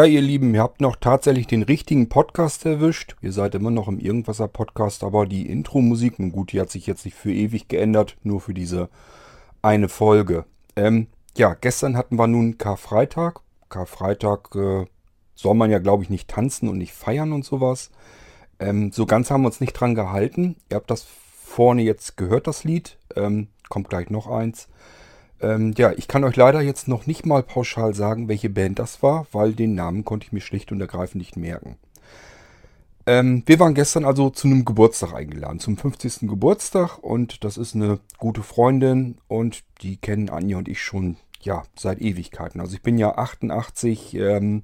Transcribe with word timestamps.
Tja, 0.00 0.06
ihr 0.06 0.22
Lieben, 0.22 0.54
ihr 0.54 0.62
habt 0.62 0.80
noch 0.80 0.96
tatsächlich 0.96 1.46
den 1.46 1.62
richtigen 1.62 2.08
Podcast 2.08 2.64
erwischt. 2.64 3.16
Ihr 3.20 3.34
seid 3.34 3.54
immer 3.54 3.70
noch 3.70 3.86
im 3.86 3.98
Irgendwasser 3.98 4.48
Podcast, 4.48 5.04
aber 5.04 5.26
die 5.26 5.46
Intro-Musik, 5.46 6.18
nun 6.18 6.32
gut, 6.32 6.52
die 6.52 6.60
hat 6.62 6.70
sich 6.70 6.86
jetzt 6.86 7.04
nicht 7.04 7.18
für 7.18 7.30
ewig 7.30 7.68
geändert, 7.68 8.16
nur 8.22 8.40
für 8.40 8.54
diese 8.54 8.88
eine 9.60 9.90
Folge. 9.90 10.46
Ähm, 10.74 11.08
ja, 11.36 11.52
gestern 11.52 11.98
hatten 11.98 12.16
wir 12.16 12.28
nun 12.28 12.56
Karfreitag. 12.56 13.40
Karfreitag 13.68 14.54
äh, 14.54 14.86
soll 15.34 15.54
man 15.54 15.70
ja, 15.70 15.80
glaube 15.80 16.02
ich, 16.02 16.08
nicht 16.08 16.28
tanzen 16.28 16.70
und 16.70 16.78
nicht 16.78 16.94
feiern 16.94 17.34
und 17.34 17.44
sowas. 17.44 17.90
Ähm, 18.58 18.92
so 18.92 19.04
ganz 19.04 19.30
haben 19.30 19.42
wir 19.42 19.48
uns 19.48 19.60
nicht 19.60 19.74
dran 19.74 19.94
gehalten. 19.94 20.56
Ihr 20.70 20.76
habt 20.76 20.90
das 20.90 21.06
vorne 21.44 21.82
jetzt 21.82 22.16
gehört, 22.16 22.46
das 22.46 22.64
Lied. 22.64 22.96
Ähm, 23.16 23.48
kommt 23.68 23.90
gleich 23.90 24.08
noch 24.08 24.28
eins. 24.28 24.66
Ähm, 25.40 25.72
ja, 25.76 25.92
ich 25.92 26.08
kann 26.08 26.24
euch 26.24 26.36
leider 26.36 26.60
jetzt 26.60 26.88
noch 26.88 27.06
nicht 27.06 27.24
mal 27.24 27.42
pauschal 27.42 27.94
sagen, 27.94 28.28
welche 28.28 28.50
Band 28.50 28.78
das 28.78 29.02
war, 29.02 29.26
weil 29.32 29.54
den 29.54 29.74
Namen 29.74 30.04
konnte 30.04 30.26
ich 30.26 30.32
mir 30.32 30.40
schlicht 30.40 30.70
und 30.72 30.80
ergreifend 30.80 31.20
nicht 31.20 31.36
merken. 31.36 31.76
Ähm, 33.06 33.42
wir 33.46 33.58
waren 33.58 33.74
gestern 33.74 34.04
also 34.04 34.28
zu 34.30 34.46
einem 34.46 34.64
Geburtstag 34.64 35.14
eingeladen, 35.14 35.58
zum 35.58 35.76
50. 35.76 36.28
Geburtstag 36.28 36.98
und 36.98 37.44
das 37.44 37.56
ist 37.56 37.74
eine 37.74 37.98
gute 38.18 38.42
Freundin 38.42 39.16
und 39.26 39.64
die 39.80 39.96
kennen 39.96 40.28
Anja 40.28 40.58
und 40.58 40.68
ich 40.68 40.82
schon, 40.82 41.16
ja, 41.40 41.62
seit 41.76 42.00
Ewigkeiten. 42.00 42.60
Also 42.60 42.74
ich 42.74 42.82
bin 42.82 42.98
ja 42.98 43.16
88 43.16 44.14
ähm, 44.14 44.62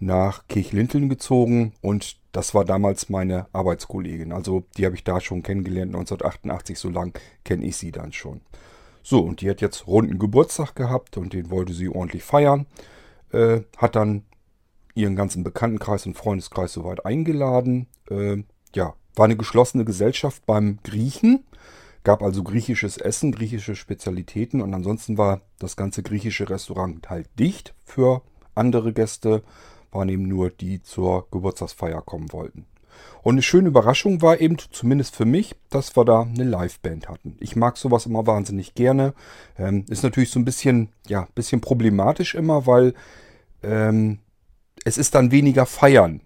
nach 0.00 0.48
Kirchlinteln 0.48 1.08
gezogen 1.08 1.72
und 1.80 2.16
das 2.32 2.54
war 2.54 2.64
damals 2.64 3.08
meine 3.08 3.46
Arbeitskollegin. 3.52 4.32
Also 4.32 4.64
die 4.76 4.84
habe 4.84 4.96
ich 4.96 5.04
da 5.04 5.20
schon 5.20 5.42
kennengelernt, 5.42 5.94
1988, 5.94 6.78
so 6.78 6.90
lang 6.90 7.18
kenne 7.44 7.64
ich 7.64 7.76
sie 7.76 7.92
dann 7.92 8.12
schon. 8.12 8.40
So, 9.10 9.20
und 9.20 9.40
die 9.40 9.48
hat 9.48 9.62
jetzt 9.62 9.86
runden 9.86 10.18
Geburtstag 10.18 10.74
gehabt 10.74 11.16
und 11.16 11.32
den 11.32 11.48
wollte 11.50 11.72
sie 11.72 11.88
ordentlich 11.88 12.22
feiern. 12.22 12.66
Äh, 13.32 13.62
hat 13.78 13.96
dann 13.96 14.26
ihren 14.94 15.16
ganzen 15.16 15.42
Bekanntenkreis 15.42 16.04
und 16.04 16.12
Freundeskreis 16.12 16.74
soweit 16.74 17.06
eingeladen. 17.06 17.86
Äh, 18.10 18.42
ja, 18.74 18.92
war 19.14 19.24
eine 19.24 19.38
geschlossene 19.38 19.86
Gesellschaft 19.86 20.44
beim 20.44 20.80
Griechen. 20.84 21.44
Gab 22.04 22.22
also 22.22 22.42
griechisches 22.42 22.98
Essen, 22.98 23.32
griechische 23.32 23.76
Spezialitäten 23.76 24.60
und 24.60 24.74
ansonsten 24.74 25.16
war 25.16 25.40
das 25.58 25.76
ganze 25.76 26.02
griechische 26.02 26.50
Restaurant 26.50 27.08
halt 27.08 27.30
dicht 27.38 27.72
für 27.86 28.20
andere 28.54 28.92
Gäste. 28.92 29.42
Waren 29.90 30.10
eben 30.10 30.28
nur 30.28 30.50
die 30.50 30.82
zur 30.82 31.26
Geburtstagsfeier 31.30 32.02
kommen 32.02 32.30
wollten. 32.30 32.66
Und 33.22 33.34
eine 33.34 33.42
schöne 33.42 33.68
Überraschung 33.68 34.22
war 34.22 34.40
eben, 34.40 34.56
zumindest 34.70 35.16
für 35.16 35.24
mich, 35.24 35.54
dass 35.70 35.96
wir 35.96 36.04
da 36.04 36.22
eine 36.22 36.44
Liveband 36.44 37.08
hatten. 37.08 37.36
Ich 37.40 37.56
mag 37.56 37.76
sowas 37.76 38.06
immer 38.06 38.26
wahnsinnig 38.26 38.74
gerne. 38.74 39.14
Ähm, 39.58 39.84
ist 39.88 40.02
natürlich 40.02 40.30
so 40.30 40.40
ein 40.40 40.44
bisschen, 40.44 40.90
ja, 41.06 41.28
bisschen 41.34 41.60
problematisch 41.60 42.34
immer, 42.34 42.66
weil 42.66 42.94
ähm, 43.62 44.18
es 44.84 44.98
ist 44.98 45.14
dann 45.14 45.30
weniger 45.30 45.66
feiern. 45.66 46.20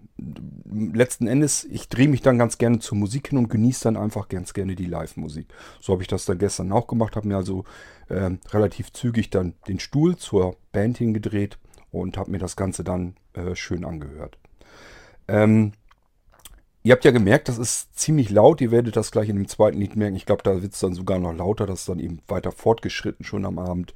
Letzten 0.71 1.27
Endes, 1.27 1.65
ich 1.65 1.89
drehe 1.89 2.07
mich 2.07 2.21
dann 2.21 2.37
ganz 2.37 2.57
gerne 2.57 2.79
zur 2.79 2.97
Musik 2.97 3.29
hin 3.29 3.37
und 3.37 3.49
genieße 3.49 3.83
dann 3.83 3.97
einfach 3.97 4.29
ganz 4.29 4.53
gerne 4.53 4.75
die 4.75 4.85
Live-Musik. 4.85 5.47
So 5.81 5.93
habe 5.93 6.03
ich 6.03 6.07
das 6.07 6.25
dann 6.25 6.37
gestern 6.37 6.71
auch 6.71 6.87
gemacht, 6.87 7.15
habe 7.15 7.27
mir 7.27 7.35
also 7.35 7.65
äh, 8.09 8.31
relativ 8.51 8.93
zügig 8.93 9.29
dann 9.29 9.55
den 9.67 9.79
Stuhl 9.79 10.15
zur 10.15 10.55
Band 10.71 10.97
hingedreht 10.97 11.57
und 11.91 12.17
habe 12.17 12.31
mir 12.31 12.39
das 12.39 12.55
Ganze 12.55 12.83
dann 12.83 13.15
äh, 13.33 13.55
schön 13.55 13.85
angehört. 13.85 14.37
Ähm, 15.27 15.73
Ihr 16.85 16.91
habt 16.91 17.05
ja 17.05 17.11
gemerkt, 17.11 17.47
das 17.47 17.57
ist 17.57 17.97
ziemlich 17.97 18.29
laut. 18.29 18.59
Ihr 18.59 18.71
werdet 18.71 18.97
das 18.97 19.11
gleich 19.11 19.29
in 19.29 19.37
dem 19.37 19.47
zweiten 19.47 19.77
Lied 19.79 19.95
merken. 19.95 20.17
Ich 20.17 20.25
glaube, 20.25 20.43
da 20.43 20.61
wird 20.61 20.73
es 20.73 20.79
dann 20.79 20.93
sogar 20.93 21.17
noch 21.17 21.31
lauter. 21.31 21.65
Das 21.65 21.81
ist 21.81 21.89
dann 21.89 21.99
eben 21.99 22.19
weiter 22.27 22.51
fortgeschritten 22.51 23.25
schon 23.25 23.45
am 23.45 23.57
Abend. 23.57 23.93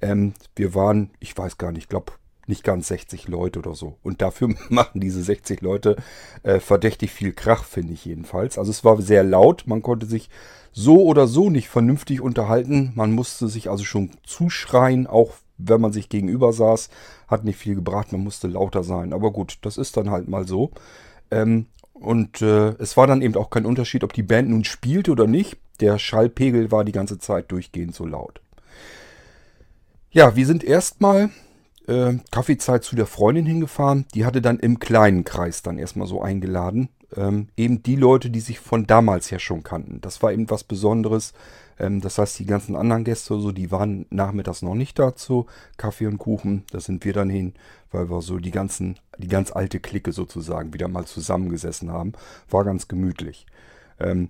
Ähm, 0.00 0.32
wir 0.56 0.74
waren, 0.74 1.10
ich 1.20 1.36
weiß 1.36 1.58
gar 1.58 1.70
nicht, 1.70 1.82
ich 1.82 1.88
glaube 1.88 2.12
nicht 2.46 2.64
ganz 2.64 2.88
60 2.88 3.28
Leute 3.28 3.58
oder 3.58 3.74
so. 3.74 3.98
Und 4.02 4.22
dafür 4.22 4.48
machen 4.70 5.00
diese 5.02 5.22
60 5.22 5.60
Leute 5.60 5.96
äh, 6.42 6.60
verdächtig 6.60 7.10
viel 7.10 7.34
Krach, 7.34 7.64
finde 7.64 7.92
ich 7.92 8.06
jedenfalls. 8.06 8.56
Also 8.56 8.70
es 8.70 8.84
war 8.84 9.00
sehr 9.02 9.22
laut. 9.22 9.64
Man 9.66 9.82
konnte 9.82 10.06
sich 10.06 10.30
so 10.72 11.04
oder 11.04 11.26
so 11.26 11.50
nicht 11.50 11.68
vernünftig 11.68 12.22
unterhalten. 12.22 12.92
Man 12.94 13.12
musste 13.12 13.48
sich 13.48 13.68
also 13.68 13.84
schon 13.84 14.12
zuschreien, 14.24 15.06
auch 15.06 15.34
wenn 15.58 15.82
man 15.82 15.92
sich 15.92 16.08
gegenüber 16.08 16.54
saß. 16.54 16.88
Hat 17.28 17.44
nicht 17.44 17.58
viel 17.58 17.74
gebracht. 17.74 18.12
Man 18.12 18.24
musste 18.24 18.48
lauter 18.48 18.82
sein. 18.82 19.12
Aber 19.12 19.30
gut, 19.30 19.58
das 19.60 19.76
ist 19.76 19.98
dann 19.98 20.10
halt 20.10 20.26
mal 20.26 20.48
so. 20.48 20.70
Ähm, 21.30 21.66
und 22.00 22.42
äh, 22.42 22.70
es 22.78 22.96
war 22.96 23.06
dann 23.06 23.22
eben 23.22 23.36
auch 23.36 23.50
kein 23.50 23.66
Unterschied, 23.66 24.04
ob 24.04 24.12
die 24.12 24.22
Band 24.22 24.50
nun 24.50 24.64
spielte 24.64 25.12
oder 25.12 25.26
nicht. 25.26 25.58
Der 25.80 25.98
Schallpegel 25.98 26.70
war 26.70 26.84
die 26.84 26.92
ganze 26.92 27.18
Zeit 27.18 27.52
durchgehend 27.52 27.94
so 27.94 28.06
laut. 28.06 28.40
Ja, 30.10 30.34
wir 30.34 30.46
sind 30.46 30.64
erstmal 30.64 31.30
äh, 31.86 32.14
Kaffeezeit 32.30 32.84
zu 32.84 32.96
der 32.96 33.06
Freundin 33.06 33.46
hingefahren. 33.46 34.06
Die 34.14 34.24
hatte 34.24 34.42
dann 34.42 34.58
im 34.58 34.78
kleinen 34.78 35.24
Kreis 35.24 35.62
dann 35.62 35.78
erstmal 35.78 36.06
so 36.06 36.20
eingeladen. 36.20 36.88
Ähm, 37.16 37.48
eben 37.56 37.82
die 37.82 37.96
Leute, 37.96 38.30
die 38.30 38.40
sich 38.40 38.60
von 38.60 38.86
damals 38.86 39.30
her 39.30 39.38
schon 39.38 39.62
kannten. 39.62 40.00
Das 40.00 40.22
war 40.22 40.32
eben 40.32 40.48
was 40.50 40.64
Besonderes. 40.64 41.32
Ähm, 41.78 42.00
das 42.00 42.18
heißt, 42.18 42.38
die 42.38 42.46
ganzen 42.46 42.76
anderen 42.76 43.04
Gäste, 43.04 43.40
so, 43.40 43.52
die 43.52 43.70
waren 43.70 44.06
nachmittags 44.10 44.62
noch 44.62 44.74
nicht 44.74 44.98
da 44.98 45.16
zu 45.16 45.46
Kaffee 45.76 46.06
und 46.06 46.18
Kuchen. 46.18 46.64
Da 46.70 46.80
sind 46.80 47.04
wir 47.04 47.12
dann 47.12 47.30
hin, 47.30 47.54
weil 47.90 48.10
wir 48.10 48.20
so 48.22 48.38
die 48.38 48.52
ganzen, 48.52 48.98
die 49.20 49.28
ganz 49.28 49.52
alte 49.52 49.80
Clique 49.80 50.12
sozusagen 50.12 50.74
wieder 50.74 50.88
mal 50.88 51.04
zusammengesessen 51.04 51.90
haben. 51.90 52.12
War 52.48 52.64
ganz 52.64 52.88
gemütlich. 52.88 53.46
Ähm, 53.98 54.28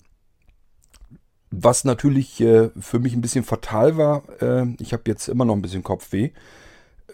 was 1.50 1.84
natürlich 1.84 2.40
äh, 2.40 2.70
für 2.78 2.98
mich 2.98 3.14
ein 3.14 3.20
bisschen 3.20 3.44
fatal 3.44 3.96
war, 3.96 4.22
äh, 4.40 4.66
ich 4.78 4.92
habe 4.92 5.02
jetzt 5.06 5.28
immer 5.28 5.44
noch 5.44 5.54
ein 5.54 5.62
bisschen 5.62 5.82
Kopfweh. 5.82 6.30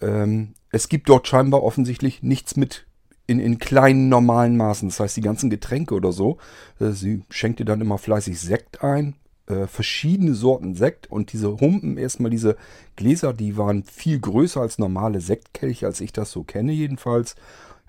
Ähm, 0.02 0.55
es 0.70 0.88
gibt 0.88 1.08
dort 1.08 1.26
scheinbar 1.26 1.62
offensichtlich 1.62 2.23
nichts 2.23 2.56
mit 2.56 2.87
in, 3.26 3.40
in 3.40 3.58
kleinen 3.58 4.08
normalen 4.08 4.56
Maßen. 4.56 4.88
Das 4.88 5.00
heißt, 5.00 5.17
die 5.17 5.23
ganzen 5.23 5.50
Getränke 5.50 5.94
oder 5.94 6.12
so, 6.12 6.38
äh, 6.81 6.90
sie 6.90 7.23
schenkte 7.31 7.64
dann 7.64 7.81
immer 7.81 7.99
fleißig 7.99 8.38
Sekt 8.38 8.84
ein, 8.84 9.17
äh, 9.46 9.67
verschiedene 9.67 10.34
Sorten 10.34 10.75
Sekt 10.75 11.11
und 11.11 11.32
diese 11.32 11.61
Humpen, 11.61 11.99
erstmal 11.99 12.31
diese 12.31 12.56
Gläser, 12.94 13.32
die 13.32 13.56
waren 13.56 13.84
viel 13.84 14.20
größer 14.20 14.61
als 14.61 14.78
normale 14.78 15.20
Sektkelche, 15.20 15.87
als 15.87 16.00
ich 16.00 16.12
das 16.12 16.31
so 16.31 16.44
kenne 16.44 16.73
jedenfalls. 16.73 17.37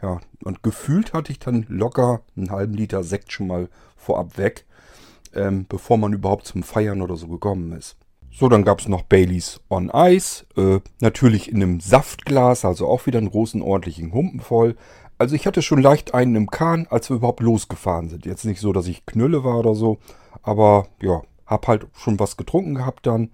Ja, 0.02 0.20
und 0.44 0.64
gefühlt 0.64 1.14
hatte 1.14 1.32
ich 1.32 1.40
dann 1.40 1.66
locker 1.70 2.22
einen 2.36 2.52
halben 2.52 2.74
Liter 2.74 3.04
Sekt 3.04 3.32
schon 3.32 3.48
mal 3.48 3.70
vorab 3.96 4.38
weg, 4.38 4.66
ähm, 5.34 5.66
bevor 5.68 5.98
man 5.98 6.14
überhaupt 6.14 6.46
zum 6.46 6.64
Feiern 6.64 7.02
oder 7.02 7.16
so 7.16 7.28
gekommen 7.28 7.72
ist. 7.72 7.98
So, 8.32 8.50
dann 8.50 8.64
gab 8.64 8.80
es 8.80 8.88
noch 8.88 9.02
Baileys 9.02 9.62
on 9.70 9.90
Ice, 9.92 10.46
äh, 10.56 10.80
natürlich 11.02 11.50
in 11.52 11.56
einem 11.56 11.80
Saftglas, 11.80 12.66
also 12.66 12.88
auch 12.88 13.08
wieder 13.08 13.18
einen 13.18 13.32
großen 13.32 13.64
ordentlichen 13.64 14.14
Humpen 14.14 14.40
voll. 14.40 14.76
Also 15.18 15.36
ich 15.36 15.48
hatte 15.48 15.64
schon 15.64 15.82
leicht 15.82 16.14
einen 16.14 16.36
im 16.36 16.52
Kahn, 16.52 16.86
als 16.92 17.10
wir 17.10 17.18
überhaupt 17.18 17.40
losgefahren 17.40 18.10
sind. 18.10 18.28
Jetzt 18.28 18.46
nicht 18.46 18.60
so, 18.62 18.74
dass 18.74 18.86
ich 18.86 19.08
Knülle 19.08 19.44
war 19.44 19.58
oder 19.58 19.74
so, 19.74 19.98
aber 20.44 20.88
ja, 21.02 21.24
hab 21.48 21.68
halt 21.68 21.88
schon 21.94 22.20
was 22.20 22.38
getrunken 22.38 22.76
gehabt 22.76 23.08
dann. 23.08 23.32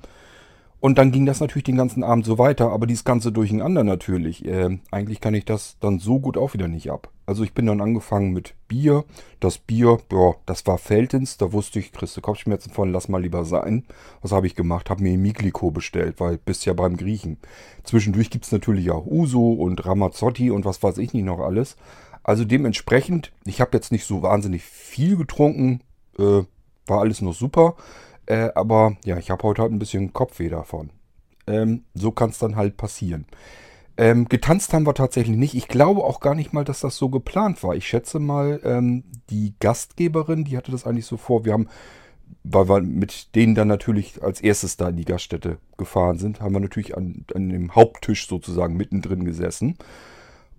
Und 0.83 0.97
dann 0.97 1.13
ging 1.13 1.25
das 1.25 1.39
natürlich 1.39 1.63
den 1.63 1.77
ganzen 1.77 2.03
Abend 2.03 2.25
so 2.25 2.38
weiter, 2.38 2.71
aber 2.71 2.88
dieses 2.88 3.06
Ganze 3.06 3.31
durcheinander 3.31 3.85
natürlich. 3.85 4.44
Äh, 4.44 4.80
eigentlich 4.91 5.21
kann 5.21 5.33
ich 5.33 5.45
das 5.45 5.77
dann 5.80 5.97
so 5.97 6.19
gut 6.19 6.35
auch 6.38 6.53
wieder 6.53 6.68
nicht 6.68 6.91
ab. 6.91 7.09
Also 7.25 7.45
ich 7.45 7.53
bin 7.53 7.68
dann 7.68 7.80
angefangen 7.80 8.33
mit 8.33 8.53
Bier. 8.68 9.06
Das 9.39 9.59
Bier, 9.59 10.00
ja, 10.12 10.33
das 10.45 10.68
war 10.68 10.77
Feltens. 10.77 11.38
Da 11.38 11.53
wusste 11.53 11.80
ich, 11.80 11.94
kriegst 11.94 12.18
du 12.18 12.21
Kopfschmerzen 12.21 12.69
von, 12.69 12.91
lass 12.91 13.07
mal 13.07 13.21
lieber 13.21 13.45
sein. 13.45 13.85
Was 14.21 14.33
habe 14.33 14.45
ich 14.45 14.56
gemacht? 14.56 14.89
Habe 14.89 15.03
mir 15.03 15.18
Mikliko 15.18 15.71
bestellt, 15.71 16.19
weil 16.19 16.38
bist 16.38 16.65
ja 16.65 16.74
beim 16.74 16.97
Griechen. 16.97 17.38
Zwischendurch 17.86 18.29
gibt 18.29 18.44
es 18.44 18.51
natürlich 18.51 18.91
auch 18.91 19.06
Uso 19.06 19.53
und 19.53 19.86
Ramazzotti 19.86 20.51
und 20.51 20.65
was 20.65 20.83
weiß 20.83 20.97
ich 20.97 21.13
nicht 21.13 21.24
noch 21.24 21.39
alles. 21.39 21.77
Also 22.24 22.44
dementsprechend, 22.44 23.31
ich 23.45 23.62
habe 23.62 23.71
jetzt 23.71 23.94
nicht 23.94 24.03
so 24.03 24.21
wahnsinnig 24.21 24.63
viel 24.63 25.15
getrunken. 25.15 25.79
Äh, 26.19 26.41
war 26.88 27.00
alles 27.00 27.21
noch 27.21 27.33
super. 27.33 27.77
Äh, 28.25 28.49
aber 28.55 28.97
ja, 29.05 29.17
ich 29.17 29.29
habe 29.31 29.43
heute 29.43 29.61
halt 29.61 29.71
ein 29.71 29.79
bisschen 29.79 30.13
Kopfweh 30.13 30.49
davon. 30.49 30.91
Ähm, 31.47 31.83
so 31.93 32.11
kann 32.11 32.29
es 32.29 32.39
dann 32.39 32.55
halt 32.55 32.77
passieren. 32.77 33.25
Ähm, 33.95 34.27
getanzt 34.27 34.73
haben 34.73 34.87
wir 34.87 34.95
tatsächlich 34.95 35.37
nicht. 35.37 35.53
Ich 35.53 35.67
glaube 35.67 36.03
auch 36.03 36.19
gar 36.19 36.33
nicht 36.33 36.51
mal, 36.51 36.63
dass 36.63 36.79
das 36.79 36.97
so 36.97 37.09
geplant 37.09 37.61
war. 37.63 37.75
Ich 37.75 37.87
schätze 37.87 38.19
mal, 38.19 38.59
ähm, 38.63 39.03
die 39.29 39.53
Gastgeberin, 39.59 40.45
die 40.45 40.57
hatte 40.57 40.71
das 40.71 40.87
eigentlich 40.87 41.05
so 41.05 41.17
vor. 41.17 41.45
Wir 41.45 41.53
haben, 41.53 41.67
weil 42.43 42.67
wir 42.67 42.81
mit 42.81 43.35
denen 43.35 43.53
dann 43.53 43.67
natürlich 43.67 44.23
als 44.23 44.41
erstes 44.41 44.77
da 44.77 44.89
in 44.89 44.95
die 44.95 45.05
Gaststätte 45.05 45.57
gefahren 45.77 46.17
sind, 46.17 46.41
haben 46.41 46.53
wir 46.53 46.59
natürlich 46.59 46.97
an, 46.97 47.25
an 47.35 47.49
dem 47.49 47.75
Haupttisch 47.75 48.27
sozusagen 48.27 48.77
mittendrin 48.77 49.25
gesessen. 49.25 49.77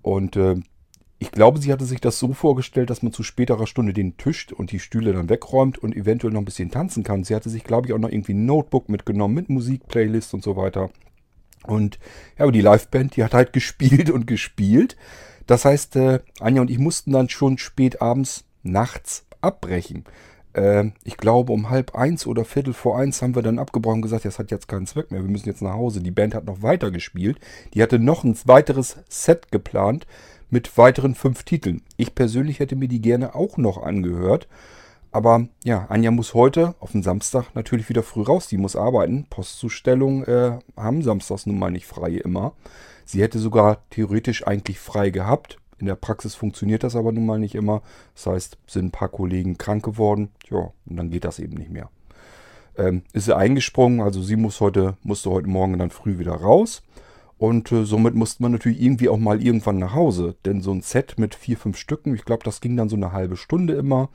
Und 0.02 0.36
äh, 0.36 0.56
ich 1.18 1.30
glaube, 1.30 1.58
sie 1.58 1.72
hatte 1.72 1.84
sich 1.84 2.00
das 2.00 2.18
so 2.18 2.32
vorgestellt, 2.32 2.90
dass 2.90 3.02
man 3.02 3.12
zu 3.12 3.22
späterer 3.22 3.66
Stunde 3.66 3.92
den 3.92 4.16
Tisch 4.16 4.52
und 4.52 4.72
die 4.72 4.80
Stühle 4.80 5.12
dann 5.12 5.28
wegräumt 5.28 5.78
und 5.78 5.94
eventuell 5.94 6.32
noch 6.32 6.40
ein 6.40 6.44
bisschen 6.46 6.70
tanzen 6.70 7.02
kann. 7.02 7.24
Sie 7.24 7.34
hatte 7.34 7.50
sich, 7.50 7.64
glaube 7.64 7.86
ich, 7.86 7.92
auch 7.92 7.98
noch 7.98 8.10
irgendwie 8.10 8.34
ein 8.34 8.46
Notebook 8.46 8.88
mitgenommen 8.88 9.34
mit 9.34 9.48
Musik, 9.48 9.86
Playlist 9.86 10.34
und 10.34 10.42
so 10.42 10.56
weiter. 10.56 10.90
Und 11.66 11.98
ja, 12.36 12.44
aber 12.44 12.52
die 12.52 12.60
Liveband, 12.60 13.16
die 13.16 13.24
hat 13.24 13.34
halt 13.34 13.52
gespielt 13.54 14.10
und 14.10 14.26
gespielt. 14.26 14.96
Das 15.46 15.64
heißt, 15.64 15.96
äh, 15.96 16.20
Anja 16.40 16.62
und 16.62 16.70
ich 16.70 16.78
mussten 16.78 17.12
dann 17.12 17.28
schon 17.28 17.58
spät 17.58 18.02
abends, 18.02 18.44
nachts 18.62 19.26
abbrechen. 19.40 20.04
Äh, 20.54 20.90
ich 21.04 21.16
glaube, 21.16 21.52
um 21.52 21.70
halb 21.70 21.94
eins 21.94 22.26
oder 22.26 22.44
viertel 22.44 22.72
vor 22.72 22.98
eins 22.98 23.22
haben 23.22 23.34
wir 23.34 23.42
dann 23.42 23.58
abgebrochen 23.58 23.98
und 23.98 24.02
gesagt, 24.02 24.24
das 24.24 24.38
hat 24.38 24.50
jetzt 24.50 24.68
keinen 24.68 24.86
Zweck 24.86 25.10
mehr, 25.10 25.22
wir 25.22 25.30
müssen 25.30 25.48
jetzt 25.48 25.62
nach 25.62 25.74
Hause. 25.74 26.02
Die 26.02 26.10
Band 26.10 26.34
hat 26.34 26.46
noch 26.46 26.62
weiter 26.62 26.90
gespielt. 26.90 27.38
Die 27.74 27.82
hatte 27.82 27.98
noch 27.98 28.24
ein 28.24 28.36
weiteres 28.44 28.96
Set 29.08 29.52
geplant 29.52 30.06
mit 30.54 30.78
weiteren 30.78 31.16
fünf 31.16 31.42
Titeln. 31.42 31.82
Ich 31.96 32.14
persönlich 32.14 32.60
hätte 32.60 32.76
mir 32.76 32.86
die 32.86 33.02
gerne 33.02 33.34
auch 33.34 33.56
noch 33.56 33.82
angehört. 33.82 34.46
Aber 35.10 35.48
ja, 35.64 35.86
Anja 35.88 36.12
muss 36.12 36.32
heute 36.32 36.76
auf 36.78 36.92
den 36.92 37.02
Samstag 37.02 37.56
natürlich 37.56 37.88
wieder 37.88 38.04
früh 38.04 38.22
raus. 38.22 38.46
Die 38.46 38.56
muss 38.56 38.76
arbeiten. 38.76 39.26
Postzustellung 39.28 40.22
äh, 40.22 40.60
haben 40.76 41.02
samstags 41.02 41.46
nun 41.46 41.58
mal 41.58 41.72
nicht 41.72 41.86
frei 41.86 42.12
immer. 42.12 42.52
Sie 43.04 43.20
hätte 43.20 43.40
sogar 43.40 43.78
theoretisch 43.90 44.46
eigentlich 44.46 44.78
frei 44.78 45.10
gehabt. 45.10 45.58
In 45.78 45.86
der 45.86 45.96
Praxis 45.96 46.36
funktioniert 46.36 46.84
das 46.84 46.94
aber 46.94 47.10
nun 47.10 47.26
mal 47.26 47.40
nicht 47.40 47.56
immer. 47.56 47.82
Das 48.14 48.26
heißt, 48.26 48.58
sind 48.68 48.86
ein 48.86 48.90
paar 48.92 49.08
Kollegen 49.08 49.58
krank 49.58 49.84
geworden. 49.84 50.30
Ja, 50.50 50.70
und 50.86 50.96
dann 50.96 51.10
geht 51.10 51.24
das 51.24 51.40
eben 51.40 51.56
nicht 51.56 51.70
mehr. 51.70 51.90
Ähm, 52.78 53.02
ist 53.12 53.24
sie 53.24 53.36
eingesprungen, 53.36 54.00
also 54.00 54.22
sie 54.22 54.36
muss 54.36 54.60
heute, 54.60 54.96
musste 55.02 55.30
heute 55.30 55.48
Morgen 55.48 55.80
dann 55.80 55.90
früh 55.90 56.20
wieder 56.20 56.34
raus. 56.34 56.84
Und 57.38 57.72
äh, 57.72 57.84
somit 57.84 58.14
musste 58.14 58.42
man 58.42 58.52
natürlich 58.52 58.80
irgendwie 58.80 59.08
auch 59.08 59.18
mal 59.18 59.42
irgendwann 59.42 59.78
nach 59.78 59.94
Hause. 59.94 60.36
Denn 60.44 60.60
so 60.60 60.72
ein 60.72 60.82
Set 60.82 61.18
mit 61.18 61.34
vier, 61.34 61.56
fünf 61.56 61.76
Stücken, 61.76 62.14
ich 62.14 62.24
glaube, 62.24 62.44
das 62.44 62.60
ging 62.60 62.76
dann 62.76 62.88
so 62.88 62.96
eine 62.96 63.12
halbe 63.12 63.36
Stunde 63.36 63.74
immer. 63.74 64.08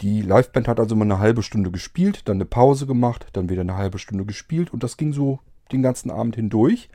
Die 0.00 0.22
Liveband 0.22 0.66
hat 0.68 0.80
also 0.80 0.96
mal 0.96 1.04
eine 1.04 1.18
halbe 1.18 1.42
Stunde 1.42 1.70
gespielt, 1.70 2.22
dann 2.26 2.38
eine 2.38 2.46
Pause 2.46 2.86
gemacht, 2.86 3.26
dann 3.34 3.50
wieder 3.50 3.60
eine 3.60 3.76
halbe 3.76 3.98
Stunde 3.98 4.24
gespielt 4.24 4.72
und 4.72 4.82
das 4.82 4.96
ging 4.96 5.12
so 5.12 5.40
den 5.72 5.82
ganzen 5.82 6.10
Abend 6.10 6.36
hindurch. 6.36 6.88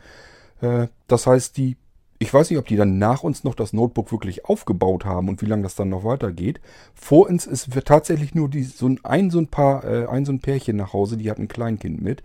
Äh, 0.62 0.88
das 1.08 1.28
heißt, 1.28 1.58
die, 1.58 1.78
ich 2.18 2.34
weiß 2.34 2.50
nicht, 2.50 2.58
ob 2.58 2.66
die 2.66 2.78
dann 2.78 2.98
nach 2.98 3.24
uns 3.24 3.44
noch 3.44 3.54
das 3.54 3.74
Notebook 3.74 4.12
wirklich 4.12 4.46
aufgebaut 4.46 5.06
haben 5.06 5.30
und 5.30 5.42
wie 5.42 5.46
lange 5.46 5.64
das 5.64 5.76
dann 5.76 5.90
noch 5.90 6.04
weitergeht. 6.04 6.62
Vor 6.96 7.28
uns 7.30 7.46
ist 7.46 7.70
tatsächlich 7.86 8.34
nur 8.34 8.50
die, 8.50 8.64
so 8.64 8.90
ein, 9.04 9.30
so 9.30 9.40
ein 9.40 9.48
Paar, 9.48 9.84
äh, 9.84 10.08
ein 10.08 10.26
so 10.26 10.32
ein 10.32 10.40
Pärchen 10.40 10.78
nach 10.78 10.94
Hause, 10.94 11.18
die 11.18 11.30
hat 11.30 11.38
ein 11.38 11.48
Kleinkind 11.48 12.02
mit. 12.02 12.24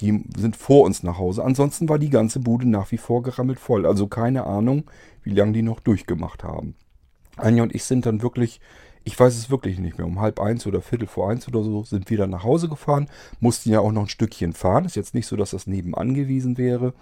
Die 0.00 0.24
sind 0.36 0.56
vor 0.56 0.84
uns 0.84 1.02
nach 1.02 1.18
Hause. 1.18 1.44
Ansonsten 1.44 1.88
war 1.88 1.98
die 1.98 2.10
ganze 2.10 2.40
Bude 2.40 2.68
nach 2.68 2.90
wie 2.90 2.98
vor 2.98 3.22
gerammelt 3.22 3.60
voll. 3.60 3.86
Also 3.86 4.06
keine 4.06 4.44
Ahnung, 4.44 4.84
wie 5.22 5.32
lange 5.32 5.52
die 5.52 5.62
noch 5.62 5.80
durchgemacht 5.80 6.42
haben. 6.42 6.74
Anja 7.36 7.62
und 7.62 7.74
ich 7.74 7.84
sind 7.84 8.06
dann 8.06 8.22
wirklich 8.22 8.60
ich 9.04 9.18
weiß 9.20 9.36
es 9.36 9.50
wirklich 9.50 9.78
nicht 9.78 9.98
mehr. 9.98 10.06
Um 10.06 10.20
halb 10.20 10.40
eins 10.40 10.66
oder 10.66 10.80
viertel 10.80 11.06
vor 11.06 11.30
eins 11.30 11.46
oder 11.46 11.62
so 11.62 11.84
sind 11.84 12.08
wir 12.08 12.18
dann 12.18 12.30
nach 12.30 12.42
Hause 12.42 12.68
gefahren. 12.68 13.08
Mussten 13.38 13.70
ja 13.70 13.80
auch 13.80 13.92
noch 13.92 14.02
ein 14.02 14.08
Stückchen 14.08 14.54
fahren. 14.54 14.86
Ist 14.86 14.96
jetzt 14.96 15.14
nicht 15.14 15.26
so, 15.26 15.36
dass 15.36 15.50
das 15.50 15.66
nebenan 15.66 16.14
gewesen 16.14 16.56
wäre. 16.56 16.94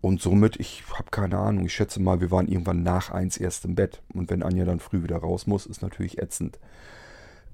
Und 0.00 0.20
somit, 0.20 0.60
ich 0.60 0.84
habe 0.92 1.10
keine 1.10 1.38
Ahnung, 1.38 1.66
ich 1.66 1.74
schätze 1.74 2.00
mal, 2.00 2.20
wir 2.20 2.30
waren 2.30 2.46
irgendwann 2.46 2.82
nach 2.82 3.10
eins 3.10 3.36
erst 3.36 3.64
im 3.64 3.74
Bett. 3.74 4.02
Und 4.12 4.30
wenn 4.30 4.42
Anja 4.42 4.64
dann 4.64 4.78
früh 4.78 5.02
wieder 5.02 5.16
raus 5.16 5.46
muss, 5.46 5.66
ist 5.66 5.82
natürlich 5.82 6.18
ätzend. 6.18 6.58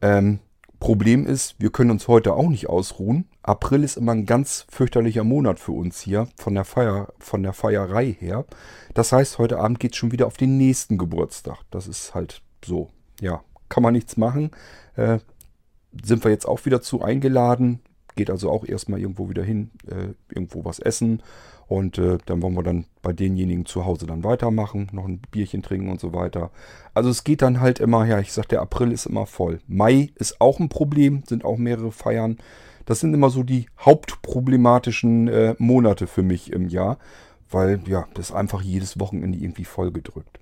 Ähm, 0.02 0.40
Problem 0.80 1.26
ist, 1.26 1.56
wir 1.58 1.70
können 1.70 1.90
uns 1.90 2.08
heute 2.08 2.32
auch 2.32 2.48
nicht 2.48 2.68
ausruhen. 2.68 3.28
April 3.42 3.84
ist 3.84 3.98
immer 3.98 4.12
ein 4.12 4.24
ganz 4.24 4.64
fürchterlicher 4.70 5.24
Monat 5.24 5.60
für 5.60 5.72
uns 5.72 6.00
hier, 6.00 6.26
von 6.36 6.54
der, 6.54 6.64
Feier, 6.64 7.12
von 7.18 7.42
der 7.42 7.52
Feierei 7.52 8.16
her. 8.18 8.46
Das 8.94 9.12
heißt, 9.12 9.38
heute 9.38 9.58
Abend 9.58 9.78
geht 9.78 9.92
es 9.92 9.98
schon 9.98 10.10
wieder 10.10 10.26
auf 10.26 10.38
den 10.38 10.56
nächsten 10.56 10.96
Geburtstag. 10.96 11.58
Das 11.70 11.86
ist 11.86 12.14
halt 12.14 12.42
so. 12.64 12.88
Ja, 13.20 13.44
kann 13.68 13.82
man 13.82 13.92
nichts 13.92 14.16
machen. 14.16 14.52
Äh, 14.96 15.18
sind 16.02 16.24
wir 16.24 16.30
jetzt 16.30 16.46
auch 16.46 16.64
wieder 16.64 16.80
zu 16.80 17.02
eingeladen. 17.02 17.80
Geht 18.16 18.30
also 18.30 18.50
auch 18.50 18.64
erstmal 18.64 19.00
irgendwo 19.00 19.28
wieder 19.28 19.44
hin, 19.44 19.70
äh, 19.86 20.14
irgendwo 20.34 20.64
was 20.64 20.78
essen. 20.78 21.22
Und 21.70 21.98
äh, 21.98 22.18
dann 22.26 22.42
wollen 22.42 22.54
wir 22.54 22.64
dann 22.64 22.86
bei 23.00 23.12
denjenigen 23.12 23.64
zu 23.64 23.84
Hause 23.84 24.04
dann 24.04 24.24
weitermachen, 24.24 24.88
noch 24.90 25.04
ein 25.04 25.22
Bierchen 25.30 25.62
trinken 25.62 25.88
und 25.88 26.00
so 26.00 26.12
weiter. 26.12 26.50
Also 26.94 27.10
es 27.10 27.22
geht 27.22 27.42
dann 27.42 27.60
halt 27.60 27.78
immer, 27.78 28.04
ja, 28.06 28.18
ich 28.18 28.32
sag, 28.32 28.48
der 28.48 28.60
April 28.60 28.90
ist 28.90 29.06
immer 29.06 29.24
voll. 29.24 29.60
Mai 29.68 30.10
ist 30.16 30.40
auch 30.40 30.58
ein 30.58 30.68
Problem, 30.68 31.22
sind 31.28 31.44
auch 31.44 31.58
mehrere 31.58 31.92
Feiern. 31.92 32.38
Das 32.86 32.98
sind 32.98 33.14
immer 33.14 33.30
so 33.30 33.44
die 33.44 33.66
hauptproblematischen 33.78 35.28
äh, 35.28 35.54
Monate 35.58 36.08
für 36.08 36.24
mich 36.24 36.52
im 36.52 36.68
Jahr, 36.68 36.98
weil 37.52 37.80
ja, 37.86 38.08
das 38.14 38.30
ist 38.30 38.34
einfach 38.34 38.62
jedes 38.62 38.98
Wochenende 38.98 39.38
irgendwie 39.38 39.64
vollgedrückt. 39.64 40.40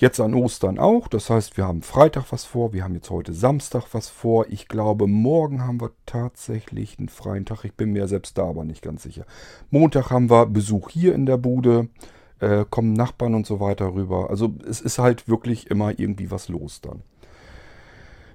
Jetzt 0.00 0.18
an 0.18 0.32
Ostern 0.32 0.78
auch. 0.78 1.08
Das 1.08 1.28
heißt, 1.28 1.58
wir 1.58 1.66
haben 1.66 1.82
Freitag 1.82 2.32
was 2.32 2.46
vor. 2.46 2.72
Wir 2.72 2.84
haben 2.84 2.94
jetzt 2.94 3.10
heute 3.10 3.34
Samstag 3.34 3.84
was 3.92 4.08
vor. 4.08 4.46
Ich 4.48 4.66
glaube, 4.66 5.06
morgen 5.06 5.60
haben 5.66 5.78
wir 5.78 5.90
tatsächlich 6.06 6.98
einen 6.98 7.10
freien 7.10 7.44
Tag. 7.44 7.64
Ich 7.64 7.74
bin 7.74 7.92
mir 7.92 8.08
selbst 8.08 8.38
da 8.38 8.48
aber 8.48 8.64
nicht 8.64 8.80
ganz 8.80 9.02
sicher. 9.02 9.26
Montag 9.68 10.08
haben 10.08 10.30
wir 10.30 10.46
Besuch 10.46 10.88
hier 10.88 11.14
in 11.14 11.26
der 11.26 11.36
Bude. 11.36 11.90
Äh, 12.38 12.64
kommen 12.70 12.94
Nachbarn 12.94 13.34
und 13.34 13.46
so 13.46 13.60
weiter 13.60 13.92
rüber. 13.92 14.30
Also 14.30 14.54
es 14.66 14.80
ist 14.80 14.98
halt 14.98 15.28
wirklich 15.28 15.70
immer 15.70 15.98
irgendwie 15.98 16.30
was 16.30 16.48
los 16.48 16.80
dann. 16.80 17.02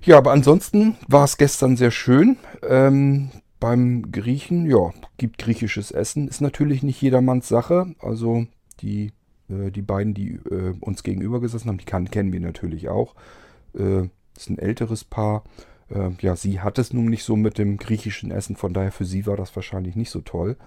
Ja, 0.03 0.19
aber 0.19 0.33
ansonsten 0.33 0.97
war 1.07 1.23
es 1.23 1.37
gestern 1.37 1.77
sehr 1.77 1.89
schön. 1.89 2.37
Ähm, 2.61 3.31
beim 3.59 4.11
Griechen, 4.11 4.69
ja, 4.69 4.91
gibt 5.17 5.39
griechisches 5.39 5.89
Essen. 5.89 6.27
Ist 6.27 6.41
natürlich 6.41 6.83
nicht 6.83 7.01
jedermanns 7.01 7.47
Sache. 7.47 7.95
Also 7.99 8.45
die 8.81 9.13
äh, 9.49 9.71
die 9.71 9.81
beiden, 9.81 10.13
die 10.13 10.33
äh, 10.49 10.73
uns 10.79 11.03
gegenüber 11.03 11.39
gesessen 11.39 11.69
haben, 11.69 11.77
die 11.77 11.85
kann, 11.85 12.09
kennen 12.09 12.33
wir 12.33 12.39
natürlich 12.39 12.89
auch. 12.89 13.15
Äh, 13.77 14.09
ist 14.35 14.49
ein 14.49 14.59
älteres 14.59 15.03
Paar. 15.03 15.43
Äh, 15.89 16.11
ja, 16.21 16.35
sie 16.35 16.61
hat 16.61 16.77
es 16.79 16.93
nun 16.93 17.05
nicht 17.05 17.23
so 17.23 17.35
mit 17.35 17.57
dem 17.57 17.77
griechischen 17.77 18.31
Essen, 18.31 18.55
von 18.55 18.73
daher 18.73 18.91
für 18.91 19.05
sie 19.05 19.25
war 19.25 19.37
das 19.37 19.55
wahrscheinlich 19.55 19.95
nicht 19.95 20.09
so 20.09 20.21
toll. 20.21 20.57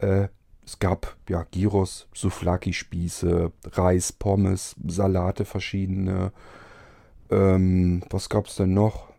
Äh, 0.00 0.28
es 0.66 0.78
gab 0.78 1.16
ja 1.28 1.44
Gyros, 1.50 2.08
Souflaki-Spieße, 2.14 3.52
Reis, 3.72 4.12
Pommes, 4.12 4.74
Salate 4.86 5.44
verschiedene. 5.44 6.32
Ähm, 7.30 8.02
was 8.08 8.30
gab 8.30 8.46
es 8.46 8.56
denn 8.56 8.72
noch? 8.74 9.12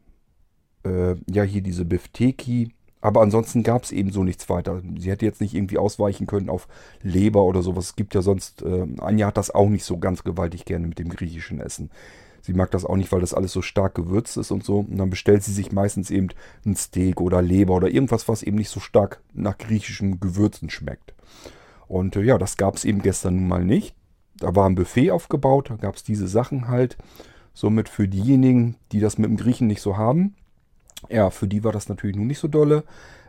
Ja, 1.27 1.41
hier 1.41 1.63
diese 1.63 1.83
Bifteki 1.83 2.74
aber 3.05 3.21
ansonsten 3.21 3.61
gab 3.61 3.83
es 3.83 3.91
eben 3.91 4.11
so 4.11 4.23
nichts 4.23 4.49
weiter. 4.49 4.81
Sie 4.97 5.11
hätte 5.11 5.25
jetzt 5.25 5.39
nicht 5.39 5.53
irgendwie 5.53 5.77
ausweichen 5.77 6.25
können 6.25 6.49
auf 6.49 6.67
Leber 7.03 7.43
oder 7.43 7.61
sowas. 7.61 7.85
Es 7.85 7.95
gibt 7.95 8.15
ja 8.15 8.23
sonst, 8.23 8.63
äh, 8.63 8.87
Anja 8.97 9.27
hat 9.27 9.37
das 9.37 9.51
auch 9.51 9.69
nicht 9.69 9.85
so 9.85 9.99
ganz 9.99 10.23
gewaltig 10.23 10.65
gerne 10.65 10.87
mit 10.87 10.97
dem 10.97 11.09
griechischen 11.09 11.61
Essen. 11.61 11.91
Sie 12.41 12.53
mag 12.53 12.71
das 12.71 12.83
auch 12.83 12.95
nicht, 12.95 13.11
weil 13.11 13.21
das 13.21 13.35
alles 13.35 13.51
so 13.51 13.61
stark 13.61 13.93
gewürzt 13.93 14.37
ist 14.37 14.49
und 14.49 14.63
so. 14.63 14.79
Und 14.79 14.97
dann 14.97 15.11
bestellt 15.11 15.43
sie 15.43 15.53
sich 15.53 15.71
meistens 15.71 16.09
eben 16.09 16.29
ein 16.65 16.75
Steak 16.75 17.21
oder 17.21 17.43
Leber 17.43 17.75
oder 17.75 17.89
irgendwas, 17.89 18.27
was 18.27 18.41
eben 18.41 18.57
nicht 18.57 18.69
so 18.69 18.79
stark 18.79 19.21
nach 19.35 19.59
griechischen 19.59 20.19
Gewürzen 20.19 20.71
schmeckt. 20.71 21.13
Und 21.87 22.15
äh, 22.15 22.23
ja, 22.23 22.39
das 22.39 22.57
gab 22.57 22.75
es 22.75 22.85
eben 22.85 23.03
gestern 23.03 23.35
nun 23.35 23.47
mal 23.47 23.63
nicht. 23.63 23.95
Da 24.39 24.55
war 24.55 24.67
ein 24.67 24.73
Buffet 24.73 25.11
aufgebaut, 25.11 25.69
da 25.69 25.75
gab 25.75 25.95
es 25.95 26.03
diese 26.03 26.27
Sachen 26.27 26.69
halt. 26.69 26.97
Somit 27.53 27.87
für 27.87 28.07
diejenigen, 28.07 28.77
die 28.91 28.99
das 28.99 29.19
mit 29.19 29.29
dem 29.29 29.37
Griechen 29.37 29.67
nicht 29.67 29.81
so 29.81 29.95
haben, 29.95 30.33
ja, 31.09 31.29
für 31.29 31.47
die 31.47 31.63
war 31.63 31.71
das 31.71 31.89
natürlich 31.89 32.15
nun 32.15 32.27
nicht 32.27 32.39
so 32.39 32.47
dolle. 32.47 32.83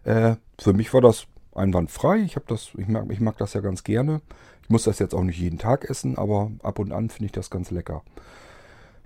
Äh, 0.05 0.37
für 0.59 0.73
mich 0.73 0.93
war 0.95 1.01
das 1.01 1.27
einwandfrei. 1.55 2.19
Ich, 2.19 2.37
das, 2.47 2.71
ich, 2.77 2.89
mag, 2.89 3.07
ich 3.11 3.21
mag 3.21 3.37
das 3.39 3.55
ja 3.55 3.61
ganz 3.61 3.85
gerne. 3.85 4.21
Ich 4.63 4.71
muss 4.71 4.85
das 4.85 4.99
jetzt 4.99 5.15
auch 5.15 5.23
nicht 5.23 5.39
jeden 5.39 5.59
Tag 5.59 5.89
essen, 5.89 6.19
aber 6.19 6.51
ab 6.63 6.79
und 6.79 6.93
an 6.93 7.09
finde 7.09 7.27
ich 7.27 7.33
das 7.33 7.51
ganz 7.51 7.71
lecker. 7.71 8.03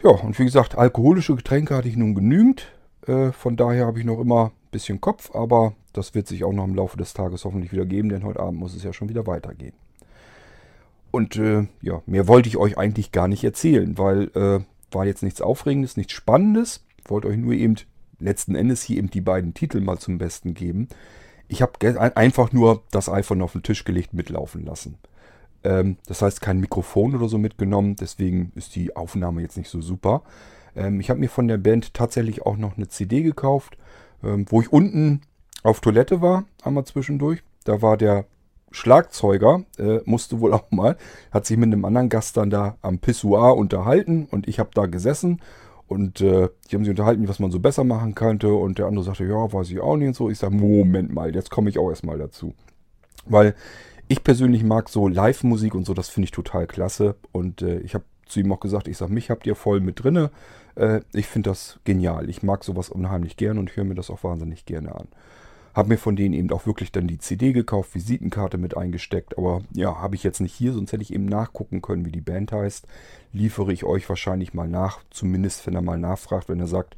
Ja, 0.03 0.11
und 0.11 0.39
wie 0.39 0.45
gesagt, 0.45 0.79
alkoholische 0.79 1.37
Getränke 1.37 1.77
hatte 1.77 1.89
ich 1.89 1.97
nun 1.97 2.15
genügend. 2.15 2.73
Äh, 3.07 3.33
von 3.33 3.57
daher 3.57 3.87
habe 3.87 3.99
ich 3.99 4.05
noch 4.05 4.21
immer 4.21 4.47
ein 4.47 4.71
bisschen 4.71 5.00
Kopf, 5.00 5.35
aber 5.35 5.75
das 5.93 6.15
wird 6.15 6.27
sich 6.27 6.45
auch 6.45 6.53
noch 6.53 6.65
im 6.65 6.75
Laufe 6.75 6.97
des 6.97 7.12
Tages 7.12 7.45
hoffentlich 7.45 7.73
wieder 7.73 7.85
geben, 7.85 8.09
denn 8.09 8.25
heute 8.25 8.41
Abend 8.41 8.59
muss 8.59 8.75
es 8.75 8.85
ja 8.85 8.93
schon 8.93 9.09
wieder 9.09 9.27
weitergehen. 9.27 9.75
Und 11.11 11.37
äh, 11.37 11.67
ja, 11.83 12.03
mehr 12.07 12.29
wollte 12.29 12.49
ich 12.49 12.57
euch 12.57 12.79
eigentlich 12.79 13.12
gar 13.12 13.29
nicht 13.29 13.43
erzählen, 13.43 13.99
weil 13.99 14.31
äh, 14.35 14.61
war 14.93 15.07
jetzt 15.07 15.23
nichts 15.23 15.41
Aufregendes, 15.41 15.97
nichts 15.97 16.12
Spannendes. 16.12 16.85
Wollte 17.07 17.29
euch 17.29 17.37
nur 17.37 17.53
eben 17.53 17.77
letzten 18.21 18.55
Endes 18.55 18.83
hier 18.83 18.99
eben 18.99 19.11
die 19.11 19.21
beiden 19.21 19.55
Titel 19.55 19.81
mal 19.81 19.99
zum 19.99 20.19
Besten 20.19 20.55
geben. 20.55 20.89
Ich 21.49 21.62
habe 21.62 22.17
einfach 22.17 22.53
nur 22.53 22.85
das 22.91 23.09
iPhone 23.09 23.43
auf 23.43 23.53
den 23.53 23.62
Tisch 23.62 23.85
gelegt, 23.85 24.15
mitlaufen 24.15 24.65
lassen. 24.65 24.99
Ähm, 25.65 25.97
das 26.07 26.23
heißt, 26.23 26.41
kein 26.41 26.61
Mikrofon 26.61 27.15
oder 27.15 27.29
so 27.29 27.39
mitgenommen, 27.39 27.97
deswegen 27.97 28.53
ist 28.55 28.77
die 28.77 28.95
Aufnahme 28.97 29.43
jetzt 29.43 29.57
nicht 29.57 29.69
so 29.69 29.81
super. 29.81 30.23
Ähm, 30.77 31.00
ich 31.00 31.11
habe 31.11 31.21
mir 31.21 31.29
von 31.29 31.49
der 31.49 31.59
Band 31.59 31.95
tatsächlich 31.95 32.47
auch 32.47 32.57
noch 32.57 32.77
eine 32.77 32.89
CD 32.89 33.23
gekauft, 33.23 33.77
ähm, 34.23 34.47
wo 34.49 34.61
ich 34.61 34.73
unten 34.73 35.23
auf 35.62 35.81
Toilette 35.81 36.21
war, 36.21 36.45
einmal 36.62 36.85
zwischendurch. 36.85 37.43
Da 37.65 37.83
war 37.83 37.97
der 37.97 38.27
Schlagzeuger, 38.71 39.65
äh, 39.79 39.99
musste 40.05 40.41
wohl 40.41 40.55
auch 40.55 40.71
mal, 40.71 40.97
hat 41.33 41.45
sich 41.45 41.57
mit 41.57 41.67
einem 41.67 41.85
anderen 41.85 42.09
Gast 42.09 42.37
dann 42.37 42.50
da 42.50 42.77
am 42.83 42.99
Pissoir 42.99 43.57
unterhalten 43.57 44.27
und 44.31 44.49
ich 44.49 44.61
habe 44.61 44.71
da 44.75 44.87
gesessen 44.87 45.41
und 45.90 46.20
äh, 46.20 46.49
die 46.70 46.76
haben 46.76 46.85
sich 46.85 46.90
unterhalten, 46.90 47.26
was 47.26 47.40
man 47.40 47.50
so 47.50 47.59
besser 47.59 47.82
machen 47.82 48.14
könnte. 48.14 48.54
Und 48.54 48.78
der 48.78 48.87
andere 48.87 49.04
sagte, 49.04 49.25
ja, 49.25 49.52
weiß 49.52 49.68
ich 49.73 49.80
auch 49.80 49.97
nicht 49.97 50.06
und 50.06 50.14
so. 50.14 50.30
Ich 50.30 50.38
sage, 50.38 50.54
Moment 50.54 51.12
mal, 51.12 51.35
jetzt 51.35 51.50
komme 51.50 51.68
ich 51.68 51.80
auch 51.80 51.90
erstmal 51.90 52.16
dazu. 52.16 52.54
Weil 53.26 53.56
ich 54.06 54.23
persönlich 54.23 54.62
mag 54.62 54.88
so 54.88 55.09
Live-Musik 55.09 55.75
und 55.75 55.85
so, 55.85 55.92
das 55.92 56.09
finde 56.09 56.26
ich 56.26 56.30
total 56.30 56.68
klasse. 56.68 57.16
Und 57.32 57.62
äh, 57.62 57.80
ich 57.80 57.94
habe 57.94 58.04
zu 58.25 58.38
ihm 58.38 58.52
auch 58.52 58.61
gesagt, 58.61 58.87
ich 58.87 58.99
sage, 58.99 59.12
mich 59.12 59.30
habt 59.30 59.49
ihr 59.49 59.56
voll 59.56 59.80
mit 59.80 60.04
drinne. 60.04 60.30
Äh, 60.76 61.00
ich 61.12 61.26
finde 61.26 61.50
das 61.50 61.80
genial. 61.82 62.30
Ich 62.30 62.44
mag 62.44 62.62
sowas 62.62 62.88
unheimlich 62.88 63.37
gern 63.37 63.59
und 63.59 63.75
höre 63.75 63.82
mir 63.82 63.97
das 63.97 64.11
auch 64.11 64.23
wahnsinnig 64.23 64.66
gerne 64.66 64.94
an. 64.94 65.09
Habe 65.75 65.91
mir 65.91 65.99
von 65.99 66.17
denen 66.17 66.35
eben 66.35 66.50
auch 66.50 66.67
wirklich 66.67 66.91
dann 66.91 67.07
die 67.07 67.19
CD 67.19 67.53
gekauft, 67.53 67.95
Visitenkarte 67.95 68.59
mit 68.59 68.77
eingesteckt. 68.77 69.39
Aber 69.39 69.62
ja, 69.73 69.97
habe 69.97 70.17
ich 70.17 70.25
jetzt 70.25 70.41
nicht 70.41 70.55
hier, 70.55 70.73
sonst 70.73 70.93
hätte 70.93 71.03
ich 71.03 71.12
eben 71.12 71.27
nachgucken 71.27 71.81
können, 71.81 72.05
wie 72.05 72.12
die 72.12 72.21
Band 72.21 72.53
heißt. 72.53 72.87
Liefere 73.33 73.73
ich 73.73 73.85
euch 73.85 74.09
wahrscheinlich 74.09 74.53
mal 74.53 74.69
nach, 74.69 75.00
zumindest 75.11 75.67
wenn 75.67 75.75
er 75.75 75.83
mal 75.83 75.99
nachfragt, 75.99 76.49
wenn 76.49 76.61
er 76.61 76.67
sagt, 76.67 76.97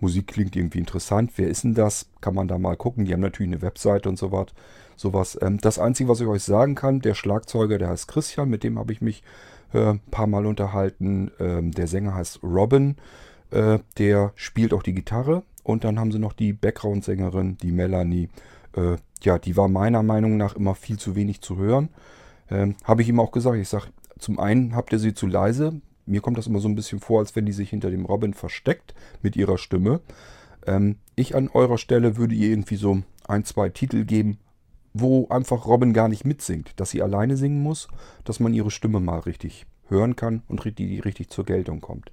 Musik 0.00 0.26
klingt 0.26 0.56
irgendwie 0.56 0.78
interessant. 0.78 1.32
Wer 1.36 1.48
ist 1.48 1.64
denn 1.64 1.74
das? 1.74 2.10
Kann 2.20 2.34
man 2.34 2.48
da 2.48 2.58
mal 2.58 2.76
gucken. 2.76 3.04
Die 3.04 3.12
haben 3.12 3.20
natürlich 3.20 3.52
eine 3.52 3.62
Webseite 3.62 4.08
und 4.08 4.18
so 4.18 4.32
was. 4.32 4.48
Sowas. 4.96 5.38
Ähm, 5.40 5.58
das 5.58 5.78
Einzige, 5.78 6.08
was 6.08 6.20
ich 6.20 6.26
euch 6.26 6.42
sagen 6.42 6.74
kann, 6.74 7.00
der 7.00 7.14
Schlagzeuger, 7.14 7.78
der 7.78 7.88
heißt 7.88 8.08
Christian, 8.08 8.48
mit 8.48 8.64
dem 8.64 8.78
habe 8.78 8.92
ich 8.92 9.00
mich 9.00 9.22
äh, 9.72 9.90
ein 9.90 10.00
paar 10.10 10.26
Mal 10.26 10.46
unterhalten. 10.46 11.30
Ähm, 11.38 11.72
der 11.72 11.86
Sänger 11.86 12.14
heißt 12.14 12.42
Robin. 12.42 12.96
Äh, 13.54 13.78
der 13.98 14.32
spielt 14.34 14.74
auch 14.74 14.82
die 14.82 14.94
Gitarre. 14.94 15.44
Und 15.62 15.84
dann 15.84 15.98
haben 15.98 16.12
sie 16.12 16.18
noch 16.18 16.32
die 16.32 16.52
Background-Sängerin, 16.52 17.56
die 17.58 17.72
Melanie. 17.72 18.28
Äh, 18.76 18.96
ja, 19.22 19.38
die 19.38 19.56
war 19.56 19.68
meiner 19.68 20.02
Meinung 20.02 20.36
nach 20.36 20.56
immer 20.56 20.74
viel 20.74 20.98
zu 20.98 21.14
wenig 21.14 21.40
zu 21.40 21.56
hören. 21.56 21.88
Ähm, 22.50 22.74
habe 22.84 23.02
ich 23.02 23.08
ihm 23.08 23.20
auch 23.20 23.32
gesagt. 23.32 23.56
Ich 23.56 23.68
sage, 23.68 23.86
zum 24.18 24.38
einen 24.38 24.74
habt 24.74 24.92
ihr 24.92 24.98
sie 24.98 25.14
zu 25.14 25.26
leise. 25.26 25.80
Mir 26.04 26.20
kommt 26.20 26.36
das 26.36 26.48
immer 26.48 26.58
so 26.58 26.68
ein 26.68 26.74
bisschen 26.74 27.00
vor, 27.00 27.20
als 27.20 27.34
wenn 27.34 27.46
die 27.46 27.52
sich 27.52 27.70
hinter 27.70 27.90
dem 27.90 28.04
Robin 28.04 28.34
versteckt 28.34 28.94
mit 29.22 29.36
ihrer 29.36 29.56
Stimme. 29.56 30.00
Ähm, 30.66 30.96
ich 31.14 31.34
an 31.34 31.48
eurer 31.48 31.78
Stelle 31.78 32.16
würde 32.16 32.34
ihr 32.34 32.48
irgendwie 32.48 32.76
so 32.76 33.02
ein, 33.26 33.44
zwei 33.44 33.70
Titel 33.70 34.04
geben, 34.04 34.38
wo 34.92 35.28
einfach 35.28 35.66
Robin 35.66 35.92
gar 35.92 36.08
nicht 36.08 36.24
mitsingt, 36.24 36.72
dass 36.76 36.90
sie 36.90 37.02
alleine 37.02 37.36
singen 37.36 37.62
muss, 37.62 37.88
dass 38.24 38.40
man 38.40 38.52
ihre 38.52 38.70
Stimme 38.70 39.00
mal 39.00 39.20
richtig 39.20 39.66
hören 39.88 40.16
kann 40.16 40.42
und 40.48 40.64
die 40.78 41.00
richtig 41.00 41.30
zur 41.30 41.44
Geltung 41.44 41.80
kommt. 41.80 42.10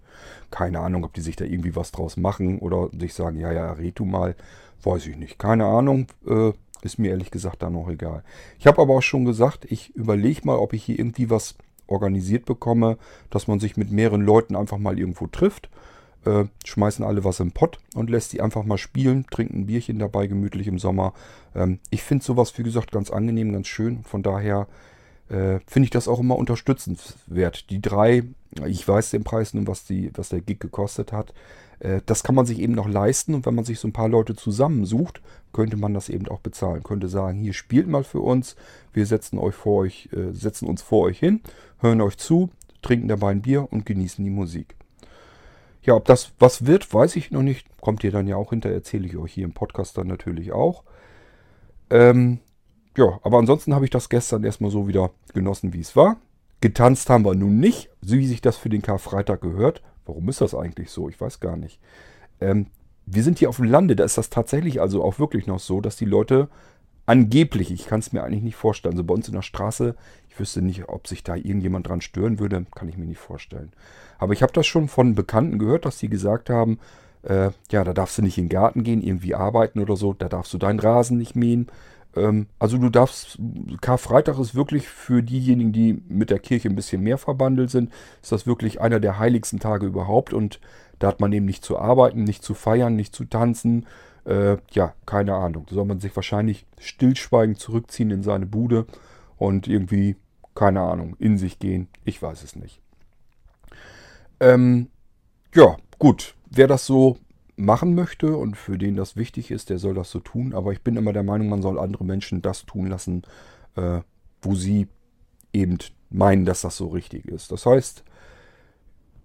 Keine 0.49 0.79
Ahnung, 0.79 1.03
ob 1.03 1.13
die 1.13 1.21
sich 1.21 1.35
da 1.35 1.45
irgendwie 1.45 1.75
was 1.75 1.91
draus 1.91 2.17
machen 2.17 2.59
oder 2.59 2.89
sich 2.97 3.13
sagen, 3.13 3.39
ja, 3.39 3.51
ja, 3.51 3.71
red 3.73 3.99
du 3.99 4.05
mal, 4.05 4.35
weiß 4.83 5.07
ich 5.07 5.17
nicht. 5.17 5.39
Keine 5.39 5.65
Ahnung, 5.65 6.07
äh, 6.27 6.51
ist 6.81 6.99
mir 6.99 7.11
ehrlich 7.11 7.31
gesagt 7.31 7.61
da 7.61 7.69
noch 7.69 7.89
egal. 7.89 8.23
Ich 8.59 8.67
habe 8.67 8.81
aber 8.81 8.95
auch 8.95 9.01
schon 9.01 9.25
gesagt, 9.25 9.65
ich 9.65 9.95
überlege 9.95 10.41
mal, 10.43 10.57
ob 10.57 10.73
ich 10.73 10.83
hier 10.83 10.99
irgendwie 10.99 11.29
was 11.29 11.55
organisiert 11.87 12.45
bekomme, 12.45 12.97
dass 13.29 13.47
man 13.47 13.59
sich 13.59 13.77
mit 13.77 13.91
mehreren 13.91 14.21
Leuten 14.21 14.55
einfach 14.55 14.77
mal 14.77 14.97
irgendwo 14.97 15.27
trifft 15.27 15.69
äh, 16.25 16.45
schmeißen 16.65 17.03
alle 17.03 17.23
was 17.23 17.39
im 17.39 17.51
Pott 17.51 17.79
und 17.95 18.09
lässt 18.09 18.33
die 18.33 18.41
einfach 18.41 18.63
mal 18.63 18.77
spielen, 18.77 19.25
trinken 19.31 19.61
ein 19.61 19.65
Bierchen 19.65 19.99
dabei, 19.99 20.27
gemütlich 20.27 20.67
im 20.67 20.79
Sommer. 20.79 21.13
Ähm, 21.55 21.79
ich 21.89 22.03
finde 22.03 22.23
sowas, 22.23 22.57
wie 22.57 22.63
gesagt, 22.63 22.91
ganz 22.91 23.09
angenehm, 23.09 23.51
ganz 23.51 23.67
schön. 23.67 24.03
Von 24.03 24.23
daher 24.23 24.67
äh, 25.31 25.59
finde 25.65 25.85
ich 25.85 25.91
das 25.91 26.07
auch 26.07 26.19
immer 26.19 26.35
unterstützenswert. 26.35 27.69
Die 27.69 27.81
drei, 27.81 28.23
ich 28.65 28.85
weiß 28.85 29.11
den 29.11 29.23
Preis 29.23 29.53
nun, 29.53 29.65
was, 29.67 29.85
die, 29.85 30.11
was 30.15 30.29
der 30.29 30.41
Gig 30.41 30.59
gekostet 30.59 31.13
hat. 31.13 31.33
Äh, 31.79 32.01
das 32.05 32.23
kann 32.23 32.35
man 32.35 32.45
sich 32.45 32.59
eben 32.59 32.73
noch 32.73 32.87
leisten 32.87 33.33
und 33.33 33.45
wenn 33.45 33.55
man 33.55 33.63
sich 33.63 33.79
so 33.79 33.87
ein 33.87 33.93
paar 33.93 34.09
Leute 34.09 34.35
zusammensucht, 34.35 35.21
könnte 35.53 35.77
man 35.77 35.93
das 35.93 36.09
eben 36.09 36.27
auch 36.27 36.41
bezahlen. 36.41 36.83
Könnte 36.83 37.07
sagen, 37.07 37.39
hier 37.39 37.53
spielt 37.53 37.87
mal 37.87 38.03
für 38.03 38.19
uns, 38.19 38.55
wir 38.93 39.05
setzen 39.05 39.39
euch 39.39 39.55
vor 39.55 39.83
euch, 39.83 40.09
äh, 40.11 40.31
setzen 40.33 40.67
uns 40.67 40.81
vor 40.81 41.03
euch 41.03 41.19
hin, 41.19 41.41
hören 41.79 42.01
euch 42.01 42.17
zu, 42.17 42.49
trinken 42.81 43.07
dabei 43.07 43.31
ein 43.31 43.41
Bier 43.41 43.67
und 43.71 43.85
genießen 43.85 44.23
die 44.23 44.31
Musik. 44.31 44.75
Ja, 45.83 45.95
ob 45.95 46.05
das 46.05 46.33
was 46.39 46.65
wird, 46.65 46.93
weiß 46.93 47.15
ich 47.15 47.31
noch 47.31 47.41
nicht. 47.41 47.65
Kommt 47.79 48.03
ihr 48.03 48.11
dann 48.11 48.27
ja 48.27 48.35
auch 48.35 48.51
hinter, 48.51 48.69
erzähle 48.69 49.07
ich 49.07 49.17
euch 49.17 49.33
hier 49.33 49.45
im 49.45 49.53
Podcast 49.53 49.97
dann 49.97 50.07
natürlich 50.07 50.51
auch. 50.51 50.83
Ähm, 51.89 52.39
ja, 52.97 53.19
aber 53.23 53.37
ansonsten 53.37 53.73
habe 53.73 53.85
ich 53.85 53.91
das 53.91 54.09
gestern 54.09 54.43
erstmal 54.43 54.71
so 54.71 54.87
wieder 54.87 55.11
genossen, 55.33 55.73
wie 55.73 55.79
es 55.79 55.95
war. 55.95 56.17
Getanzt 56.61 57.09
haben 57.09 57.25
wir 57.25 57.35
nun 57.35 57.59
nicht, 57.59 57.89
wie 58.01 58.27
sich 58.27 58.41
das 58.41 58.57
für 58.57 58.69
den 58.69 58.81
Karfreitag 58.81 59.41
gehört. 59.41 59.81
Warum 60.05 60.29
ist 60.29 60.41
das 60.41 60.53
eigentlich 60.53 60.91
so? 60.91 61.09
Ich 61.09 61.19
weiß 61.19 61.39
gar 61.39 61.57
nicht. 61.57 61.79
Ähm, 62.39 62.67
wir 63.05 63.23
sind 63.23 63.39
hier 63.39 63.49
auf 63.49 63.57
dem 63.57 63.65
Lande, 63.65 63.95
da 63.95 64.03
ist 64.03 64.17
das 64.17 64.29
tatsächlich 64.29 64.81
also 64.81 65.03
auch 65.03 65.19
wirklich 65.19 65.47
noch 65.47 65.59
so, 65.59 65.81
dass 65.81 65.95
die 65.95 66.05
Leute 66.05 66.49
angeblich, 67.05 67.71
ich 67.71 67.87
kann 67.87 67.99
es 67.99 68.13
mir 68.13 68.23
eigentlich 68.23 68.43
nicht 68.43 68.55
vorstellen, 68.55 68.93
also 68.93 69.03
bei 69.03 69.13
uns 69.13 69.27
in 69.27 69.33
der 69.33 69.41
Straße, 69.41 69.95
ich 70.29 70.39
wüsste 70.39 70.61
nicht, 70.61 70.87
ob 70.87 71.07
sich 71.07 71.23
da 71.23 71.35
irgendjemand 71.35 71.87
dran 71.87 72.01
stören 72.01 72.39
würde, 72.39 72.65
kann 72.73 72.87
ich 72.87 72.97
mir 72.97 73.05
nicht 73.05 73.19
vorstellen. 73.19 73.71
Aber 74.17 74.33
ich 74.33 74.43
habe 74.43 74.53
das 74.53 74.67
schon 74.67 74.87
von 74.87 75.15
Bekannten 75.15 75.59
gehört, 75.59 75.85
dass 75.85 75.97
die 75.97 76.09
gesagt 76.09 76.49
haben, 76.49 76.79
äh, 77.23 77.49
ja, 77.69 77.83
da 77.83 77.93
darfst 77.93 78.17
du 78.17 78.21
nicht 78.21 78.37
in 78.37 78.45
den 78.45 78.49
Garten 78.49 78.83
gehen, 78.83 79.01
irgendwie 79.01 79.35
arbeiten 79.35 79.79
oder 79.79 79.95
so, 79.95 80.13
da 80.13 80.29
darfst 80.29 80.53
du 80.53 80.57
deinen 80.57 80.79
Rasen 80.79 81.17
nicht 81.17 81.35
mähen. 81.35 81.67
Ähm, 82.15 82.47
also 82.59 82.77
du 82.77 82.89
darfst, 82.89 83.39
Karfreitag 83.81 84.39
ist 84.39 84.55
wirklich 84.55 84.87
für 84.87 85.23
diejenigen, 85.23 85.71
die 85.71 86.01
mit 86.07 86.29
der 86.29 86.39
Kirche 86.39 86.69
ein 86.69 86.75
bisschen 86.75 87.01
mehr 87.01 87.17
verbandelt 87.17 87.69
sind, 87.69 87.91
ist 88.21 88.31
das 88.31 88.47
wirklich 88.47 88.81
einer 88.81 88.99
der 88.99 89.19
heiligsten 89.19 89.59
Tage 89.59 89.85
überhaupt 89.85 90.33
und 90.33 90.59
da 90.99 91.07
hat 91.07 91.19
man 91.19 91.33
eben 91.33 91.45
nicht 91.45 91.65
zu 91.65 91.79
arbeiten, 91.79 92.23
nicht 92.23 92.43
zu 92.43 92.53
feiern, 92.53 92.95
nicht 92.95 93.15
zu 93.15 93.25
tanzen. 93.25 93.87
Äh, 94.23 94.57
ja, 94.71 94.93
keine 95.07 95.33
Ahnung. 95.33 95.65
Da 95.67 95.75
soll 95.75 95.85
man 95.85 95.99
sich 95.99 96.15
wahrscheinlich 96.15 96.67
stillschweigend 96.79 97.57
zurückziehen 97.57 98.11
in 98.11 98.21
seine 98.21 98.45
Bude 98.45 98.85
und 99.37 99.67
irgendwie, 99.67 100.15
keine 100.53 100.81
Ahnung, 100.81 101.15
in 101.17 101.39
sich 101.39 101.57
gehen. 101.57 101.87
Ich 102.05 102.21
weiß 102.21 102.43
es 102.43 102.55
nicht. 102.55 102.81
Ähm, 104.39 104.89
ja, 105.55 105.75
gut. 105.97 106.35
Wer 106.51 106.67
das 106.67 106.85
so 106.85 107.17
machen 107.61 107.95
möchte 107.95 108.35
und 108.35 108.57
für 108.57 108.77
den 108.77 108.95
das 108.95 109.15
wichtig 109.15 109.51
ist, 109.51 109.69
der 109.69 109.77
soll 109.77 109.93
das 109.93 110.11
so 110.11 110.19
tun. 110.19 110.53
Aber 110.53 110.71
ich 110.71 110.81
bin 110.81 110.97
immer 110.97 111.13
der 111.13 111.23
Meinung, 111.23 111.49
man 111.49 111.61
soll 111.61 111.79
andere 111.79 112.03
Menschen 112.03 112.41
das 112.41 112.65
tun 112.65 112.87
lassen, 112.87 113.23
äh, 113.75 113.99
wo 114.41 114.55
sie 114.55 114.87
eben 115.53 115.77
meinen, 116.09 116.45
dass 116.45 116.61
das 116.61 116.77
so 116.77 116.87
richtig 116.87 117.25
ist. 117.25 117.51
Das 117.51 117.65
heißt, 117.65 118.03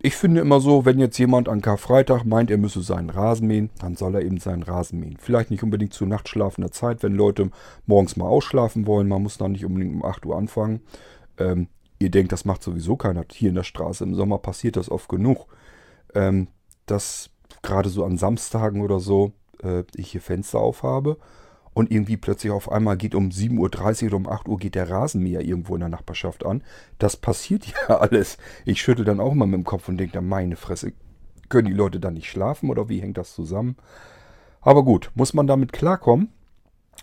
ich 0.03 0.15
finde 0.15 0.43
immer 0.43 0.61
so, 0.61 0.85
wenn 0.85 0.99
jetzt 0.99 1.19
jemand 1.19 1.49
an 1.49 1.63
Karfreitag 1.63 2.25
meint, 2.25 2.51
er 2.51 2.59
müsse 2.59 2.83
seinen 2.83 3.11
Rasen 3.11 3.49
mähen, 3.49 3.71
dann 3.81 3.97
soll 3.97 4.15
er 4.15 4.23
eben 4.23 4.39
seinen 4.39 4.63
Rasen 4.63 5.01
mähen. 5.01 5.17
Vielleicht 5.19 5.51
nicht 5.51 5.63
unbedingt 5.63 5.95
zu 5.95 6.05
nachtschlafender 6.05 6.71
Zeit, 6.71 7.03
wenn 7.03 7.15
Leute 7.15 7.51
morgens 7.87 8.17
mal 8.17 8.27
ausschlafen 8.27 8.87
wollen. 8.87 9.09
Man 9.09 9.23
muss 9.23 9.39
dann 9.39 9.53
nicht 9.53 9.65
unbedingt 9.65 9.95
um 9.95 10.05
8 10.05 10.27
Uhr 10.27 10.37
anfangen. 10.37 10.81
Ähm, 11.39 11.69
ihr 11.99 12.11
denkt, 12.11 12.33
das 12.33 12.45
macht 12.45 12.63
sowieso 12.63 12.97
keiner. 12.97 13.25
Hier 13.33 13.49
in 13.49 13.55
der 13.55 13.63
Straße 13.63 14.05
im 14.05 14.15
Sommer 14.15 14.39
passiert 14.39 14.77
das 14.77 14.91
oft 14.91 15.09
genug. 15.09 15.47
Ähm, 16.15 16.49
dass 16.85 17.31
gerade 17.63 17.89
so 17.89 18.05
an 18.05 18.19
Samstagen 18.19 18.83
oder 18.83 19.01
so 19.01 19.33
äh, 19.63 19.85
ich 19.95 20.13
hier 20.13 20.21
Fenster 20.21 20.59
aufhabe 20.59 21.19
und 21.77 21.91
irgendwie 21.91 22.17
plötzlich 22.17 22.53
auf 22.53 22.73
einmal 22.73 22.97
geht 22.97 23.15
um 23.15 23.29
7.30 23.29 24.05
Uhr 24.05 24.07
oder 24.07 24.17
um 24.17 24.29
8 24.29 24.49
Uhr 24.49 24.59
geht 24.59 24.75
der 24.75 24.89
Rasenmäher 24.89 25.43
irgendwo 25.43 25.75
in 25.75 25.81
der 25.81 25.91
Nachbarschaft 25.91 26.47
an. 26.47 26.63
Das 26.99 27.19
passiert 27.19 27.67
ja 27.89 27.99
alles. 27.99 28.39
Ich 28.65 28.81
schüttel 28.81 29.05
dann 29.05 29.21
auch 29.21 29.35
mal 29.35 29.47
mit 29.47 29.59
dem 29.59 29.65
Kopf 29.65 29.87
und 29.89 29.99
denke, 29.99 30.23
meine 30.23 30.57
Fresse, 30.57 30.95
können 31.51 31.69
die 31.69 31.75
Leute 31.75 32.01
dann 32.01 32.15
nicht 32.15 32.31
schlafen 32.31 32.71
oder 32.71 32.89
wie 32.89 33.01
hängt 33.01 33.19
das 33.19 33.35
zusammen? 33.35 33.77
Aber 34.63 34.85
gut, 34.85 35.11
muss 35.15 35.35
man 35.35 35.47
damit 35.47 35.73
klarkommen. 35.73 36.33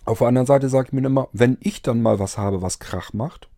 Auf 0.05 0.17
der 0.17 0.27
anderen 0.27 0.47
Seite 0.47 0.69
sage 0.69 0.87
ich 0.87 0.93
mir 0.93 1.05
immer, 1.05 1.29
wenn 1.31 1.57
ich 1.61 1.81
dann 1.81 2.01
mal 2.01 2.17
was 2.17 2.37
habe, 2.39 2.61
was 2.63 2.79
Krach 2.79 3.13
macht, 3.13 3.49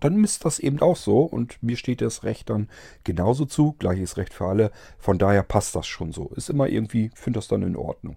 dann 0.00 0.22
ist 0.24 0.44
das 0.44 0.58
eben 0.58 0.80
auch 0.80 0.96
so 0.96 1.22
und 1.22 1.62
mir 1.62 1.76
steht 1.76 2.00
das 2.00 2.22
Recht 2.24 2.50
dann 2.50 2.68
genauso 3.04 3.44
zu. 3.44 3.74
Gleiches 3.78 4.16
Recht 4.16 4.34
für 4.34 4.46
alle. 4.46 4.70
Von 4.98 5.18
daher 5.18 5.42
passt 5.42 5.74
das 5.74 5.86
schon 5.86 6.12
so. 6.12 6.30
Ist 6.36 6.50
immer 6.50 6.68
irgendwie, 6.68 7.10
finde 7.14 7.38
das 7.38 7.48
dann 7.48 7.62
in 7.62 7.76
Ordnung. 7.76 8.16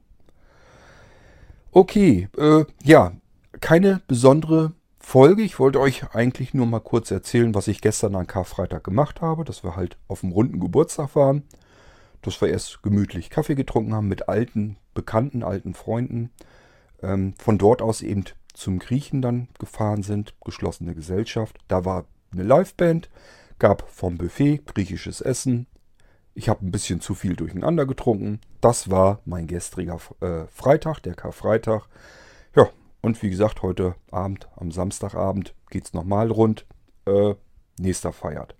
Okay, 1.72 2.28
äh, 2.38 2.66
ja, 2.84 3.14
keine 3.62 4.02
besondere 4.08 4.74
Folge. 5.00 5.44
Ich 5.44 5.60
wollte 5.60 5.80
euch 5.80 6.14
eigentlich 6.14 6.54
nur 6.54 6.66
mal 6.66 6.80
kurz 6.80 7.12
erzählen, 7.12 7.54
was 7.56 7.68
ich 7.68 7.82
gestern 7.82 8.16
an 8.16 8.28
Karfreitag 8.28 8.84
gemacht 8.84 9.22
habe, 9.22 9.44
dass 9.44 9.64
wir 9.64 9.76
halt 9.76 9.98
auf 10.08 10.22
dem 10.22 10.32
runden 10.32 10.60
Geburtstag 10.60 11.16
waren. 11.16 11.44
Dass 12.22 12.42
wir 12.42 12.50
erst 12.50 12.84
gemütlich 12.84 13.30
Kaffee 13.30 13.56
getrunken 13.56 13.94
haben 13.94 14.08
mit 14.08 14.28
alten 14.28 14.78
Bekannten, 14.94 15.44
alten 15.44 15.74
Freunden. 15.74 16.32
Ähm, 17.02 17.34
von 17.38 17.58
dort 17.58 17.82
aus 17.82 18.02
eben 18.02 18.26
zum 18.60 18.80
Griechen 18.80 19.22
dann 19.22 19.48
gefahren 19.58 20.04
sind, 20.04 20.36
geschlossene 20.44 20.94
Gesellschaft. 20.94 21.58
Da 21.68 21.86
war 21.86 22.06
eine 22.32 22.44
Liveband, 22.44 23.10
gab 23.58 23.90
vom 23.90 24.18
Buffet 24.18 24.60
griechisches 24.66 25.22
Essen. 25.22 25.66
Ich 26.36 26.50
habe 26.50 26.66
ein 26.66 26.72
bisschen 26.72 27.02
zu 27.02 27.16
viel 27.16 27.36
durcheinander 27.36 27.86
getrunken. 27.86 28.40
Das 28.62 28.90
war 28.90 29.22
mein 29.26 29.48
gestriger 29.48 30.00
äh, 30.22 30.46
Freitag, 30.48 31.00
der 31.00 31.16
Karfreitag. 31.16 31.88
Ja, 32.56 32.70
und 33.02 33.22
wie 33.24 33.30
gesagt, 33.30 33.62
heute 33.62 33.96
Abend, 34.12 34.48
am 34.56 34.72
Samstagabend, 34.72 35.56
geht 35.70 35.86
es 35.86 35.94
nochmal 35.94 36.30
rund. 36.30 36.66
Äh, 37.06 37.36
nächster 37.80 38.12
feiert. 38.12 38.56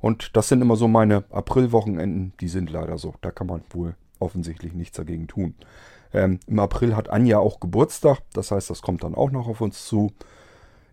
Und 0.00 0.36
das 0.36 0.48
sind 0.48 0.60
immer 0.62 0.76
so 0.76 0.88
meine 0.88 1.24
Aprilwochenenden, 1.30 2.34
die 2.40 2.48
sind 2.48 2.70
leider 2.70 2.98
so. 2.98 3.14
Da 3.22 3.30
kann 3.30 3.46
man 3.46 3.62
wohl 3.70 3.96
offensichtlich 4.20 4.74
nichts 4.74 4.96
dagegen 4.96 5.26
tun. 5.26 5.54
Ähm, 6.12 6.40
Im 6.46 6.58
April 6.58 6.96
hat 6.96 7.10
Anja 7.10 7.38
auch 7.38 7.60
Geburtstag, 7.60 8.18
das 8.32 8.50
heißt, 8.50 8.70
das 8.70 8.82
kommt 8.82 9.04
dann 9.04 9.14
auch 9.14 9.30
noch 9.30 9.48
auf 9.48 9.60
uns 9.60 9.84
zu. 9.86 10.12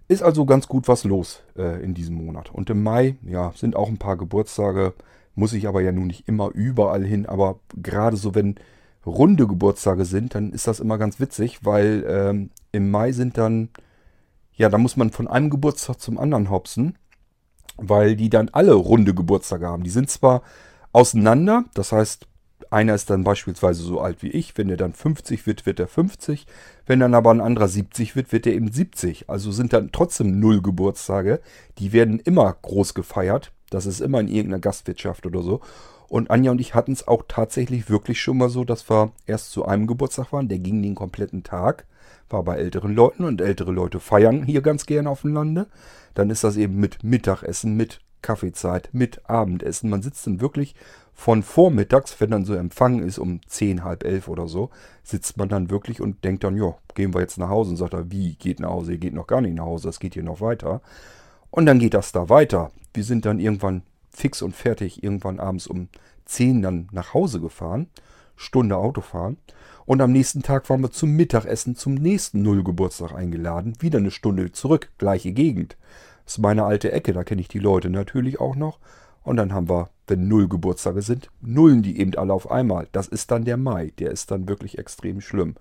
Ist 0.07 0.21
also 0.21 0.45
ganz 0.45 0.67
gut 0.67 0.87
was 0.87 1.03
los 1.03 1.41
äh, 1.57 1.83
in 1.83 1.93
diesem 1.93 2.15
Monat. 2.15 2.51
Und 2.51 2.69
im 2.69 2.83
Mai, 2.83 3.15
ja, 3.23 3.53
sind 3.55 3.75
auch 3.75 3.89
ein 3.89 3.97
paar 3.97 4.17
Geburtstage, 4.17 4.93
muss 5.33 5.53
ich 5.53 5.67
aber 5.67 5.81
ja 5.81 5.91
nun 5.91 6.07
nicht 6.07 6.27
immer 6.27 6.51
überall 6.53 7.03
hin, 7.03 7.25
aber 7.25 7.59
gerade 7.75 8.17
so, 8.17 8.35
wenn 8.35 8.55
runde 9.05 9.47
Geburtstage 9.47 10.05
sind, 10.05 10.35
dann 10.35 10.51
ist 10.51 10.67
das 10.67 10.79
immer 10.79 10.97
ganz 10.97 11.19
witzig, 11.19 11.63
weil 11.63 12.05
ähm, 12.07 12.49
im 12.71 12.91
Mai 12.91 13.11
sind 13.11 13.37
dann, 13.37 13.69
ja, 14.53 14.69
da 14.69 14.77
muss 14.77 14.97
man 14.97 15.11
von 15.11 15.27
einem 15.27 15.49
Geburtstag 15.49 15.99
zum 15.99 16.17
anderen 16.17 16.49
hopsen, 16.49 16.97
weil 17.77 18.15
die 18.15 18.29
dann 18.29 18.49
alle 18.49 18.73
runde 18.73 19.13
Geburtstage 19.13 19.67
haben. 19.67 19.83
Die 19.83 19.89
sind 19.89 20.09
zwar 20.09 20.41
auseinander, 20.91 21.65
das 21.73 21.91
heißt, 21.91 22.27
einer 22.69 22.95
ist 22.95 23.09
dann 23.09 23.23
beispielsweise 23.23 23.83
so 23.83 23.99
alt 23.99 24.21
wie 24.21 24.29
ich. 24.29 24.57
Wenn 24.57 24.69
er 24.69 24.77
dann 24.77 24.93
50 24.93 25.45
wird, 25.45 25.65
wird 25.65 25.79
er 25.79 25.87
50. 25.87 26.45
Wenn 26.85 26.99
dann 26.99 27.13
aber 27.13 27.31
ein 27.31 27.41
anderer 27.41 27.67
70 27.67 28.15
wird, 28.15 28.31
wird 28.31 28.47
er 28.47 28.53
eben 28.53 28.71
70. 28.71 29.29
Also 29.29 29.51
sind 29.51 29.73
dann 29.73 29.91
trotzdem 29.91 30.39
null 30.39 30.61
Geburtstage. 30.61 31.41
Die 31.77 31.93
werden 31.93 32.19
immer 32.19 32.55
groß 32.61 32.93
gefeiert. 32.93 33.51
Das 33.69 33.85
ist 33.85 33.99
immer 33.99 34.19
in 34.19 34.27
irgendeiner 34.27 34.59
Gastwirtschaft 34.59 35.25
oder 35.25 35.41
so. 35.41 35.61
Und 36.07 36.29
Anja 36.29 36.51
und 36.51 36.61
ich 36.61 36.75
hatten 36.75 36.91
es 36.91 37.07
auch 37.07 37.23
tatsächlich 37.27 37.89
wirklich 37.89 38.21
schon 38.21 38.37
mal 38.37 38.49
so, 38.49 38.63
dass 38.63 38.89
wir 38.89 39.11
erst 39.25 39.51
zu 39.51 39.65
einem 39.65 39.87
Geburtstag 39.87 40.31
waren. 40.31 40.47
Der 40.47 40.59
ging 40.59 40.81
den 40.81 40.95
kompletten 40.95 41.43
Tag. 41.43 41.85
War 42.29 42.43
bei 42.43 42.57
älteren 42.57 42.95
Leuten 42.95 43.23
und 43.23 43.41
ältere 43.41 43.71
Leute 43.71 43.99
feiern 43.99 44.43
hier 44.43 44.61
ganz 44.61 44.85
gerne 44.85 45.09
auf 45.09 45.21
dem 45.21 45.33
Lande. 45.33 45.67
Dann 46.13 46.29
ist 46.29 46.43
das 46.43 46.57
eben 46.57 46.79
mit 46.79 47.03
Mittagessen, 47.03 47.75
mit 47.75 47.99
Kaffeezeit, 48.21 48.89
mit 48.91 49.29
Abendessen. 49.29 49.89
Man 49.89 50.01
sitzt 50.01 50.25
dann 50.25 50.41
wirklich 50.41 50.75
von 51.15 51.43
vormittags, 51.43 52.19
wenn 52.19 52.29
dann 52.29 52.45
so 52.45 52.53
Empfang 52.53 53.01
ist 53.01 53.17
um 53.17 53.39
10, 53.47 53.83
halb 53.83 54.03
elf 54.03 54.27
oder 54.27 54.47
so, 54.47 54.69
sitzt 55.01 55.37
man 55.37 55.47
dann 55.47 55.69
wirklich 55.69 56.01
und 56.01 56.23
denkt 56.25 56.43
dann, 56.43 56.57
ja, 56.57 56.75
gehen 56.93 57.13
wir 57.13 57.21
jetzt 57.21 57.37
nach 57.37 57.49
Hause. 57.49 57.71
Und 57.71 57.77
sagt 57.77 57.93
er, 57.93 58.11
wie, 58.11 58.35
geht 58.35 58.59
nach 58.59 58.69
Hause? 58.69 58.91
Ihr 58.91 58.97
geht 58.97 59.13
noch 59.13 59.25
gar 59.25 59.41
nicht 59.41 59.55
nach 59.55 59.65
Hause, 59.65 59.87
das 59.87 59.99
geht 59.99 60.13
hier 60.13 60.23
noch 60.23 60.41
weiter. 60.41 60.81
Und 61.49 61.65
dann 61.65 61.79
geht 61.79 61.93
das 61.93 62.11
da 62.11 62.27
weiter. 62.29 62.71
Wir 62.93 63.05
sind 63.05 63.25
dann 63.25 63.39
irgendwann 63.39 63.83
fix 64.11 64.41
und 64.41 64.55
fertig, 64.55 65.03
irgendwann 65.03 65.39
abends 65.39 65.67
um 65.67 65.87
10 66.25 66.61
dann 66.61 66.89
nach 66.91 67.13
Hause 67.13 67.39
gefahren. 67.39 67.87
Stunde 68.35 68.75
Autofahren. 68.75 69.37
Und 69.85 70.01
am 70.01 70.11
nächsten 70.11 70.43
Tag 70.43 70.69
waren 70.69 70.81
wir 70.81 70.91
zum 70.91 71.11
Mittagessen 71.11 71.75
zum 71.75 71.93
nächsten 71.93 72.41
Nullgeburtstag 72.41 73.13
eingeladen. 73.13 73.75
Wieder 73.79 73.99
eine 73.99 74.11
Stunde 74.11 74.51
zurück, 74.51 74.89
gleiche 74.97 75.31
Gegend. 75.31 75.77
Das 76.25 76.33
ist 76.33 76.39
meine 76.39 76.65
alte 76.65 76.91
Ecke, 76.91 77.13
da 77.13 77.23
kenne 77.23 77.41
ich 77.41 77.47
die 77.47 77.59
Leute 77.59 77.89
natürlich 77.89 78.41
auch 78.41 78.55
noch. 78.55 78.79
Und 79.25 79.37
dann 79.37 79.53
haben 79.53 79.67
wir, 79.67 79.89
wenn 80.07 80.27
Null 80.27 80.47
Geburtstage 80.47 81.01
sind, 81.01 81.29
nullen 81.41 81.81
die 81.81 81.99
eben 81.99 82.15
alle 82.15 82.31
auf 82.31 82.49
einmal. 82.49 82.87
Das 82.91 83.07
ist 83.07 83.31
dann 83.31 83.43
der 83.43 83.57
Mai. 83.57 83.91
Der 83.97 84.11
ist 84.11 84.29
dann 84.31 84.47
wirklich 84.47 84.77
extrem 84.77 85.19
schlimm. 85.19 85.55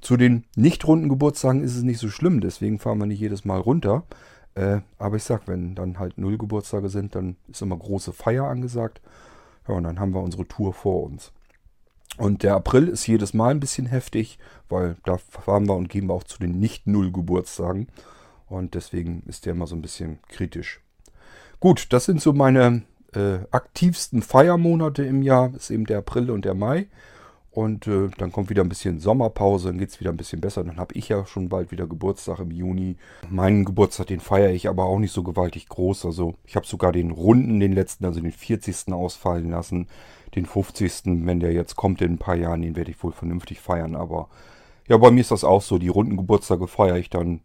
Zu 0.00 0.16
den 0.16 0.44
nicht 0.54 0.86
runden 0.86 1.08
Geburtstagen 1.08 1.62
ist 1.62 1.76
es 1.76 1.82
nicht 1.82 1.98
so 1.98 2.08
schlimm, 2.08 2.40
deswegen 2.40 2.78
fahren 2.78 2.98
wir 2.98 3.06
nicht 3.06 3.20
jedes 3.20 3.44
Mal 3.44 3.58
runter. 3.58 4.04
Äh, 4.54 4.80
aber 4.98 5.16
ich 5.16 5.24
sag, 5.24 5.48
wenn 5.48 5.74
dann 5.74 5.98
halt 5.98 6.18
Null 6.18 6.38
Geburtstage 6.38 6.88
sind, 6.88 7.16
dann 7.16 7.36
ist 7.48 7.62
immer 7.62 7.76
große 7.76 8.12
Feier 8.12 8.44
angesagt. 8.44 9.00
Ja, 9.66 9.74
und 9.74 9.82
dann 9.84 9.98
haben 9.98 10.14
wir 10.14 10.22
unsere 10.22 10.46
Tour 10.46 10.72
vor 10.72 11.02
uns. 11.02 11.32
Und 12.16 12.44
der 12.44 12.54
April 12.54 12.86
ist 12.86 13.08
jedes 13.08 13.34
Mal 13.34 13.50
ein 13.50 13.60
bisschen 13.60 13.86
heftig, 13.86 14.38
weil 14.68 14.96
da 15.04 15.16
fahren 15.16 15.66
wir 15.66 15.74
und 15.74 15.88
gehen 15.88 16.06
wir 16.06 16.14
auch 16.14 16.22
zu 16.22 16.38
den 16.38 16.60
Nicht-Null-Geburtstagen. 16.60 17.88
Und 18.46 18.74
deswegen 18.74 19.24
ist 19.26 19.46
der 19.46 19.54
immer 19.54 19.66
so 19.66 19.74
ein 19.74 19.82
bisschen 19.82 20.20
kritisch. 20.28 20.83
Gut, 21.60 21.92
das 21.92 22.04
sind 22.04 22.20
so 22.20 22.32
meine 22.32 22.82
äh, 23.14 23.38
aktivsten 23.50 24.22
Feiermonate 24.22 25.04
im 25.04 25.22
Jahr. 25.22 25.50
Das 25.50 25.64
ist 25.64 25.70
eben 25.70 25.86
der 25.86 25.98
April 25.98 26.30
und 26.30 26.44
der 26.44 26.54
Mai. 26.54 26.88
Und 27.54 27.86
äh, 27.86 28.08
dann 28.18 28.32
kommt 28.32 28.50
wieder 28.50 28.62
ein 28.62 28.68
bisschen 28.68 28.98
Sommerpause, 28.98 29.68
dann 29.68 29.78
geht 29.78 29.90
es 29.90 30.00
wieder 30.00 30.10
ein 30.10 30.16
bisschen 30.16 30.40
besser. 30.40 30.64
Dann 30.64 30.76
habe 30.76 30.92
ich 30.94 31.08
ja 31.08 31.24
schon 31.24 31.48
bald 31.48 31.70
wieder 31.70 31.86
Geburtstag 31.86 32.40
im 32.40 32.50
Juni. 32.50 32.96
Meinen 33.30 33.64
Geburtstag, 33.64 34.08
den 34.08 34.18
feiere 34.18 34.50
ich 34.50 34.68
aber 34.68 34.86
auch 34.86 34.98
nicht 34.98 35.12
so 35.12 35.22
gewaltig 35.22 35.68
groß. 35.68 36.04
Also 36.04 36.34
ich 36.44 36.56
habe 36.56 36.66
sogar 36.66 36.90
den 36.90 37.12
Runden, 37.12 37.60
den 37.60 37.72
letzten, 37.72 38.06
also 38.06 38.20
den 38.20 38.32
40. 38.32 38.92
ausfallen 38.92 39.50
lassen. 39.50 39.86
Den 40.34 40.46
50. 40.46 41.02
wenn 41.04 41.38
der 41.38 41.52
jetzt 41.52 41.76
kommt 41.76 42.02
in 42.02 42.14
ein 42.14 42.18
paar 42.18 42.34
Jahren, 42.34 42.62
den 42.62 42.74
werde 42.74 42.90
ich 42.90 43.00
wohl 43.04 43.12
vernünftig 43.12 43.60
feiern. 43.60 43.94
Aber 43.94 44.28
ja, 44.88 44.96
bei 44.96 45.12
mir 45.12 45.20
ist 45.20 45.30
das 45.30 45.44
auch 45.44 45.62
so. 45.62 45.78
Die 45.78 45.86
runden 45.86 46.16
Geburtstage 46.16 46.66
feiere 46.66 46.96
ich 46.96 47.08
dann 47.08 47.40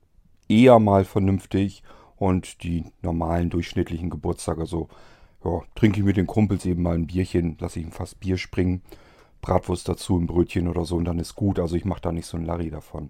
eher 0.47 0.79
mal 0.79 1.05
vernünftig. 1.05 1.83
Und 2.19 2.63
die 2.63 2.83
normalen 3.01 3.49
durchschnittlichen 3.49 4.09
Geburtstage, 4.09 4.65
so 4.65 4.89
ja, 5.43 5.61
trinke 5.73 5.99
ich 5.99 6.05
mit 6.05 6.17
den 6.17 6.27
Kumpels 6.27 6.65
eben 6.65 6.83
mal 6.83 6.95
ein 6.95 7.07
Bierchen, 7.07 7.57
lasse 7.59 7.79
ich 7.79 7.85
ihm 7.85 7.91
fast 7.91 8.19
Bier 8.19 8.37
springen. 8.37 8.81
Bratwurst 9.41 9.87
dazu, 9.87 10.17
ein 10.17 10.27
Brötchen 10.27 10.67
oder 10.67 10.83
so 10.83 10.97
und 10.97 11.05
dann 11.05 11.17
ist 11.17 11.35
gut. 11.35 11.59
Also 11.59 11.77
ich 11.77 11.85
mache 11.85 12.01
da 12.01 12.11
nicht 12.11 12.25
so 12.25 12.35
ein 12.35 12.45
Larry 12.45 12.69
davon. 12.69 13.09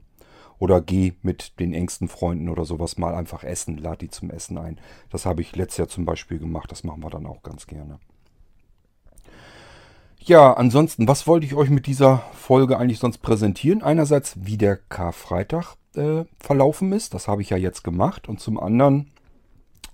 Oder 0.59 0.79
gehe 0.79 1.15
mit 1.23 1.59
den 1.59 1.73
engsten 1.73 2.07
Freunden 2.07 2.49
oder 2.49 2.65
sowas 2.65 2.97
mal 2.97 3.15
einfach 3.15 3.43
essen, 3.43 3.77
lade 3.77 3.99
die 3.99 4.09
zum 4.09 4.29
Essen 4.29 4.57
ein. 4.57 4.79
Das 5.09 5.25
habe 5.25 5.41
ich 5.41 5.55
letztes 5.55 5.77
Jahr 5.77 5.87
zum 5.87 6.05
Beispiel 6.05 6.37
gemacht, 6.37 6.71
das 6.71 6.83
machen 6.83 7.01
wir 7.01 7.09
dann 7.09 7.25
auch 7.25 7.41
ganz 7.41 7.65
gerne. 7.65 7.99
Ja, 10.29 10.53
ansonsten, 10.53 11.07
was 11.07 11.25
wollte 11.25 11.47
ich 11.47 11.55
euch 11.55 11.71
mit 11.71 11.87
dieser 11.87 12.19
Folge 12.33 12.77
eigentlich 12.77 12.99
sonst 12.99 13.17
präsentieren? 13.17 13.81
Einerseits, 13.81 14.35
wie 14.39 14.57
der 14.57 14.75
Karfreitag 14.77 15.73
äh, 15.95 16.23
verlaufen 16.39 16.91
ist, 16.91 17.15
das 17.15 17.27
habe 17.27 17.41
ich 17.41 17.49
ja 17.49 17.57
jetzt 17.57 17.83
gemacht. 17.83 18.29
Und 18.29 18.39
zum 18.39 18.59
anderen 18.59 19.09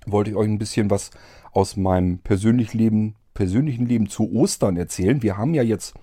wollte 0.06 0.32
ich 0.32 0.36
euch 0.36 0.50
ein 0.50 0.58
bisschen 0.58 0.90
was 0.90 1.12
aus 1.54 1.78
meinem 1.78 2.18
persönlichen 2.18 2.78
Leben, 2.78 3.16
persönlichen 3.34 3.86
Leben 3.86 4.10
zu 4.10 4.30
Ostern 4.30 4.76
erzählen. 4.76 5.24
Wir 5.24 5.38
haben 5.38 5.54
ja 5.54 5.64
jetzt 5.64 5.94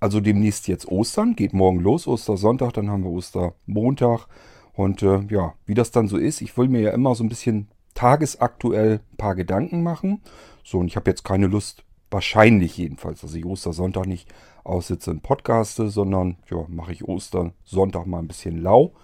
also 0.00 0.18
demnächst 0.18 0.66
jetzt 0.66 0.88
Ostern, 0.88 1.36
geht 1.36 1.52
morgen 1.52 1.78
los, 1.78 2.08
Ostersonntag, 2.08 2.72
dann 2.72 2.90
haben 2.90 3.04
wir 3.04 3.10
Ostermontag. 3.10 4.26
Und 4.72 5.04
äh, 5.04 5.20
ja, 5.30 5.54
wie 5.66 5.74
das 5.74 5.92
dann 5.92 6.08
so 6.08 6.16
ist, 6.16 6.40
ich 6.40 6.58
will 6.58 6.66
mir 6.66 6.80
ja 6.80 6.90
immer 6.90 7.14
so 7.14 7.22
ein 7.22 7.28
bisschen 7.28 7.68
tagesaktuell 7.94 8.94
ein 9.12 9.16
paar 9.18 9.36
Gedanken 9.36 9.84
machen. 9.84 10.20
So, 10.64 10.78
und 10.78 10.88
ich 10.88 10.96
habe 10.96 11.08
jetzt 11.08 11.22
keine 11.22 11.46
Lust, 11.46 11.84
wahrscheinlich 12.10 12.76
jedenfalls, 12.76 13.20
dass 13.20 13.34
ich 13.34 13.44
Ostersonntag 13.44 14.06
nicht 14.06 14.28
aussitze 14.64 15.10
und 15.10 15.22
podcaste, 15.22 15.88
sondern 15.88 16.36
ja, 16.50 16.64
mache 16.68 16.92
ich 16.92 17.04
Ostersonntag 17.04 18.06
mal 18.06 18.18
ein 18.18 18.28
bisschen 18.28 18.60
lau. 18.62 18.94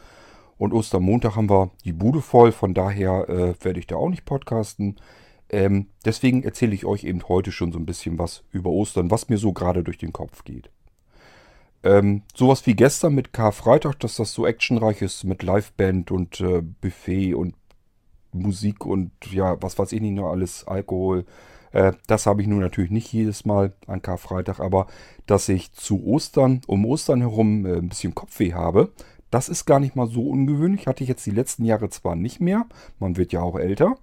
Und 0.56 0.72
Ostermontag 0.72 1.36
haben 1.36 1.50
wir 1.50 1.70
die 1.84 1.92
Bude 1.92 2.22
voll, 2.22 2.52
von 2.52 2.74
daher 2.74 3.28
äh, 3.28 3.54
werde 3.64 3.80
ich 3.80 3.86
da 3.86 3.96
auch 3.96 4.08
nicht 4.08 4.24
podcasten. 4.24 4.96
Ähm, 5.50 5.88
deswegen 6.04 6.42
erzähle 6.42 6.74
ich 6.74 6.84
euch 6.84 7.04
eben 7.04 7.22
heute 7.28 7.52
schon 7.52 7.72
so 7.72 7.78
ein 7.78 7.86
bisschen 7.86 8.18
was 8.18 8.44
über 8.50 8.70
Ostern, 8.70 9.10
was 9.10 9.28
mir 9.28 9.38
so 9.38 9.52
gerade 9.52 9.82
durch 9.82 9.98
den 9.98 10.12
Kopf 10.12 10.44
geht. 10.44 10.70
Ähm, 11.82 12.22
sowas 12.34 12.66
wie 12.66 12.74
gestern 12.74 13.14
mit 13.14 13.32
Karfreitag, 13.32 13.98
dass 14.00 14.16
das 14.16 14.32
so 14.32 14.46
actionreich 14.46 15.02
ist 15.02 15.24
mit 15.24 15.42
Liveband 15.42 16.10
und 16.10 16.40
äh, 16.40 16.62
Buffet 16.62 17.34
und 17.34 17.56
Musik 18.32 18.86
und 18.86 19.12
ja, 19.30 19.60
was 19.62 19.78
weiß 19.78 19.92
ich 19.92 20.00
nicht 20.00 20.14
noch 20.14 20.30
alles, 20.30 20.66
Alkohol. 20.66 21.26
Äh, 21.74 21.92
das 22.06 22.26
habe 22.26 22.40
ich 22.40 22.48
nun 22.48 22.60
natürlich 22.60 22.92
nicht 22.92 23.12
jedes 23.12 23.44
Mal 23.44 23.72
an 23.86 24.00
Karfreitag, 24.00 24.60
aber 24.60 24.86
dass 25.26 25.48
ich 25.48 25.72
zu 25.72 26.04
Ostern, 26.04 26.62
um 26.66 26.86
Ostern 26.86 27.20
herum 27.20 27.66
äh, 27.66 27.76
ein 27.76 27.88
bisschen 27.88 28.14
Kopfweh 28.14 28.54
habe, 28.54 28.92
das 29.30 29.48
ist 29.48 29.66
gar 29.66 29.80
nicht 29.80 29.96
mal 29.96 30.06
so 30.06 30.28
ungewöhnlich. 30.28 30.86
Hatte 30.86 31.02
ich 31.02 31.08
jetzt 31.08 31.26
die 31.26 31.32
letzten 31.32 31.64
Jahre 31.64 31.90
zwar 31.90 32.14
nicht 32.14 32.40
mehr, 32.40 32.66
man 33.00 33.16
wird 33.16 33.32
ja 33.32 33.40
auch 33.40 33.58
älter, 33.58 33.96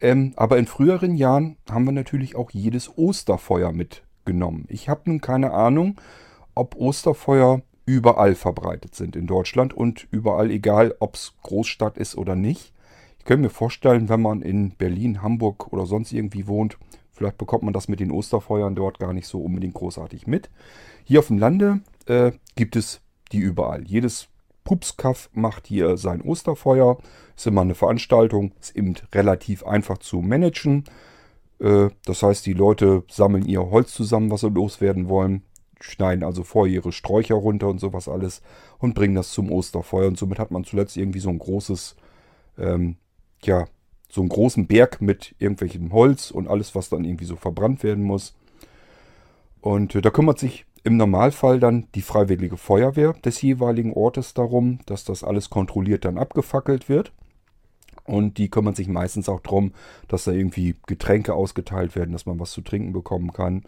ähm, 0.00 0.32
aber 0.36 0.56
in 0.56 0.66
früheren 0.66 1.14
Jahren 1.14 1.58
haben 1.70 1.84
wir 1.84 1.92
natürlich 1.92 2.36
auch 2.36 2.50
jedes 2.50 2.96
Osterfeuer 2.96 3.72
mitgenommen. 3.72 4.64
Ich 4.68 4.88
habe 4.88 5.02
nun 5.04 5.20
keine 5.20 5.52
Ahnung, 5.52 6.00
ob 6.54 6.74
Osterfeuer 6.74 7.60
überall 7.84 8.34
verbreitet 8.34 8.94
sind 8.94 9.14
in 9.14 9.26
Deutschland 9.26 9.74
und 9.74 10.08
überall, 10.10 10.50
egal 10.50 10.94
ob 11.00 11.16
es 11.16 11.34
Großstadt 11.42 11.98
ist 11.98 12.16
oder 12.16 12.34
nicht. 12.34 12.72
Ich 13.18 13.26
könnte 13.26 13.42
mir 13.42 13.50
vorstellen, 13.50 14.08
wenn 14.08 14.22
man 14.22 14.40
in 14.40 14.70
Berlin, 14.70 15.22
Hamburg 15.22 15.70
oder 15.74 15.84
sonst 15.84 16.12
irgendwie 16.12 16.46
wohnt, 16.46 16.78
vielleicht 17.20 17.36
bekommt 17.36 17.64
man 17.64 17.74
das 17.74 17.86
mit 17.86 18.00
den 18.00 18.10
Osterfeuern 18.10 18.74
dort 18.74 18.98
gar 18.98 19.12
nicht 19.12 19.26
so 19.26 19.42
unbedingt 19.42 19.74
großartig 19.74 20.26
mit. 20.26 20.48
Hier 21.04 21.18
auf 21.18 21.26
dem 21.26 21.36
Lande 21.36 21.80
äh, 22.06 22.32
gibt 22.56 22.76
es 22.76 23.02
die 23.30 23.40
überall. 23.40 23.84
Jedes 23.86 24.28
Pupskaff 24.64 25.28
macht 25.34 25.66
hier 25.66 25.98
sein 25.98 26.22
Osterfeuer. 26.22 26.96
Ist 27.36 27.46
immer 27.46 27.60
eine 27.60 27.74
Veranstaltung, 27.74 28.52
ist 28.58 28.74
eben 28.74 28.94
relativ 29.14 29.66
einfach 29.66 29.98
zu 29.98 30.22
managen. 30.22 30.84
Äh, 31.58 31.90
das 32.06 32.22
heißt, 32.22 32.46
die 32.46 32.54
Leute 32.54 33.04
sammeln 33.10 33.44
ihr 33.44 33.70
Holz 33.70 33.92
zusammen, 33.92 34.30
was 34.30 34.40
sie 34.40 34.48
loswerden 34.48 35.10
wollen 35.10 35.42
schneiden 35.82 36.24
also 36.24 36.44
vorher 36.44 36.74
ihre 36.74 36.92
Sträucher 36.92 37.36
runter 37.36 37.68
und 37.68 37.78
sowas 37.80 38.06
alles 38.06 38.42
und 38.78 38.94
bringen 38.94 39.14
das 39.14 39.32
zum 39.32 39.50
Osterfeuer. 39.50 40.08
Und 40.08 40.18
somit 40.18 40.38
hat 40.38 40.50
man 40.50 40.64
zuletzt 40.64 40.98
irgendwie 40.98 41.20
so 41.20 41.30
ein 41.30 41.38
großes, 41.38 41.96
ähm, 42.58 42.96
ja, 43.42 43.66
so 44.10 44.20
einen 44.20 44.28
großen 44.28 44.66
Berg 44.66 45.00
mit 45.00 45.34
irgendwelchem 45.38 45.92
Holz 45.92 46.30
und 46.30 46.48
alles, 46.48 46.74
was 46.74 46.88
dann 46.88 47.04
irgendwie 47.04 47.24
so 47.24 47.36
verbrannt 47.36 47.82
werden 47.82 48.04
muss. 48.04 48.34
Und 49.60 49.94
äh, 49.94 50.00
da 50.00 50.10
kümmert 50.10 50.38
sich 50.38 50.66
im 50.82 50.96
Normalfall 50.96 51.60
dann 51.60 51.86
die 51.94 52.02
Freiwillige 52.02 52.56
Feuerwehr 52.56 53.12
des 53.24 53.40
jeweiligen 53.42 53.92
Ortes 53.92 54.34
darum, 54.34 54.80
dass 54.86 55.04
das 55.04 55.22
alles 55.22 55.50
kontrolliert 55.50 56.04
dann 56.04 56.18
abgefackelt 56.18 56.88
wird. 56.88 57.12
Und 58.04 58.38
die 58.38 58.48
kümmern 58.48 58.74
sich 58.74 58.88
meistens 58.88 59.28
auch 59.28 59.40
darum, 59.40 59.72
dass 60.08 60.24
da 60.24 60.32
irgendwie 60.32 60.74
Getränke 60.86 61.34
ausgeteilt 61.34 61.94
werden, 61.94 62.12
dass 62.12 62.26
man 62.26 62.40
was 62.40 62.50
zu 62.50 62.62
trinken 62.62 62.92
bekommen 62.92 63.32
kann 63.32 63.62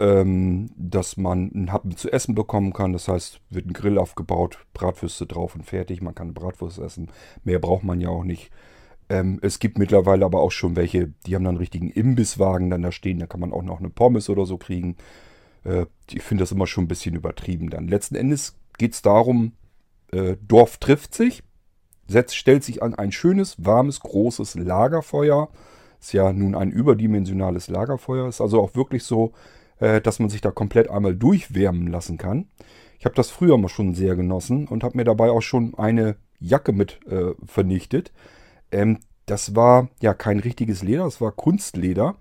ähm, 0.00 0.70
dass 0.76 1.18
man 1.18 1.52
einen 1.52 1.72
Happen 1.72 1.96
zu 1.96 2.10
essen 2.10 2.34
bekommen 2.34 2.72
kann. 2.72 2.92
Das 2.92 3.06
heißt, 3.06 3.40
wird 3.50 3.66
ein 3.66 3.74
Grill 3.74 3.98
aufgebaut, 3.98 4.58
Bratwürste 4.72 5.26
drauf 5.26 5.54
und 5.54 5.64
fertig. 5.64 6.00
Man 6.00 6.14
kann 6.14 6.34
Bratwurst 6.34 6.78
essen. 6.78 7.10
Mehr 7.44 7.58
braucht 7.58 7.84
man 7.84 8.00
ja 8.00 8.08
auch 8.08 8.24
nicht. 8.24 8.50
Ähm, 9.10 9.40
es 9.42 9.58
gibt 9.58 9.76
mittlerweile 9.76 10.24
aber 10.24 10.40
auch 10.40 10.52
schon 10.52 10.76
welche, 10.76 11.12
die 11.26 11.34
haben 11.34 11.42
dann 11.42 11.56
einen 11.56 11.58
richtigen 11.58 11.90
Imbisswagen 11.90 12.70
dann 12.70 12.82
da 12.82 12.92
stehen. 12.92 13.18
Da 13.18 13.26
kann 13.26 13.40
man 13.40 13.52
auch 13.52 13.64
noch 13.64 13.80
eine 13.80 13.90
Pommes 13.90 14.30
oder 14.30 14.46
so 14.46 14.56
kriegen. 14.56 14.96
Äh, 15.64 15.86
ich 16.10 16.22
finde 16.22 16.42
das 16.42 16.52
immer 16.52 16.68
schon 16.68 16.84
ein 16.84 16.88
bisschen 16.88 17.16
übertrieben 17.16 17.68
dann. 17.70 17.88
Letzten 17.88 18.14
Endes 18.14 18.56
geht 18.78 18.94
es 18.94 19.02
darum, 19.02 19.52
äh, 20.12 20.36
Dorf 20.46 20.78
trifft 20.78 21.14
sich, 21.14 21.42
setzt, 22.06 22.36
stellt 22.36 22.62
sich 22.62 22.84
an 22.84 22.94
ein 22.94 23.10
schönes, 23.10 23.56
warmes, 23.58 23.98
großes 24.00 24.54
Lagerfeuer. 24.54 25.50
Ist 26.00 26.12
ja 26.12 26.32
nun 26.32 26.54
ein 26.54 26.70
überdimensionales 26.70 27.68
Lagerfeuer. 27.68 28.28
Ist 28.28 28.40
also 28.40 28.62
auch 28.62 28.76
wirklich 28.76 29.02
so, 29.02 29.32
äh, 29.80 30.00
dass 30.00 30.20
man 30.20 30.28
sich 30.28 30.40
da 30.40 30.52
komplett 30.52 30.88
einmal 30.88 31.16
durchwärmen 31.16 31.88
lassen 31.88 32.16
kann. 32.16 32.46
Ich 33.00 33.06
habe 33.06 33.16
das 33.16 33.30
früher 33.30 33.58
mal 33.58 33.68
schon 33.68 33.94
sehr 33.94 34.14
genossen 34.14 34.68
und 34.68 34.84
habe 34.84 34.96
mir 34.96 35.04
dabei 35.04 35.30
auch 35.30 35.42
schon 35.42 35.74
eine 35.74 36.14
Jacke 36.38 36.72
mit 36.72 37.00
äh, 37.06 37.34
vernichtet. 37.44 38.12
Ähm, 38.72 38.98
das 39.26 39.54
war 39.54 39.88
ja 40.00 40.14
kein 40.14 40.40
richtiges 40.40 40.82
Leder, 40.82 41.04
das 41.04 41.20
war 41.20 41.32
Kunstleder. 41.32 42.16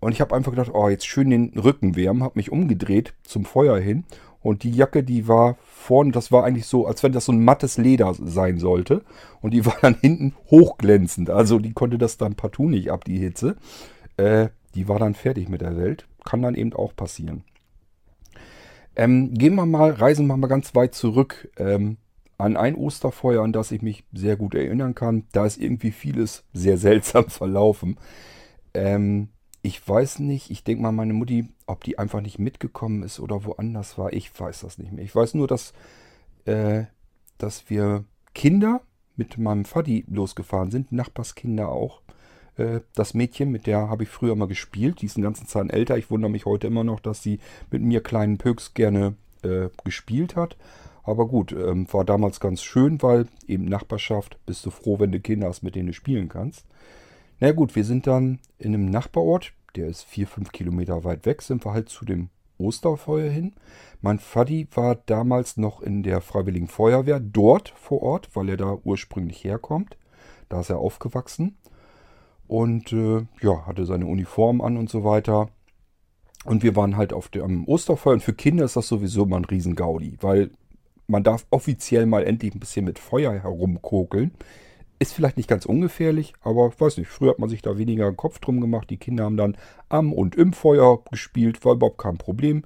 Und 0.00 0.12
ich 0.12 0.20
habe 0.20 0.34
einfach 0.34 0.52
gedacht, 0.52 0.70
oh, 0.72 0.88
jetzt 0.88 1.06
schön 1.06 1.30
den 1.30 1.58
Rücken 1.58 1.94
wärmen, 1.94 2.22
habe 2.22 2.38
mich 2.38 2.50
umgedreht 2.50 3.14
zum 3.22 3.44
Feuer 3.44 3.78
hin. 3.78 4.04
Und 4.42 4.62
die 4.62 4.70
Jacke, 4.70 5.02
die 5.02 5.28
war 5.28 5.56
vorne, 5.64 6.12
das 6.12 6.32
war 6.32 6.44
eigentlich 6.44 6.66
so, 6.66 6.86
als 6.86 7.02
wenn 7.02 7.12
das 7.12 7.26
so 7.26 7.32
ein 7.32 7.44
mattes 7.44 7.76
Leder 7.76 8.14
sein 8.14 8.58
sollte. 8.58 9.02
Und 9.42 9.52
die 9.52 9.66
war 9.66 9.76
dann 9.82 9.96
hinten 10.00 10.34
hochglänzend. 10.50 11.30
Also 11.30 11.58
die 11.58 11.72
konnte 11.72 11.98
das 11.98 12.16
dann 12.16 12.34
partout 12.34 12.68
nicht 12.68 12.90
ab, 12.90 13.04
die 13.04 13.18
Hitze. 13.18 13.56
Äh, 14.16 14.48
die 14.74 14.88
war 14.88 14.98
dann 14.98 15.14
fertig 15.14 15.48
mit 15.48 15.60
der 15.60 15.76
Welt. 15.76 16.06
Kann 16.24 16.42
dann 16.42 16.54
eben 16.54 16.72
auch 16.72 16.96
passieren. 16.96 17.44
Ähm, 18.96 19.34
gehen 19.34 19.54
wir 19.54 19.66
mal, 19.66 19.92
reisen 19.92 20.26
wir 20.26 20.36
mal 20.36 20.46
ganz 20.46 20.74
weit 20.74 20.94
zurück 20.94 21.50
ähm, 21.56 21.96
an 22.40 22.56
ein 22.56 22.74
Osterfeuer, 22.74 23.42
an 23.42 23.52
das 23.52 23.70
ich 23.72 23.82
mich 23.82 24.04
sehr 24.12 24.36
gut 24.36 24.54
erinnern 24.54 24.94
kann. 24.94 25.24
Da 25.32 25.46
ist 25.46 25.58
irgendwie 25.58 25.92
vieles 25.92 26.44
sehr 26.52 26.78
seltsam 26.78 27.24
verlaufen. 27.28 27.98
Ähm, 28.74 29.28
ich 29.62 29.86
weiß 29.86 30.20
nicht, 30.20 30.50
ich 30.50 30.64
denke 30.64 30.82
mal, 30.82 30.92
meine 30.92 31.12
Mutti, 31.12 31.48
ob 31.66 31.84
die 31.84 31.98
einfach 31.98 32.20
nicht 32.20 32.38
mitgekommen 32.38 33.02
ist 33.02 33.20
oder 33.20 33.44
woanders 33.44 33.98
war, 33.98 34.12
ich 34.12 34.38
weiß 34.38 34.60
das 34.60 34.78
nicht 34.78 34.92
mehr. 34.92 35.04
Ich 35.04 35.14
weiß 35.14 35.34
nur, 35.34 35.46
dass, 35.46 35.74
äh, 36.46 36.84
dass 37.36 37.68
wir 37.68 38.04
Kinder 38.34 38.80
mit 39.16 39.36
meinem 39.36 39.64
Vati 39.64 40.04
losgefahren 40.08 40.70
sind, 40.70 40.92
Nachbarskinder 40.92 41.68
auch. 41.68 42.00
Äh, 42.56 42.80
das 42.94 43.12
Mädchen, 43.12 43.50
mit 43.50 43.66
der 43.66 43.90
habe 43.90 44.04
ich 44.04 44.08
früher 44.08 44.34
mal 44.34 44.48
gespielt, 44.48 45.02
die 45.02 45.06
ist 45.06 45.16
einen 45.16 45.24
ganzen 45.24 45.46
Zeit 45.46 45.70
älter. 45.70 45.98
Ich 45.98 46.10
wundere 46.10 46.30
mich 46.30 46.46
heute 46.46 46.66
immer 46.66 46.84
noch, 46.84 47.00
dass 47.00 47.22
sie 47.22 47.38
mit 47.70 47.82
mir 47.82 48.02
kleinen 48.02 48.38
Pöks 48.38 48.72
gerne 48.72 49.14
äh, 49.42 49.68
gespielt 49.84 50.36
hat. 50.36 50.56
Aber 51.10 51.26
gut, 51.26 51.52
ähm, 51.52 51.92
war 51.92 52.04
damals 52.04 52.38
ganz 52.38 52.62
schön, 52.62 53.02
weil 53.02 53.26
eben 53.48 53.64
Nachbarschaft, 53.64 54.38
bist 54.46 54.64
du 54.64 54.70
froh, 54.70 55.00
wenn 55.00 55.10
du 55.10 55.18
Kinder 55.18 55.48
hast, 55.48 55.62
mit 55.62 55.74
denen 55.74 55.88
du 55.88 55.92
spielen 55.92 56.28
kannst. 56.28 56.64
Na 57.40 57.50
gut, 57.50 57.74
wir 57.74 57.84
sind 57.84 58.06
dann 58.06 58.38
in 58.58 58.74
einem 58.74 58.90
Nachbarort, 58.90 59.52
der 59.74 59.88
ist 59.88 60.04
vier, 60.04 60.28
fünf 60.28 60.52
Kilometer 60.52 61.02
weit 61.02 61.26
weg, 61.26 61.42
sind 61.42 61.64
wir 61.64 61.72
halt 61.72 61.88
zu 61.88 62.04
dem 62.04 62.28
Osterfeuer 62.58 63.28
hin. 63.28 63.54
Mein 64.00 64.20
Vati 64.20 64.68
war 64.72 64.94
damals 64.94 65.56
noch 65.56 65.80
in 65.80 66.02
der 66.04 66.20
Freiwilligen 66.20 66.68
Feuerwehr 66.68 67.18
dort 67.18 67.70
vor 67.70 68.02
Ort, 68.02 68.28
weil 68.34 68.48
er 68.48 68.56
da 68.56 68.78
ursprünglich 68.84 69.42
herkommt. 69.42 69.96
Da 70.48 70.60
ist 70.60 70.70
er 70.70 70.78
aufgewachsen 70.78 71.56
und 72.46 72.92
äh, 72.92 73.26
ja, 73.40 73.66
hatte 73.66 73.84
seine 73.84 74.06
Uniform 74.06 74.60
an 74.60 74.76
und 74.76 74.90
so 74.90 75.02
weiter. 75.02 75.48
Und 76.44 76.62
wir 76.62 76.76
waren 76.76 76.96
halt 76.96 77.12
auf 77.12 77.28
dem 77.28 77.66
Osterfeuer 77.66 78.14
und 78.14 78.22
für 78.22 78.32
Kinder 78.32 78.64
ist 78.64 78.76
das 78.76 78.88
sowieso 78.88 79.26
mal 79.26 79.38
ein 79.38 79.44
Riesengaudi, 79.44 80.18
weil 80.20 80.50
man 81.10 81.24
darf 81.24 81.46
offiziell 81.50 82.06
mal 82.06 82.24
endlich 82.24 82.54
ein 82.54 82.60
bisschen 82.60 82.84
mit 82.84 82.98
Feuer 82.98 83.32
herumkokeln. 83.32 84.30
Ist 84.98 85.12
vielleicht 85.12 85.36
nicht 85.36 85.48
ganz 85.48 85.64
ungefährlich, 85.64 86.34
aber 86.42 86.72
weiß 86.78 86.98
nicht, 86.98 87.08
früher 87.08 87.30
hat 87.30 87.38
man 87.38 87.48
sich 87.48 87.62
da 87.62 87.78
weniger 87.78 88.06
einen 88.06 88.16
Kopf 88.16 88.38
drum 88.38 88.60
gemacht. 88.60 88.90
Die 88.90 88.98
Kinder 88.98 89.24
haben 89.24 89.36
dann 89.36 89.56
am 89.88 90.12
und 90.12 90.36
im 90.36 90.52
Feuer 90.52 91.02
gespielt, 91.10 91.64
war 91.64 91.74
überhaupt 91.74 91.98
kein 91.98 92.18
Problem. 92.18 92.64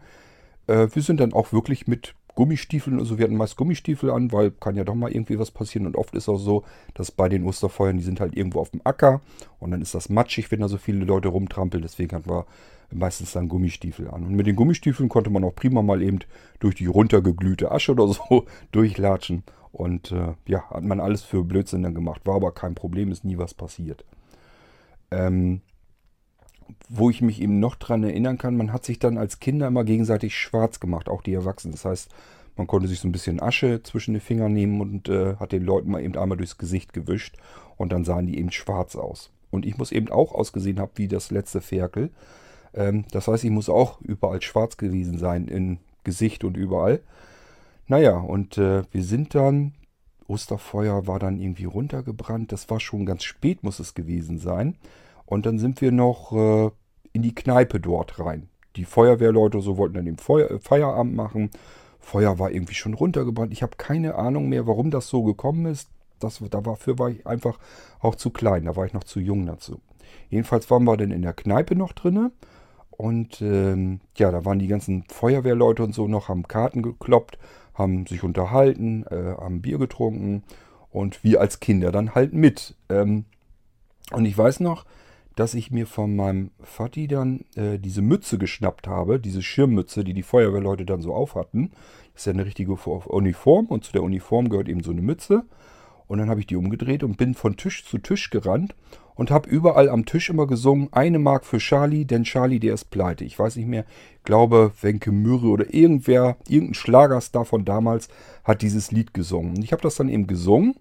Äh, 0.66 0.88
wir 0.92 1.02
sind 1.02 1.20
dann 1.20 1.32
auch 1.32 1.52
wirklich 1.52 1.86
mit 1.86 2.14
Gummistiefeln 2.34 2.98
und 2.98 3.06
so. 3.06 3.18
Wir 3.18 3.24
hatten 3.24 3.36
meist 3.36 3.56
Gummistiefel 3.56 4.10
an, 4.10 4.32
weil 4.32 4.50
kann 4.50 4.76
ja 4.76 4.84
doch 4.84 4.96
mal 4.96 5.12
irgendwie 5.12 5.38
was 5.38 5.52
passieren. 5.52 5.86
Und 5.86 5.96
oft 5.96 6.14
ist 6.14 6.28
auch 6.28 6.38
so, 6.38 6.64
dass 6.94 7.12
bei 7.12 7.28
den 7.28 7.44
Osterfeuern, 7.44 7.96
die 7.96 8.02
sind 8.02 8.20
halt 8.20 8.36
irgendwo 8.36 8.60
auf 8.60 8.70
dem 8.70 8.80
Acker 8.82 9.20
und 9.60 9.70
dann 9.70 9.80
ist 9.80 9.94
das 9.94 10.08
matschig, 10.08 10.50
wenn 10.50 10.60
da 10.60 10.68
so 10.68 10.76
viele 10.76 11.04
Leute 11.04 11.28
rumtrampeln. 11.28 11.82
Deswegen 11.82 12.16
hatten 12.16 12.28
wir 12.28 12.46
meistens 12.94 13.32
dann 13.32 13.48
Gummistiefel 13.48 14.08
an. 14.08 14.24
Und 14.24 14.34
mit 14.34 14.46
den 14.46 14.56
Gummistiefeln 14.56 15.08
konnte 15.08 15.30
man 15.30 15.44
auch 15.44 15.54
prima 15.54 15.82
mal 15.82 16.02
eben 16.02 16.20
durch 16.60 16.74
die 16.74 16.86
runtergeglühte 16.86 17.70
Asche 17.70 17.92
oder 17.92 18.08
so 18.08 18.46
durchlatschen. 18.72 19.42
Und 19.72 20.12
äh, 20.12 20.34
ja, 20.46 20.70
hat 20.70 20.84
man 20.84 21.00
alles 21.00 21.22
für 21.22 21.44
Blödsinn 21.44 21.82
dann 21.82 21.94
gemacht. 21.94 22.22
War 22.24 22.36
aber 22.36 22.52
kein 22.52 22.74
Problem, 22.74 23.10
ist 23.10 23.24
nie 23.24 23.38
was 23.38 23.54
passiert. 23.54 24.04
Ähm, 25.10 25.62
wo 26.88 27.10
ich 27.10 27.20
mich 27.20 27.42
eben 27.42 27.60
noch 27.60 27.74
dran 27.74 28.04
erinnern 28.04 28.38
kann, 28.38 28.56
man 28.56 28.72
hat 28.72 28.84
sich 28.84 28.98
dann 28.98 29.18
als 29.18 29.40
Kinder 29.40 29.66
immer 29.66 29.84
gegenseitig 29.84 30.36
schwarz 30.36 30.80
gemacht, 30.80 31.08
auch 31.08 31.22
die 31.22 31.34
Erwachsenen. 31.34 31.72
Das 31.72 31.84
heißt, 31.84 32.10
man 32.56 32.66
konnte 32.66 32.88
sich 32.88 33.00
so 33.00 33.08
ein 33.08 33.12
bisschen 33.12 33.40
Asche 33.40 33.82
zwischen 33.82 34.14
den 34.14 34.20
Fingern 34.20 34.52
nehmen 34.52 34.80
und 34.80 35.08
äh, 35.08 35.36
hat 35.36 35.52
den 35.52 35.64
Leuten 35.64 35.90
mal 35.90 36.02
eben 36.02 36.16
einmal 36.16 36.38
durchs 36.38 36.58
Gesicht 36.58 36.92
gewischt 36.92 37.36
und 37.76 37.92
dann 37.92 38.04
sahen 38.04 38.26
die 38.26 38.38
eben 38.38 38.52
schwarz 38.52 38.96
aus. 38.96 39.30
Und 39.50 39.66
ich 39.66 39.76
muss 39.76 39.92
eben 39.92 40.10
auch 40.10 40.32
ausgesehen 40.32 40.78
haben 40.78 40.92
wie 40.96 41.08
das 41.08 41.30
letzte 41.30 41.60
Ferkel. 41.60 42.10
Ähm, 42.74 43.04
das 43.10 43.28
heißt, 43.28 43.44
ich 43.44 43.50
muss 43.50 43.68
auch 43.68 44.00
überall 44.00 44.42
schwarz 44.42 44.76
gewesen 44.76 45.18
sein, 45.18 45.48
in 45.48 45.78
Gesicht 46.02 46.44
und 46.44 46.56
überall. 46.56 47.00
Naja, 47.86 48.16
und 48.16 48.58
äh, 48.58 48.82
wir 48.90 49.02
sind 49.02 49.34
dann, 49.34 49.74
Osterfeuer 50.26 51.06
war 51.06 51.18
dann 51.18 51.38
irgendwie 51.38 51.64
runtergebrannt. 51.64 52.50
Das 52.52 52.70
war 52.70 52.80
schon 52.80 53.06
ganz 53.06 53.24
spät, 53.24 53.62
muss 53.62 53.78
es 53.78 53.94
gewesen 53.94 54.38
sein. 54.38 54.76
Und 55.26 55.46
dann 55.46 55.58
sind 55.58 55.80
wir 55.80 55.92
noch 55.92 56.32
äh, 56.32 56.70
in 57.12 57.22
die 57.22 57.34
Kneipe 57.34 57.80
dort 57.80 58.18
rein. 58.18 58.48
Die 58.76 58.84
Feuerwehrleute 58.84 59.60
so 59.60 59.76
wollten 59.76 59.94
dann 59.94 60.06
den 60.06 60.18
Feuer, 60.18 60.50
äh, 60.50 60.58
Feierabend 60.58 61.14
machen. 61.14 61.50
Feuer 62.00 62.38
war 62.38 62.50
irgendwie 62.50 62.74
schon 62.74 62.94
runtergebrannt. 62.94 63.52
Ich 63.52 63.62
habe 63.62 63.76
keine 63.76 64.14
Ahnung 64.16 64.48
mehr, 64.48 64.66
warum 64.66 64.90
das 64.90 65.08
so 65.08 65.22
gekommen 65.22 65.66
ist. 65.66 65.88
Das, 66.20 66.42
dafür 66.50 66.98
war 66.98 67.10
ich 67.10 67.26
einfach 67.26 67.58
auch 68.00 68.14
zu 68.14 68.30
klein. 68.30 68.64
Da 68.64 68.76
war 68.76 68.86
ich 68.86 68.92
noch 68.92 69.04
zu 69.04 69.20
jung 69.20 69.46
dazu. 69.46 69.80
Jedenfalls 70.28 70.70
waren 70.70 70.84
wir 70.84 70.96
dann 70.96 71.10
in 71.10 71.22
der 71.22 71.32
Kneipe 71.32 71.76
noch 71.76 71.92
drinne. 71.92 72.30
Und 73.04 73.42
ähm, 73.42 74.00
ja, 74.16 74.30
da 74.30 74.46
waren 74.46 74.58
die 74.58 74.66
ganzen 74.66 75.04
Feuerwehrleute 75.08 75.82
und 75.82 75.94
so 75.94 76.08
noch, 76.08 76.30
haben 76.30 76.48
Karten 76.48 76.80
gekloppt, 76.80 77.36
haben 77.74 78.06
sich 78.06 78.24
unterhalten, 78.24 79.04
äh, 79.10 79.34
haben 79.36 79.60
Bier 79.60 79.76
getrunken 79.76 80.42
und 80.90 81.22
wir 81.22 81.42
als 81.42 81.60
Kinder 81.60 81.92
dann 81.92 82.14
halt 82.14 82.32
mit. 82.32 82.74
Ähm, 82.88 83.26
und 84.10 84.24
ich 84.24 84.38
weiß 84.38 84.60
noch, 84.60 84.86
dass 85.36 85.52
ich 85.52 85.70
mir 85.70 85.86
von 85.86 86.16
meinem 86.16 86.50
Vati 86.60 87.06
dann 87.06 87.44
äh, 87.56 87.78
diese 87.78 88.00
Mütze 88.00 88.38
geschnappt 88.38 88.88
habe, 88.88 89.20
diese 89.20 89.42
Schirmmütze, 89.42 90.02
die 90.02 90.14
die 90.14 90.22
Feuerwehrleute 90.22 90.86
dann 90.86 91.02
so 91.02 91.12
auf 91.12 91.34
hatten. 91.34 91.72
Das 92.14 92.22
ist 92.22 92.26
ja 92.28 92.32
eine 92.32 92.46
richtige 92.46 92.72
Uniform 92.72 93.66
und 93.66 93.84
zu 93.84 93.92
der 93.92 94.02
Uniform 94.02 94.48
gehört 94.48 94.70
eben 94.70 94.82
so 94.82 94.92
eine 94.92 95.02
Mütze. 95.02 95.44
Und 96.06 96.20
dann 96.20 96.30
habe 96.30 96.40
ich 96.40 96.46
die 96.46 96.56
umgedreht 96.56 97.04
und 97.04 97.18
bin 97.18 97.34
von 97.34 97.58
Tisch 97.58 97.84
zu 97.84 97.98
Tisch 97.98 98.30
gerannt 98.30 98.74
und 99.14 99.30
habe 99.30 99.48
überall 99.48 99.88
am 99.88 100.06
Tisch 100.06 100.30
immer 100.30 100.46
gesungen, 100.46 100.88
eine 100.92 101.18
Mark 101.18 101.44
für 101.44 101.58
Charlie, 101.58 102.04
denn 102.04 102.24
Charlie, 102.24 102.60
der 102.60 102.74
ist 102.74 102.90
pleite. 102.90 103.24
Ich 103.24 103.38
weiß 103.38 103.56
nicht 103.56 103.68
mehr, 103.68 103.84
glaube 104.24 104.72
Wenke 104.80 105.12
Mürre 105.12 105.48
oder 105.48 105.72
irgendwer, 105.72 106.36
irgendein 106.48 106.74
Schlagerstar 106.74 107.44
von 107.44 107.64
damals 107.64 108.08
hat 108.42 108.62
dieses 108.62 108.90
Lied 108.90 109.14
gesungen. 109.14 109.56
Und 109.56 109.62
ich 109.62 109.72
habe 109.72 109.82
das 109.82 109.96
dann 109.96 110.08
eben 110.08 110.26
gesungen 110.26 110.74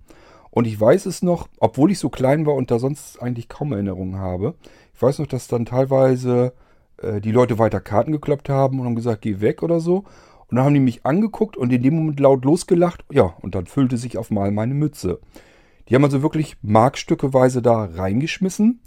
und 0.50 0.68
ich 0.68 0.80
weiß 0.80 1.06
es 1.08 1.22
noch, 1.22 1.48
obwohl 1.60 1.92
ich 1.92 2.00
so 2.00 2.10
klein 2.10 2.46
war 2.46 2.56
und 2.56 2.72
da 2.72 2.80
sonst 2.80 3.22
eigentlich 3.22 3.50
kaum 3.50 3.72
Erinnerungen 3.72 4.18
habe. 4.18 4.56
Ich 4.94 5.02
weiß 5.02 5.20
noch, 5.20 5.28
dass 5.28 5.48
dann 5.48 5.66
teilweise 5.66 6.54
äh, 6.98 7.22
die 7.22 7.32
Leute 7.32 7.58
weiter 7.60 7.80
Karten 7.80 8.12
gekloppt 8.12 8.50
haben 8.50 8.80
und 8.80 8.86
haben 8.86 8.96
gesagt, 8.96 9.24
geh 9.24 9.42
weg 9.42 9.64
oder 9.64 9.80
so. 9.80 10.04
Und 10.48 10.58
dann 10.58 10.66
haben 10.66 10.76
die 10.76 10.80
mich 10.80 11.06
angeguckt 11.06 11.58
und 11.58 11.74
in 11.74 11.82
dem 11.82 11.96
Moment 11.96 12.20
laut 12.20 12.46
losgelacht. 12.46 13.04
Ja, 13.12 13.34
und 13.42 13.56
dann 13.56 13.66
füllte 13.66 13.98
sich 13.98 14.18
auf 14.18 14.30
mal 14.30 14.52
meine 14.52 14.76
Mütze. 14.76 15.20
Die 15.90 15.96
haben 15.96 16.04
also 16.04 16.22
wirklich 16.22 16.58
markstückeweise 16.62 17.62
da 17.62 17.86
reingeschmissen. 17.86 18.80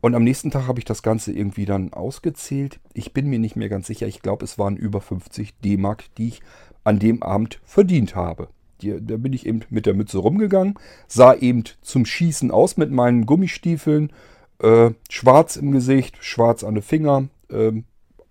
Und 0.00 0.14
am 0.14 0.24
nächsten 0.24 0.50
Tag 0.50 0.68
habe 0.68 0.78
ich 0.78 0.84
das 0.84 1.02
Ganze 1.02 1.32
irgendwie 1.32 1.64
dann 1.64 1.92
ausgezählt. 1.92 2.78
Ich 2.94 3.12
bin 3.12 3.28
mir 3.28 3.38
nicht 3.38 3.56
mehr 3.56 3.68
ganz 3.68 3.86
sicher. 3.86 4.06
Ich 4.06 4.22
glaube, 4.22 4.44
es 4.44 4.58
waren 4.58 4.76
über 4.76 5.00
50 5.00 5.58
D-Mark, 5.60 6.04
die 6.16 6.28
ich 6.28 6.42
an 6.84 6.98
dem 6.98 7.22
Abend 7.22 7.60
verdient 7.64 8.14
habe. 8.14 8.48
Die, 8.80 9.04
da 9.04 9.16
bin 9.16 9.32
ich 9.32 9.46
eben 9.46 9.62
mit 9.70 9.86
der 9.86 9.94
Mütze 9.94 10.18
rumgegangen, 10.18 10.74
sah 11.08 11.34
eben 11.34 11.64
zum 11.80 12.04
Schießen 12.04 12.50
aus 12.50 12.76
mit 12.76 12.90
meinen 12.90 13.24
Gummistiefeln, 13.24 14.12
äh, 14.60 14.90
schwarz 15.08 15.56
im 15.56 15.72
Gesicht, 15.72 16.18
schwarz 16.20 16.62
an 16.62 16.74
den 16.74 16.82
Fingern. 16.82 17.30
Ähm, 17.50 17.84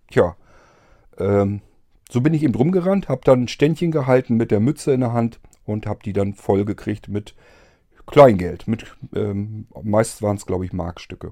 tja, 0.09 0.35
ähm, 1.17 1.61
so 2.09 2.21
bin 2.21 2.33
ich 2.33 2.43
eben 2.43 2.55
rumgerannt, 2.55 3.09
habe 3.09 3.21
dann 3.23 3.43
ein 3.43 3.47
Ständchen 3.47 3.91
gehalten 3.91 4.35
mit 4.35 4.51
der 4.51 4.59
Mütze 4.59 4.93
in 4.93 5.01
der 5.01 5.13
Hand 5.13 5.39
und 5.65 5.87
habe 5.87 5.99
die 6.05 6.13
dann 6.13 6.33
voll 6.33 6.63
gekriegt 6.63 7.07
mit 7.09 7.33
Kleingeld. 8.07 8.67
Mit, 8.67 8.85
ähm, 9.15 9.67
meist 9.83 10.21
waren 10.21 10.37
es, 10.37 10.45
glaube 10.45 10.65
ich, 10.65 10.73
Markstücke. 10.73 11.31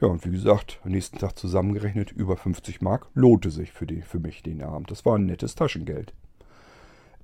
Ja, 0.00 0.08
und 0.08 0.24
wie 0.24 0.30
gesagt, 0.30 0.80
am 0.84 0.92
nächsten 0.92 1.18
Tag 1.18 1.38
zusammengerechnet 1.38 2.10
über 2.10 2.36
50 2.36 2.80
Mark 2.80 3.08
lohnte 3.14 3.50
sich 3.50 3.72
für, 3.72 3.86
die, 3.86 4.00
für 4.00 4.18
mich 4.18 4.42
den 4.42 4.62
Abend. 4.62 4.90
Das 4.90 5.04
war 5.04 5.16
ein 5.16 5.26
nettes 5.26 5.54
Taschengeld. 5.54 6.14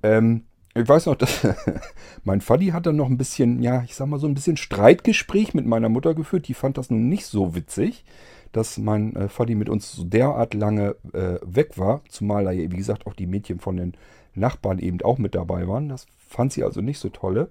Ähm, 0.03 0.43
ich 0.75 0.87
weiß 0.87 1.07
noch, 1.07 1.15
dass 1.15 1.47
mein 2.23 2.41
Vati 2.41 2.67
hat 2.67 2.85
dann 2.85 2.95
noch 2.95 3.09
ein 3.09 3.17
bisschen, 3.17 3.63
ja, 3.63 3.83
ich 3.83 3.95
sag 3.95 4.07
mal 4.07 4.19
so 4.19 4.27
ein 4.27 4.35
bisschen 4.35 4.57
Streitgespräch 4.57 5.55
mit 5.55 5.65
meiner 5.65 5.89
Mutter 5.89 6.13
geführt. 6.13 6.47
Die 6.47 6.53
fand 6.53 6.77
das 6.77 6.91
nun 6.91 7.09
nicht 7.09 7.25
so 7.25 7.55
witzig, 7.55 8.05
dass 8.51 8.77
mein 8.77 9.15
äh, 9.15 9.27
Vati 9.27 9.55
mit 9.55 9.69
uns 9.69 9.91
so 9.91 10.03
derart 10.03 10.53
lange 10.53 10.95
äh, 11.13 11.39
weg 11.43 11.79
war. 11.79 12.01
Zumal 12.09 12.43
da, 12.43 12.51
wie 12.51 12.67
gesagt, 12.67 13.07
auch 13.07 13.13
die 13.13 13.25
Mädchen 13.27 13.59
von 13.59 13.77
den 13.77 13.93
Nachbarn 14.35 14.77
eben 14.77 15.01
auch 15.01 15.17
mit 15.17 15.33
dabei 15.33 15.67
waren. 15.67 15.89
Das 15.89 16.05
fand 16.15 16.53
sie 16.53 16.63
also 16.63 16.81
nicht 16.81 16.99
so 16.99 17.09
tolle. 17.09 17.49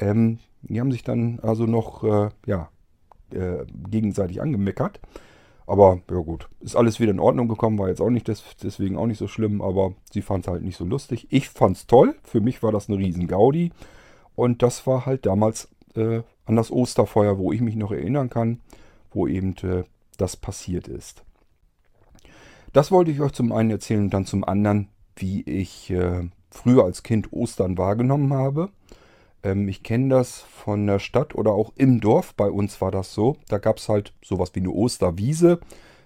Ähm, 0.00 0.38
die 0.62 0.80
haben 0.80 0.90
sich 0.90 1.04
dann 1.04 1.38
also 1.40 1.64
noch, 1.66 2.02
äh, 2.04 2.30
ja, 2.46 2.68
äh, 3.32 3.64
gegenseitig 3.88 4.42
angemeckert. 4.42 5.00
Aber 5.66 6.00
ja 6.10 6.16
gut, 6.16 6.48
ist 6.58 6.74
alles 6.74 6.98
wieder 6.98 7.12
in 7.12 7.20
Ordnung 7.20 7.46
gekommen, 7.46 7.78
war 7.78 7.88
jetzt 7.88 8.00
auch 8.00 8.10
nicht 8.10 8.26
des, 8.26 8.42
deswegen 8.60 8.96
auch 8.96 9.06
nicht 9.06 9.18
so 9.18 9.28
schlimm, 9.28 9.62
aber 9.62 9.92
sie 10.10 10.20
fand 10.20 10.44
es 10.44 10.50
halt 10.50 10.64
nicht 10.64 10.76
so 10.76 10.84
lustig. 10.84 11.28
Ich 11.30 11.48
fand 11.48 11.76
es 11.76 11.86
toll, 11.86 12.16
für 12.24 12.40
mich 12.40 12.64
war 12.64 12.72
das 12.72 12.88
eine 12.88 12.98
riesen 12.98 13.28
Gaudi 13.28 13.70
und 14.34 14.64
das 14.64 14.84
war 14.88 15.06
halt 15.06 15.26
damals 15.26 15.68
äh, 15.94 16.22
an 16.44 16.56
das 16.56 16.72
Osterfeuer, 16.72 17.38
wo 17.38 17.52
ich 17.52 17.60
mich 17.60 17.76
noch 17.76 17.92
erinnern 17.92 18.30
kann, 18.30 18.60
wo 19.12 19.28
eben 19.28 19.54
äh, 19.62 19.84
das 20.16 20.36
passiert 20.36 20.88
ist. 20.88 21.22
Das 22.72 22.90
wollte 22.90 23.12
ich 23.12 23.20
euch 23.20 23.32
zum 23.32 23.52
einen 23.52 23.70
erzählen 23.70 24.02
und 24.02 24.10
dann 24.10 24.26
zum 24.26 24.42
anderen, 24.42 24.88
wie 25.14 25.42
ich 25.42 25.90
äh, 25.90 26.28
früher 26.50 26.84
als 26.84 27.04
Kind 27.04 27.32
Ostern 27.32 27.78
wahrgenommen 27.78 28.32
habe. 28.32 28.70
Ähm, 29.42 29.68
ich 29.68 29.82
kenne 29.82 30.08
das 30.08 30.40
von 30.40 30.86
der 30.86 30.98
Stadt 30.98 31.34
oder 31.34 31.52
auch 31.52 31.72
im 31.76 32.00
Dorf. 32.00 32.34
Bei 32.34 32.50
uns 32.50 32.80
war 32.80 32.90
das 32.90 33.12
so. 33.14 33.36
Da 33.48 33.58
gab 33.58 33.78
es 33.78 33.88
halt 33.88 34.12
sowas 34.22 34.52
wie 34.54 34.60
eine 34.60 34.70
Osterwiese. 34.70 35.60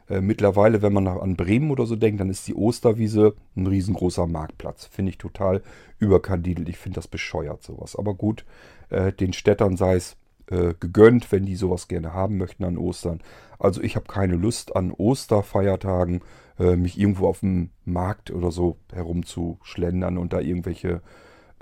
Äh, 0.08 0.20
mittlerweile, 0.20 0.82
wenn 0.82 0.92
man 0.92 1.08
an 1.08 1.36
Bremen 1.36 1.70
oder 1.70 1.86
so 1.86 1.96
denkt, 1.96 2.20
dann 2.20 2.30
ist 2.30 2.46
die 2.46 2.54
Osterwiese 2.54 3.34
ein 3.56 3.66
riesengroßer 3.66 4.26
Marktplatz. 4.26 4.86
Finde 4.86 5.10
ich 5.10 5.18
total 5.18 5.62
überkandidelt. 5.98 6.68
Ich 6.68 6.78
finde 6.78 6.96
das 6.96 7.08
bescheuert, 7.08 7.62
sowas. 7.62 7.96
Aber 7.96 8.14
gut, 8.14 8.44
äh, 8.90 9.12
den 9.12 9.32
Städtern 9.32 9.76
sei 9.76 9.96
es 9.96 10.16
äh, 10.50 10.74
gegönnt, 10.78 11.32
wenn 11.32 11.46
die 11.46 11.56
sowas 11.56 11.88
gerne 11.88 12.12
haben 12.12 12.36
möchten 12.36 12.64
an 12.64 12.76
Ostern. 12.76 13.22
Also 13.58 13.80
ich 13.80 13.96
habe 13.96 14.06
keine 14.06 14.36
Lust 14.36 14.76
an 14.76 14.92
Osterfeiertagen, 14.92 16.20
äh, 16.58 16.76
mich 16.76 16.98
irgendwo 16.98 17.26
auf 17.26 17.40
dem 17.40 17.70
Markt 17.86 18.30
oder 18.30 18.50
so 18.50 18.76
herumzuschlendern 18.92 20.18
und 20.18 20.34
da 20.34 20.40
irgendwelche 20.40 21.00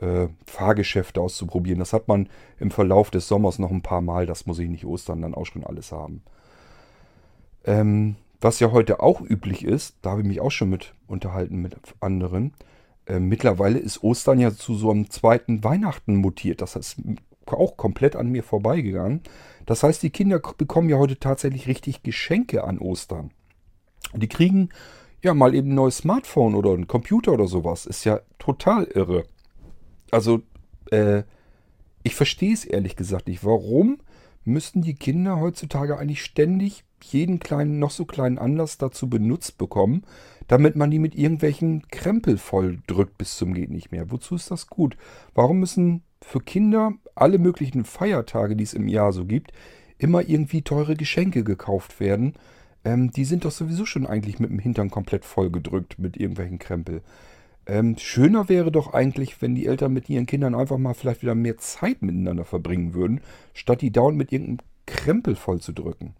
äh, 0.02 0.28
Fahrgeschäfte 0.46 1.20
auszuprobieren. 1.20 1.78
Das 1.78 1.92
hat 1.92 2.08
man 2.08 2.28
im 2.58 2.70
Verlauf 2.70 3.10
des 3.10 3.28
Sommers 3.28 3.58
noch 3.58 3.70
ein 3.70 3.82
paar 3.82 4.00
Mal. 4.00 4.26
Das 4.26 4.46
muss 4.46 4.58
ich 4.58 4.68
nicht 4.68 4.84
Ostern 4.84 5.22
dann 5.22 5.34
auch 5.34 5.46
schon 5.46 5.64
alles 5.64 5.92
haben. 5.92 6.22
Ähm, 7.64 8.16
was 8.40 8.58
ja 8.58 8.72
heute 8.72 9.00
auch 9.00 9.20
üblich 9.20 9.64
ist, 9.64 9.96
da 10.02 10.10
habe 10.10 10.22
ich 10.22 10.26
mich 10.26 10.40
auch 10.40 10.50
schon 10.50 10.70
mit 10.70 10.94
unterhalten 11.06 11.62
mit 11.62 11.76
anderen. 12.00 12.52
Äh, 13.06 13.20
mittlerweile 13.20 13.78
ist 13.78 14.02
Ostern 14.02 14.40
ja 14.40 14.52
zu 14.52 14.74
so 14.74 14.90
einem 14.90 15.08
zweiten 15.10 15.62
Weihnachten 15.62 16.16
mutiert. 16.16 16.60
Das 16.60 16.74
ist 16.74 16.96
auch 17.46 17.76
komplett 17.76 18.16
an 18.16 18.30
mir 18.30 18.42
vorbeigegangen. 18.42 19.20
Das 19.66 19.84
heißt, 19.84 20.02
die 20.02 20.10
Kinder 20.10 20.40
bekommen 20.58 20.88
ja 20.88 20.96
heute 20.96 21.18
tatsächlich 21.20 21.68
richtig 21.68 22.02
Geschenke 22.02 22.64
an 22.64 22.78
Ostern. 22.78 23.30
Die 24.14 24.28
kriegen 24.28 24.70
ja 25.22 25.34
mal 25.34 25.54
eben 25.54 25.70
ein 25.70 25.76
neues 25.76 25.98
Smartphone 25.98 26.56
oder 26.56 26.72
ein 26.72 26.88
Computer 26.88 27.32
oder 27.32 27.46
sowas. 27.46 27.86
Ist 27.86 28.04
ja 28.04 28.20
total 28.38 28.84
irre. 28.84 29.24
Also, 30.12 30.42
äh, 30.92 31.24
ich 32.04 32.14
verstehe 32.14 32.52
es 32.52 32.64
ehrlich 32.64 32.94
gesagt 32.94 33.26
nicht. 33.26 33.44
Warum 33.44 33.98
müssten 34.44 34.82
die 34.82 34.94
Kinder 34.94 35.40
heutzutage 35.40 35.98
eigentlich 35.98 36.22
ständig 36.22 36.84
jeden 37.02 37.40
kleinen, 37.40 37.78
noch 37.78 37.90
so 37.90 38.04
kleinen 38.04 38.38
Anlass 38.38 38.78
dazu 38.78 39.08
benutzt 39.08 39.58
bekommen, 39.58 40.04
damit 40.48 40.76
man 40.76 40.90
die 40.90 40.98
mit 40.98 41.14
irgendwelchen 41.14 41.88
Krempel 41.88 42.38
voll 42.38 42.78
drückt 42.86 43.18
bis 43.18 43.36
zum 43.36 43.54
geht 43.54 43.70
nicht 43.70 43.90
mehr. 43.90 44.10
Wozu 44.10 44.34
ist 44.34 44.50
das 44.50 44.66
gut? 44.66 44.96
Warum 45.34 45.60
müssen 45.60 46.02
für 46.20 46.40
Kinder 46.40 46.92
alle 47.14 47.38
möglichen 47.38 47.84
Feiertage, 47.84 48.54
die 48.54 48.64
es 48.64 48.74
im 48.74 48.88
Jahr 48.88 49.12
so 49.12 49.24
gibt, 49.24 49.52
immer 49.98 50.28
irgendwie 50.28 50.62
teure 50.62 50.94
Geschenke 50.94 51.42
gekauft 51.42 52.00
werden? 52.00 52.34
Ähm, 52.84 53.10
die 53.10 53.24
sind 53.24 53.44
doch 53.44 53.52
sowieso 53.52 53.86
schon 53.86 54.06
eigentlich 54.06 54.38
mit 54.38 54.50
dem 54.50 54.58
Hintern 54.58 54.90
komplett 54.90 55.24
vollgedrückt 55.24 55.98
mit 55.98 56.16
irgendwelchen 56.16 56.58
Krempel. 56.58 57.02
Ähm, 57.66 57.96
schöner 57.96 58.48
wäre 58.48 58.72
doch 58.72 58.92
eigentlich, 58.92 59.40
wenn 59.40 59.54
die 59.54 59.66
Eltern 59.66 59.92
mit 59.92 60.08
ihren 60.08 60.26
Kindern 60.26 60.54
einfach 60.54 60.78
mal 60.78 60.94
vielleicht 60.94 61.22
wieder 61.22 61.34
mehr 61.34 61.58
Zeit 61.58 62.02
miteinander 62.02 62.44
verbringen 62.44 62.94
würden, 62.94 63.20
statt 63.54 63.82
die 63.82 63.92
dauernd 63.92 64.18
mit 64.18 64.32
irgendeinem 64.32 64.58
Krempel 64.86 65.36
voll 65.36 65.60
zu 65.60 65.72
drücken. 65.72 66.14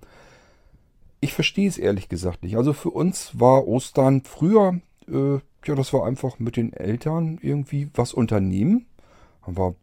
Ich 1.21 1.33
verstehe 1.33 1.69
es 1.69 1.79
ehrlich 1.79 2.09
gesagt 2.09 2.43
nicht. 2.43 2.57
Also 2.57 2.73
für 2.73 2.91
uns 2.91 3.39
war 3.39 3.67
Ostern 3.67 4.23
früher, 4.23 4.81
äh, 5.09 5.39
ja, 5.65 5.75
das 5.75 5.93
war 5.93 6.07
einfach 6.07 6.39
mit 6.39 6.57
den 6.57 6.73
Eltern 6.73 7.39
irgendwie 7.43 7.89
was 7.95 8.13
unternehmen. 8.13 8.87
Haben 9.43 9.57
wir 9.57 9.75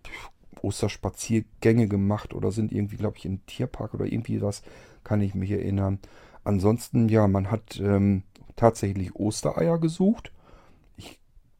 Osterspaziergänge 0.61 1.87
gemacht 1.87 2.33
oder 2.33 2.51
sind 2.51 2.71
irgendwie, 2.71 2.97
glaube 2.97 3.17
ich, 3.17 3.25
in 3.25 3.45
Tierpark 3.45 3.93
oder 3.93 4.05
irgendwie 4.05 4.41
was, 4.41 4.61
kann 5.03 5.21
ich 5.21 5.35
mich 5.35 5.51
erinnern. 5.51 5.99
Ansonsten, 6.43 7.09
ja, 7.09 7.27
man 7.27 7.51
hat 7.51 7.79
ähm, 7.79 8.23
tatsächlich 8.55 9.15
Ostereier 9.15 9.77
gesucht. 9.77 10.31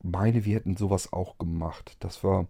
Meine, 0.02 0.46
wir 0.46 0.56
hätten 0.56 0.78
sowas 0.78 1.14
auch 1.14 1.38
gemacht. 1.38 1.98
Das 2.00 2.24
war 2.24 2.48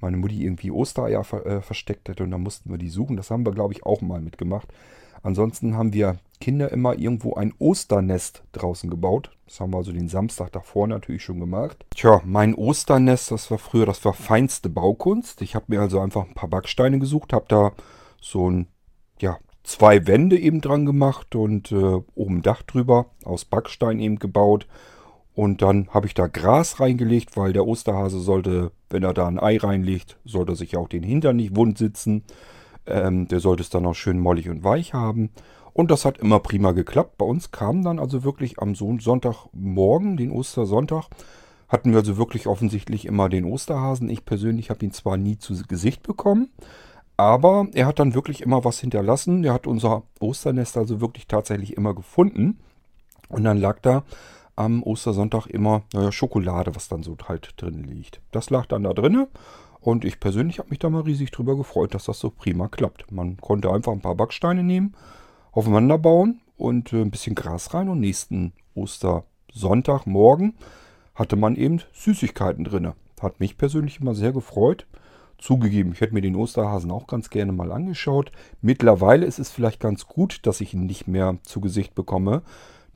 meine 0.00 0.16
Mutti 0.16 0.42
irgendwie 0.44 0.70
Ostereier 0.70 1.24
ver 1.24 1.46
äh, 1.46 1.60
versteckt 1.62 2.08
hätte 2.08 2.24
und 2.24 2.30
dann 2.30 2.42
mussten 2.42 2.70
wir 2.70 2.78
die 2.78 2.88
suchen. 2.88 3.16
Das 3.16 3.30
haben 3.30 3.46
wir, 3.46 3.52
glaube 3.52 3.74
ich, 3.74 3.86
auch 3.86 4.00
mal 4.00 4.20
mitgemacht. 4.20 4.68
Ansonsten 5.22 5.76
haben 5.76 5.92
wir 5.92 6.18
Kinder 6.40 6.72
immer 6.72 6.98
irgendwo 6.98 7.34
ein 7.34 7.54
Osternest 7.60 8.42
draußen 8.50 8.90
gebaut. 8.90 9.30
Das 9.46 9.60
haben 9.60 9.72
wir 9.72 9.76
also 9.76 9.92
den 9.92 10.08
Samstag 10.08 10.50
davor 10.50 10.88
natürlich 10.88 11.22
schon 11.22 11.38
gemacht. 11.38 11.86
Tja, 11.94 12.20
mein 12.24 12.54
Osternest, 12.56 13.30
das 13.30 13.50
war 13.50 13.58
früher, 13.58 13.86
das 13.86 14.04
war 14.04 14.12
feinste 14.12 14.68
Baukunst. 14.68 15.40
Ich 15.42 15.54
habe 15.54 15.66
mir 15.68 15.80
also 15.80 16.00
einfach 16.00 16.26
ein 16.26 16.34
paar 16.34 16.48
Backsteine 16.48 16.98
gesucht, 16.98 17.32
habe 17.32 17.44
da 17.46 17.72
so 18.20 18.50
ein, 18.50 18.66
ja, 19.20 19.38
zwei 19.62 20.06
Wände 20.08 20.36
eben 20.36 20.60
dran 20.60 20.84
gemacht 20.84 21.36
und 21.36 21.70
äh, 21.70 22.00
oben 22.16 22.42
Dach 22.42 22.62
drüber 22.62 23.06
aus 23.24 23.44
Backstein 23.44 24.00
eben 24.00 24.18
gebaut. 24.18 24.66
Und 25.34 25.62
dann 25.62 25.88
habe 25.90 26.06
ich 26.06 26.14
da 26.14 26.26
Gras 26.26 26.78
reingelegt, 26.78 27.36
weil 27.36 27.52
der 27.52 27.66
Osterhase 27.66 28.20
sollte, 28.20 28.70
wenn 28.90 29.02
er 29.02 29.14
da 29.14 29.26
ein 29.26 29.40
Ei 29.40 29.56
reinlegt, 29.56 30.18
sollte 30.24 30.54
sich 30.54 30.76
auch 30.76 30.88
den 30.88 31.02
Hintern 31.02 31.36
nicht 31.36 31.56
wund 31.56 31.78
sitzen. 31.78 32.24
Ähm, 32.86 33.28
der 33.28 33.40
sollte 33.40 33.62
es 33.62 33.70
dann 33.70 33.86
auch 33.86 33.94
schön 33.94 34.18
mollig 34.18 34.48
und 34.50 34.64
weich 34.64 34.92
haben. 34.92 35.30
Und 35.72 35.90
das 35.90 36.04
hat 36.04 36.18
immer 36.18 36.40
prima 36.40 36.72
geklappt. 36.72 37.16
Bei 37.16 37.24
uns 37.24 37.50
kam 37.50 37.82
dann 37.82 37.98
also 37.98 38.24
wirklich 38.24 38.58
am 38.58 38.74
Sonntagmorgen, 38.74 40.16
den 40.18 40.30
Ostersonntag, 40.30 41.08
hatten 41.68 41.92
wir 41.92 42.00
also 42.00 42.18
wirklich 42.18 42.46
offensichtlich 42.46 43.06
immer 43.06 43.30
den 43.30 43.46
Osterhasen. 43.46 44.10
Ich 44.10 44.26
persönlich 44.26 44.68
habe 44.68 44.84
ihn 44.84 44.92
zwar 44.92 45.16
nie 45.16 45.38
zu 45.38 45.54
Gesicht 45.66 46.02
bekommen, 46.02 46.50
aber 47.16 47.68
er 47.72 47.86
hat 47.86 47.98
dann 47.98 48.14
wirklich 48.14 48.42
immer 48.42 48.64
was 48.64 48.78
hinterlassen. 48.80 49.44
Er 49.44 49.54
hat 49.54 49.66
unser 49.66 50.02
Osternest 50.20 50.76
also 50.76 51.00
wirklich 51.00 51.26
tatsächlich 51.26 51.74
immer 51.74 51.94
gefunden. 51.94 52.58
Und 53.30 53.44
dann 53.44 53.56
lag 53.56 53.78
da 53.80 54.04
am 54.56 54.82
Ostersonntag 54.82 55.46
immer 55.46 55.82
naja, 55.92 56.12
Schokolade, 56.12 56.74
was 56.74 56.88
dann 56.88 57.02
so 57.02 57.16
halt 57.28 57.54
drin 57.56 57.84
liegt. 57.84 58.20
Das 58.30 58.50
lag 58.50 58.66
dann 58.66 58.84
da 58.84 58.92
drinnen. 58.92 59.26
Und 59.80 60.04
ich 60.04 60.20
persönlich 60.20 60.60
habe 60.60 60.70
mich 60.70 60.78
da 60.78 60.90
mal 60.90 61.02
riesig 61.02 61.32
drüber 61.32 61.56
gefreut, 61.56 61.92
dass 61.94 62.04
das 62.04 62.20
so 62.20 62.30
prima 62.30 62.68
klappt. 62.68 63.10
Man 63.10 63.36
konnte 63.38 63.70
einfach 63.70 63.92
ein 63.92 64.00
paar 64.00 64.14
Backsteine 64.14 64.62
nehmen, 64.62 64.94
aufeinander 65.50 65.98
bauen 65.98 66.40
und 66.56 66.92
äh, 66.92 67.00
ein 67.02 67.10
bisschen 67.10 67.34
Gras 67.34 67.74
rein. 67.74 67.88
Und 67.88 67.98
nächsten 67.98 68.52
Ostersonntagmorgen 68.74 70.54
hatte 71.14 71.36
man 71.36 71.56
eben 71.56 71.80
Süßigkeiten 71.92 72.64
drin. 72.64 72.92
Hat 73.20 73.40
mich 73.40 73.58
persönlich 73.58 74.00
immer 74.00 74.14
sehr 74.14 74.32
gefreut. 74.32 74.86
Zugegeben, 75.38 75.92
ich 75.92 76.00
hätte 76.00 76.14
mir 76.14 76.20
den 76.20 76.36
Osterhasen 76.36 76.92
auch 76.92 77.08
ganz 77.08 77.28
gerne 77.28 77.50
mal 77.50 77.72
angeschaut. 77.72 78.30
Mittlerweile 78.60 79.26
ist 79.26 79.40
es 79.40 79.50
vielleicht 79.50 79.80
ganz 79.80 80.06
gut, 80.06 80.46
dass 80.46 80.60
ich 80.60 80.74
ihn 80.74 80.86
nicht 80.86 81.08
mehr 81.08 81.38
zu 81.42 81.60
Gesicht 81.60 81.96
bekomme. 81.96 82.42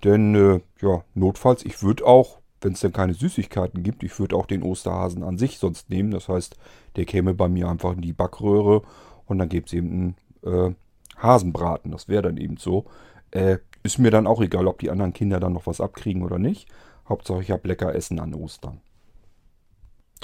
Denn, 0.05 0.35
äh, 0.35 0.61
ja, 0.81 1.03
notfalls, 1.15 1.65
ich 1.65 1.83
würde 1.83 2.07
auch 2.07 2.39
wenn 2.61 2.73
es 2.73 2.81
denn 2.81 2.93
keine 2.93 3.15
Süßigkeiten 3.15 3.83
gibt, 3.83 4.03
ich 4.03 4.19
würde 4.19 4.37
auch 4.37 4.47
den 4.47 4.63
Osterhasen 4.63 5.23
an 5.23 5.39
sich 5.39 5.59
sonst 5.59 5.91
nehmen. 5.91 6.11
Das 6.11 6.29
heißt, 6.29 6.57
der 6.97 7.05
käme 7.05 7.35
bei 7.35 7.49
mir 7.49 7.69
einfach 7.69 7.93
in 7.93 8.03
die 8.03 8.13
Backröhre 8.13 8.83
und 9.27 9.39
dann 9.39 9.49
gibt 9.49 9.69
es 9.69 9.75
eben 9.75 10.17
einen 10.43 10.71
äh, 10.71 10.75
Hasenbraten. 11.17 11.93
Das 11.93 12.09
wäre 12.09 12.23
dann 12.23 12.37
eben 12.37 12.57
so. 12.57 12.87
Äh, 13.31 13.59
ist 13.83 13.99
mir 13.99 14.11
dann 14.11 14.27
auch 14.27 14.41
egal, 14.41 14.67
ob 14.67 14.79
die 14.79 14.91
anderen 14.91 15.13
Kinder 15.13 15.39
dann 15.39 15.53
noch 15.53 15.67
was 15.67 15.81
abkriegen 15.81 16.23
oder 16.23 16.39
nicht. 16.39 16.69
Hauptsache 17.09 17.41
ich 17.41 17.51
habe 17.51 17.69
lecker 17.69 17.95
Essen 17.95 18.19
an 18.19 18.35
Ostern. 18.35 18.81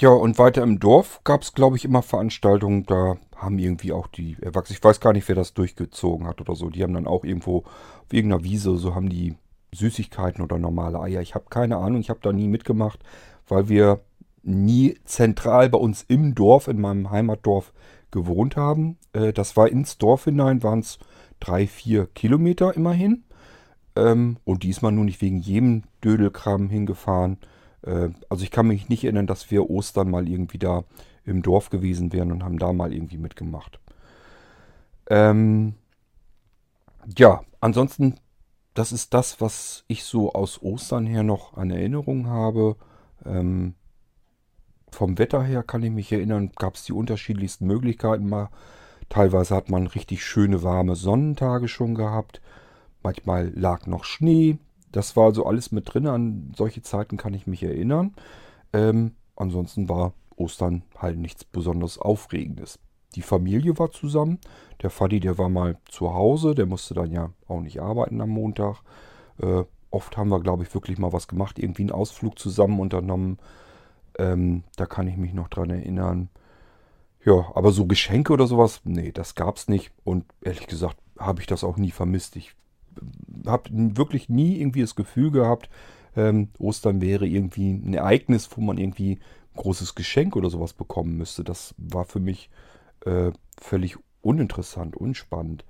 Ja, 0.01 0.09
und 0.09 0.39
weiter 0.39 0.63
im 0.63 0.79
Dorf 0.79 1.21
gab 1.23 1.43
es, 1.43 1.53
glaube 1.53 1.77
ich, 1.77 1.85
immer 1.85 2.01
Veranstaltungen. 2.01 2.85
Da 2.87 3.15
haben 3.37 3.59
irgendwie 3.59 3.93
auch 3.93 4.07
die 4.07 4.35
Erwachsenen, 4.41 4.77
ich 4.77 4.83
weiß 4.83 4.99
gar 4.99 5.13
nicht, 5.13 5.27
wer 5.27 5.35
das 5.35 5.53
durchgezogen 5.53 6.27
hat 6.27 6.41
oder 6.41 6.55
so. 6.55 6.69
Die 6.69 6.81
haben 6.81 6.93
dann 6.93 7.07
auch 7.07 7.23
irgendwo 7.23 7.59
auf 7.59 8.11
irgendeiner 8.11 8.43
Wiese, 8.43 8.75
so 8.75 8.95
haben 8.95 9.07
die 9.07 9.35
Süßigkeiten 9.73 10.43
oder 10.43 10.57
normale 10.57 10.99
Eier. 10.99 11.21
Ich 11.21 11.35
habe 11.35 11.45
keine 11.49 11.77
Ahnung, 11.77 11.99
ich 11.99 12.09
habe 12.09 12.19
da 12.21 12.31
nie 12.31 12.47
mitgemacht, 12.47 12.99
weil 13.47 13.69
wir 13.69 14.01
nie 14.43 14.97
zentral 15.05 15.69
bei 15.69 15.77
uns 15.77 16.03
im 16.07 16.35
Dorf, 16.35 16.67
in 16.67 16.79
meinem 16.79 17.11
Heimatdorf 17.11 17.73
gewohnt 18.11 18.55
haben. 18.55 18.97
Äh, 19.13 19.33
das 19.33 19.57
war 19.57 19.69
ins 19.69 19.97
Dorf 19.97 20.25
hinein, 20.25 20.63
waren 20.63 20.79
es 20.79 20.99
drei, 21.39 21.67
vier 21.67 22.07
Kilometer 22.07 22.75
immerhin. 22.75 23.23
Ähm, 23.95 24.37
und 24.43 24.63
diesmal 24.63 24.91
nur 24.91 25.05
nicht 25.05 25.21
wegen 25.21 25.37
jedem 25.37 25.83
Dödelkram 26.03 26.69
hingefahren. 26.69 27.37
Äh, 27.83 28.09
also 28.29 28.43
ich 28.43 28.51
kann 28.51 28.67
mich 28.67 28.89
nicht 28.89 29.03
erinnern, 29.03 29.27
dass 29.27 29.51
wir 29.51 29.69
Ostern 29.69 30.09
mal 30.09 30.27
irgendwie 30.27 30.59
da 30.59 30.83
im 31.25 31.41
Dorf 31.41 31.69
gewesen 31.69 32.11
wären 32.11 32.31
und 32.31 32.43
haben 32.43 32.59
da 32.59 32.73
mal 32.73 32.93
irgendwie 32.93 33.17
mitgemacht. 33.17 33.79
Ähm, 35.09 35.75
ja, 37.17 37.41
ansonsten 37.59 38.15
das 38.73 38.91
ist 38.91 39.13
das, 39.13 39.39
was 39.41 39.83
ich 39.87 40.03
so 40.03 40.33
aus 40.33 40.61
Ostern 40.61 41.05
her 41.05 41.23
noch 41.23 41.55
an 41.55 41.71
Erinnerung 41.71 42.27
habe. 42.27 42.75
Ähm, 43.25 43.75
vom 44.91 45.17
Wetter 45.17 45.43
her 45.43 45.63
kann 45.63 45.83
ich 45.83 45.91
mich 45.91 46.11
erinnern, 46.11 46.51
gab 46.55 46.75
es 46.75 46.83
die 46.83 46.93
unterschiedlichsten 46.93 47.65
Möglichkeiten 47.65 48.27
mal. 48.27 48.49
Teilweise 49.09 49.55
hat 49.55 49.69
man 49.69 49.87
richtig 49.87 50.23
schöne 50.23 50.63
warme 50.63 50.95
Sonnentage 50.95 51.67
schon 51.67 51.95
gehabt. 51.95 52.41
Manchmal 53.03 53.51
lag 53.55 53.85
noch 53.85 54.05
Schnee. 54.05 54.57
Das 54.91 55.15
war 55.15 55.25
also 55.25 55.45
alles 55.45 55.71
mit 55.71 55.93
drin. 55.93 56.07
An 56.07 56.51
solche 56.55 56.81
Zeiten 56.81 57.17
kann 57.17 57.33
ich 57.33 57.47
mich 57.47 57.63
erinnern. 57.63 58.13
Ähm, 58.71 59.13
ansonsten 59.35 59.89
war 59.89 60.13
Ostern 60.35 60.83
halt 60.97 61.17
nichts 61.17 61.43
besonders 61.43 61.97
Aufregendes. 61.97 62.79
Die 63.15 63.21
Familie 63.21 63.77
war 63.79 63.91
zusammen. 63.91 64.39
Der 64.81 64.89
Faddy, 64.89 65.19
der 65.19 65.37
war 65.37 65.49
mal 65.49 65.77
zu 65.89 66.13
Hause, 66.13 66.55
der 66.55 66.65
musste 66.65 66.93
dann 66.93 67.11
ja 67.11 67.31
auch 67.47 67.61
nicht 67.61 67.81
arbeiten 67.81 68.21
am 68.21 68.29
Montag. 68.29 68.81
Äh, 69.39 69.63
oft 69.91 70.17
haben 70.17 70.29
wir, 70.29 70.39
glaube 70.41 70.63
ich, 70.63 70.73
wirklich 70.73 70.97
mal 70.97 71.13
was 71.13 71.27
gemacht, 71.27 71.59
irgendwie 71.59 71.83
einen 71.83 71.91
Ausflug 71.91 72.37
zusammen 72.37 72.79
unternommen. 72.79 73.37
Ähm, 74.17 74.63
da 74.75 74.85
kann 74.85 75.07
ich 75.07 75.17
mich 75.17 75.33
noch 75.33 75.47
dran 75.47 75.69
erinnern. 75.69 76.29
Ja, 77.25 77.51
aber 77.55 77.71
so 77.71 77.85
Geschenke 77.85 78.33
oder 78.33 78.47
sowas, 78.47 78.81
nee, 78.83 79.11
das 79.11 79.35
gab's 79.35 79.67
nicht. 79.67 79.91
Und 80.03 80.25
ehrlich 80.41 80.67
gesagt 80.67 80.97
habe 81.17 81.41
ich 81.41 81.47
das 81.47 81.63
auch 81.63 81.77
nie 81.77 81.91
vermisst. 81.91 82.35
Ich 82.35 82.55
habe 83.45 83.69
wirklich 83.71 84.29
nie 84.29 84.59
irgendwie 84.59 84.81
das 84.81 84.95
Gefühl 84.95 85.31
gehabt, 85.31 85.69
ähm, 86.15 86.49
Ostern 86.59 87.01
wäre 87.01 87.25
irgendwie 87.25 87.71
ein 87.71 87.93
Ereignis, 87.93 88.49
wo 88.55 88.61
man 88.61 88.77
irgendwie 88.77 89.13
ein 89.13 89.19
großes 89.55 89.95
Geschenk 89.95 90.35
oder 90.35 90.49
sowas 90.49 90.73
bekommen 90.73 91.17
müsste. 91.17 91.43
Das 91.43 91.73
war 91.77 92.05
für 92.05 92.19
mich 92.19 92.49
äh, 93.05 93.31
völlig 93.59 93.97
uninteressant, 94.21 94.95
unspannend. 94.95 95.65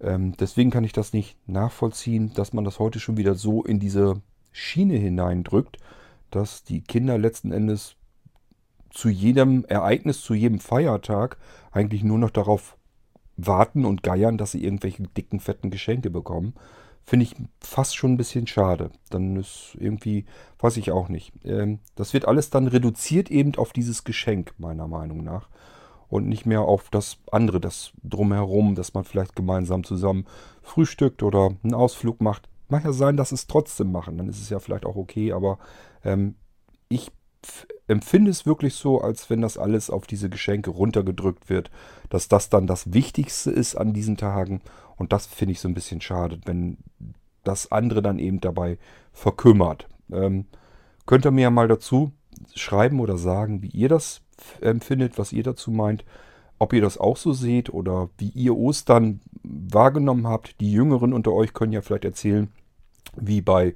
Ähm, 0.00 0.36
deswegen 0.36 0.70
kann 0.70 0.84
ich 0.84 0.92
das 0.92 1.12
nicht 1.12 1.36
nachvollziehen, 1.46 2.32
dass 2.34 2.52
man 2.52 2.64
das 2.64 2.78
heute 2.78 3.00
schon 3.00 3.16
wieder 3.16 3.34
so 3.34 3.62
in 3.62 3.78
diese 3.78 4.20
Schiene 4.52 4.96
hineindrückt, 4.96 5.78
dass 6.30 6.64
die 6.64 6.80
Kinder 6.80 7.18
letzten 7.18 7.52
Endes 7.52 7.96
zu 8.90 9.08
jedem 9.08 9.64
Ereignis, 9.64 10.20
zu 10.20 10.34
jedem 10.34 10.60
Feiertag 10.60 11.36
eigentlich 11.72 12.04
nur 12.04 12.18
noch 12.18 12.30
darauf 12.30 12.76
warten 13.36 13.84
und 13.84 14.02
geiern, 14.02 14.38
dass 14.38 14.52
sie 14.52 14.62
irgendwelche 14.62 15.02
dicken, 15.02 15.40
fetten 15.40 15.70
Geschenke 15.70 16.10
bekommen. 16.10 16.54
Finde 17.02 17.24
ich 17.24 17.34
fast 17.60 17.96
schon 17.96 18.12
ein 18.12 18.16
bisschen 18.16 18.46
schade. 18.46 18.90
Dann 19.10 19.36
ist 19.36 19.76
irgendwie, 19.78 20.24
weiß 20.58 20.76
ich 20.78 20.90
auch 20.90 21.08
nicht. 21.08 21.32
Ähm, 21.44 21.80
das 21.96 22.14
wird 22.14 22.26
alles 22.26 22.50
dann 22.50 22.66
reduziert 22.66 23.30
eben 23.30 23.54
auf 23.56 23.72
dieses 23.72 24.04
Geschenk, 24.04 24.54
meiner 24.58 24.88
Meinung 24.88 25.22
nach. 25.22 25.48
Und 26.14 26.28
nicht 26.28 26.46
mehr 26.46 26.60
auf 26.60 26.90
das 26.90 27.18
andere, 27.32 27.58
das 27.58 27.90
drumherum, 28.04 28.76
dass 28.76 28.94
man 28.94 29.02
vielleicht 29.02 29.34
gemeinsam 29.34 29.82
zusammen 29.82 30.26
frühstückt 30.62 31.24
oder 31.24 31.56
einen 31.64 31.74
Ausflug 31.74 32.20
macht. 32.20 32.48
Mag 32.68 32.84
ja 32.84 32.92
sein, 32.92 33.16
dass 33.16 33.32
es 33.32 33.48
trotzdem 33.48 33.90
machen, 33.90 34.16
dann 34.16 34.28
ist 34.28 34.40
es 34.40 34.48
ja 34.48 34.60
vielleicht 34.60 34.86
auch 34.86 34.94
okay, 34.94 35.32
aber 35.32 35.58
ähm, 36.04 36.36
ich 36.88 37.10
empfinde 37.88 38.30
es 38.30 38.46
wirklich 38.46 38.74
so, 38.74 39.00
als 39.00 39.28
wenn 39.28 39.40
das 39.40 39.58
alles 39.58 39.90
auf 39.90 40.06
diese 40.06 40.30
Geschenke 40.30 40.70
runtergedrückt 40.70 41.50
wird, 41.50 41.72
dass 42.10 42.28
das 42.28 42.48
dann 42.48 42.68
das 42.68 42.92
Wichtigste 42.92 43.50
ist 43.50 43.74
an 43.74 43.92
diesen 43.92 44.16
Tagen. 44.16 44.62
Und 44.94 45.12
das 45.12 45.26
finde 45.26 45.50
ich 45.50 45.58
so 45.58 45.66
ein 45.66 45.74
bisschen 45.74 46.00
schade, 46.00 46.38
wenn 46.44 46.78
das 47.42 47.72
andere 47.72 48.02
dann 48.02 48.20
eben 48.20 48.40
dabei 48.40 48.78
verkümmert. 49.12 49.88
Ähm, 50.12 50.46
könnt 51.06 51.26
ihr 51.26 51.32
mir 51.32 51.42
ja 51.42 51.50
mal 51.50 51.66
dazu 51.66 52.12
schreiben 52.54 53.00
oder 53.00 53.18
sagen, 53.18 53.62
wie 53.62 53.70
ihr 53.70 53.88
das 53.88 54.23
empfindet, 54.60 55.18
was 55.18 55.32
ihr 55.32 55.42
dazu 55.42 55.70
meint, 55.70 56.04
ob 56.58 56.72
ihr 56.72 56.80
das 56.80 56.98
auch 56.98 57.16
so 57.16 57.32
seht 57.32 57.72
oder 57.72 58.08
wie 58.18 58.28
ihr 58.28 58.56
Ostern 58.56 59.20
wahrgenommen 59.42 60.26
habt. 60.26 60.60
Die 60.60 60.72
Jüngeren 60.72 61.12
unter 61.12 61.32
euch 61.32 61.52
können 61.52 61.72
ja 61.72 61.82
vielleicht 61.82 62.04
erzählen, 62.04 62.50
wie 63.16 63.40
bei 63.40 63.74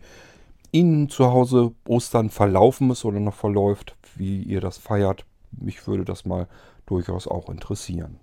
Ihnen 0.71 1.09
zu 1.09 1.27
Hause 1.27 1.73
Ostern 1.87 2.31
verlaufen 2.31 2.91
ist 2.91 3.05
oder 3.05 3.21
noch 3.21 3.35
verläuft, 3.35 3.97
wie 4.17 4.43
ihr 4.43 4.61
das 4.61 4.79
feiert. 4.79 5.25
Mich 5.51 5.87
würde 5.87 6.05
das 6.05 6.27
mal 6.27 6.47
durchaus 6.87 7.27
auch 7.27 7.49
interessieren. 7.49 8.21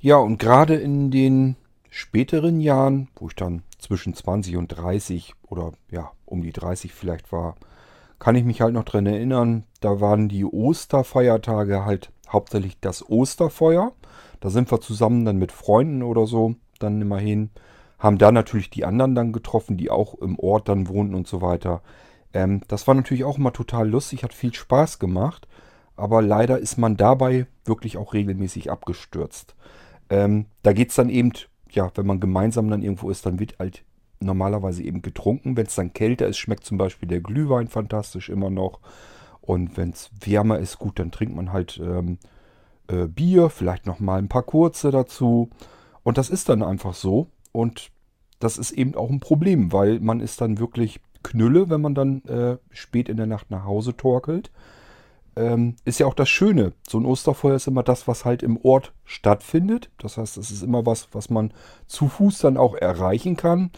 Ja, 0.00 0.16
und 0.16 0.38
gerade 0.38 0.74
in 0.74 1.10
den 1.10 1.56
späteren 1.90 2.60
Jahren, 2.60 3.08
wo 3.16 3.28
ich 3.28 3.36
dann 3.36 3.62
zwischen 3.78 4.14
20 4.14 4.56
und 4.56 4.68
30 4.68 5.34
oder 5.42 5.72
ja, 5.90 6.12
um 6.24 6.42
die 6.42 6.52
30 6.52 6.92
vielleicht 6.92 7.30
war, 7.30 7.56
kann 8.24 8.36
ich 8.36 8.44
mich 8.44 8.62
halt 8.62 8.72
noch 8.72 8.84
dran 8.84 9.04
erinnern, 9.04 9.64
da 9.82 10.00
waren 10.00 10.30
die 10.30 10.46
Osterfeiertage 10.46 11.84
halt 11.84 12.10
hauptsächlich 12.26 12.80
das 12.80 13.06
Osterfeuer. 13.06 13.92
Da 14.40 14.48
sind 14.48 14.72
wir 14.72 14.80
zusammen 14.80 15.26
dann 15.26 15.36
mit 15.36 15.52
Freunden 15.52 16.02
oder 16.02 16.26
so 16.26 16.54
dann 16.78 17.02
immerhin 17.02 17.50
haben 17.98 18.16
da 18.16 18.32
natürlich 18.32 18.70
die 18.70 18.86
anderen 18.86 19.14
dann 19.14 19.34
getroffen, 19.34 19.76
die 19.76 19.90
auch 19.90 20.14
im 20.14 20.38
Ort 20.38 20.70
dann 20.70 20.88
wohnten 20.88 21.14
und 21.14 21.28
so 21.28 21.42
weiter. 21.42 21.82
Ähm, 22.32 22.62
das 22.66 22.86
war 22.86 22.94
natürlich 22.94 23.24
auch 23.24 23.36
immer 23.36 23.52
total 23.52 23.90
lustig, 23.90 24.24
hat 24.24 24.32
viel 24.32 24.54
Spaß 24.54 24.98
gemacht, 24.98 25.46
aber 25.94 26.22
leider 26.22 26.58
ist 26.58 26.78
man 26.78 26.96
dabei 26.96 27.46
wirklich 27.66 27.98
auch 27.98 28.14
regelmäßig 28.14 28.70
abgestürzt. 28.70 29.54
Ähm, 30.08 30.46
da 30.62 30.72
geht 30.72 30.88
es 30.88 30.96
dann 30.96 31.10
eben, 31.10 31.32
ja, 31.72 31.90
wenn 31.94 32.06
man 32.06 32.20
gemeinsam 32.20 32.70
dann 32.70 32.82
irgendwo 32.82 33.10
ist, 33.10 33.26
dann 33.26 33.38
wird 33.38 33.58
halt 33.58 33.84
normalerweise 34.24 34.82
eben 34.82 35.02
getrunken. 35.02 35.56
Wenn 35.56 35.66
es 35.66 35.74
dann 35.74 35.92
kälter 35.92 36.26
ist, 36.26 36.38
schmeckt 36.38 36.64
zum 36.64 36.78
Beispiel 36.78 37.08
der 37.08 37.20
Glühwein 37.20 37.68
fantastisch 37.68 38.28
immer 38.28 38.50
noch. 38.50 38.80
Und 39.40 39.76
wenn 39.76 39.90
es 39.90 40.10
wärmer 40.24 40.58
ist, 40.58 40.78
gut, 40.78 40.98
dann 40.98 41.10
trinkt 41.10 41.36
man 41.36 41.52
halt 41.52 41.78
ähm, 41.82 42.18
äh, 42.88 43.06
Bier, 43.06 43.50
vielleicht 43.50 43.86
nochmal 43.86 44.18
ein 44.18 44.28
paar 44.28 44.42
kurze 44.42 44.90
dazu. 44.90 45.50
Und 46.02 46.18
das 46.18 46.30
ist 46.30 46.48
dann 46.48 46.62
einfach 46.62 46.94
so. 46.94 47.28
Und 47.52 47.90
das 48.40 48.58
ist 48.58 48.72
eben 48.72 48.94
auch 48.94 49.10
ein 49.10 49.20
Problem, 49.20 49.72
weil 49.72 50.00
man 50.00 50.20
ist 50.20 50.40
dann 50.40 50.58
wirklich 50.58 51.00
Knülle, 51.22 51.70
wenn 51.70 51.80
man 51.80 51.94
dann 51.94 52.22
äh, 52.24 52.58
spät 52.70 53.08
in 53.08 53.16
der 53.16 53.26
Nacht 53.26 53.50
nach 53.50 53.64
Hause 53.64 53.96
torkelt. 53.96 54.50
Ähm, 55.36 55.76
ist 55.84 55.98
ja 55.98 56.06
auch 56.06 56.14
das 56.14 56.28
Schöne. 56.28 56.72
So 56.88 56.98
ein 56.98 57.06
Osterfeuer 57.06 57.56
ist 57.56 57.66
immer 57.66 57.82
das, 57.82 58.06
was 58.06 58.24
halt 58.24 58.42
im 58.42 58.56
Ort 58.62 58.92
stattfindet. 59.04 59.90
Das 59.98 60.16
heißt, 60.16 60.36
es 60.36 60.50
ist 60.50 60.62
immer 60.62 60.86
was, 60.86 61.08
was 61.12 61.28
man 61.28 61.52
zu 61.86 62.08
Fuß 62.08 62.38
dann 62.38 62.56
auch 62.56 62.74
erreichen 62.74 63.36
kann 63.36 63.70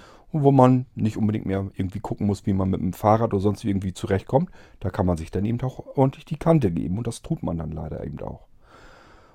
wo 0.42 0.52
man 0.52 0.86
nicht 0.94 1.16
unbedingt 1.16 1.46
mehr 1.46 1.66
irgendwie 1.74 2.00
gucken 2.00 2.26
muss, 2.26 2.46
wie 2.46 2.52
man 2.52 2.70
mit 2.70 2.80
dem 2.80 2.92
Fahrrad 2.92 3.34
oder 3.34 3.40
sonst 3.40 3.64
irgendwie 3.64 3.92
zurechtkommt. 3.92 4.50
Da 4.80 4.90
kann 4.90 5.06
man 5.06 5.16
sich 5.16 5.30
dann 5.30 5.44
eben 5.44 5.60
auch 5.62 5.96
ordentlich 5.96 6.24
die 6.24 6.38
Kante 6.38 6.70
geben 6.70 6.98
und 6.98 7.06
das 7.06 7.22
tut 7.22 7.42
man 7.42 7.58
dann 7.58 7.72
leider 7.72 8.04
eben 8.04 8.20
auch. 8.20 8.46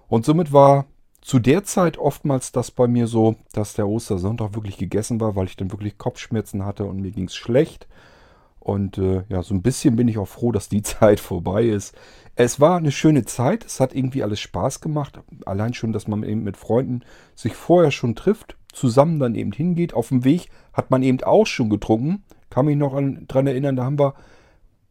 Und 0.08 0.26
somit 0.26 0.52
war 0.52 0.86
zu 1.22 1.40
der 1.40 1.64
Zeit 1.64 1.98
oftmals 1.98 2.52
das 2.52 2.72
bei 2.72 2.88
mir 2.88 3.08
so, 3.08 3.36
dass 3.54 3.76
der 3.76 3.88
Ostersonntag 3.88 4.56
wirklich 4.56 4.78
gegessen 4.78 5.22
war, 5.22 5.36
weil 5.36 5.46
ich 5.46 5.56
dann 5.56 5.72
wirklich 5.72 5.98
Kopfschmerzen 5.98 6.66
hatte 6.66 6.86
und 6.86 7.00
mir 7.00 7.12
ging 7.12 7.26
es 7.26 7.36
schlecht. 7.36 7.88
Und 8.60 9.00
äh, 9.00 9.24
ja, 9.28 9.42
so 9.42 9.56
ein 9.56 9.64
bisschen 9.64 9.96
bin 9.96 10.08
ich 10.08 10.20
auch 10.20 10.28
froh, 10.28 10.52
dass 10.52 10.70
die 10.70 10.82
Zeit 10.84 11.20
vorbei 11.20 11.66
ist. 11.66 11.96
Es 12.36 12.60
war 12.60 12.78
eine 12.78 12.92
schöne 12.92 13.26
Zeit, 13.26 13.66
es 13.66 13.80
hat 13.80 13.94
irgendwie 13.96 14.24
alles 14.24 14.40
Spaß 14.40 14.82
gemacht. 14.82 15.20
Allein 15.46 15.74
schon, 15.74 15.94
dass 15.94 16.08
man 16.08 16.24
eben 16.24 16.44
mit 16.44 16.58
Freunden 16.58 17.02
sich 17.36 17.56
vorher 17.56 17.92
schon 17.92 18.16
trifft, 18.16 18.58
zusammen 18.74 19.20
dann 19.20 19.36
eben 19.36 19.52
hingeht. 19.52 19.94
Auf 19.94 20.10
dem 20.10 20.24
Weg 20.24 20.50
hat 20.74 20.92
man 20.92 21.04
eben 21.04 21.22
auch 21.24 21.46
schon 21.46 21.70
getrunken. 21.70 22.24
Kann 22.50 22.66
mich 22.66 22.78
noch 22.78 22.94
an, 22.94 23.26
dran 23.28 23.48
erinnern, 23.48 23.76
da 23.76 23.86
haben 23.86 24.00
wir, 24.00 24.14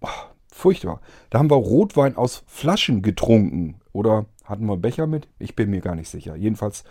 oh, 0.01 0.09
furchtbar, 0.53 1.01
da 1.31 1.39
haben 1.39 1.51
wir 1.51 1.57
Rotwein 1.57 2.16
aus 2.16 2.43
Flaschen 2.47 3.03
getrunken. 3.03 3.76
Oder 3.93 4.26
hatten 4.45 4.66
wir 4.66 4.76
Becher 4.76 5.07
mit? 5.07 5.28
Ich 5.39 5.57
bin 5.57 5.70
mir 5.70 5.81
gar 5.81 5.95
nicht 5.95 6.09
sicher. 6.09 6.37
Jedenfalls, 6.37 6.85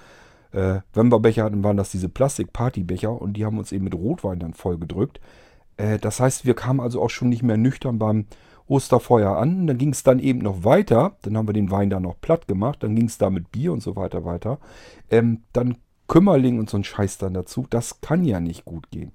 äh, 0.52 0.80
wenn 0.94 1.12
wir 1.12 1.20
Becher 1.20 1.44
hatten, 1.44 1.64
waren 1.64 1.78
das 1.78 1.92
diese 1.92 2.10
Plastik-Partybecher 2.10 3.12
und 3.12 3.34
die 3.34 3.46
haben 3.46 3.58
uns 3.58 3.72
eben 3.72 3.86
mit 3.86 3.96
Rotwein 3.96 4.40
dann 4.40 4.54
vollgedrückt. 4.54 5.20
Äh, 5.78 5.98
das 6.00 6.20
heißt, 6.20 6.46
wir 6.46 6.54
kamen 6.54 6.80
also 6.80 7.02
auch 7.02 7.10
schon 7.10 7.30
nicht 7.30 7.44
mehr 7.44 7.58
nüchtern 7.58 8.00
beim 8.00 8.26
Osterfeuer 8.68 9.36
an. 9.36 9.68
Dann 9.68 9.78
ging 9.78 9.90
es 9.90 10.04
dann 10.04 10.20
eben 10.20 10.40
noch 10.40 10.64
weiter. 10.64 11.18
Dann 11.24 11.36
haben 11.36 11.48
wir 11.48 11.54
den 11.54 11.72
Wein 11.72 11.90
da 11.90 12.00
noch 12.00 12.22
platt 12.22 12.48
gemacht. 12.48 12.84
Dann 12.84 12.96
ging 12.96 13.06
es 13.06 13.18
da 13.18 13.30
mit 13.30 13.52
Bier 13.52 13.74
und 13.74 13.82
so 13.82 13.96
weiter 13.96 14.26
weiter. 14.26 14.60
Ähm, 15.10 15.44
dann 15.54 15.78
Kümmerling 16.10 16.60
und 16.60 16.70
so 16.70 16.76
ein 16.76 16.84
Scheiß 16.84 17.18
dann 17.20 17.34
dazu. 17.34 17.66
Das 17.70 18.02
kann 18.02 18.26
ja 18.26 18.42
nicht 18.42 18.66
gut 18.66 18.92
gehen. 18.92 19.14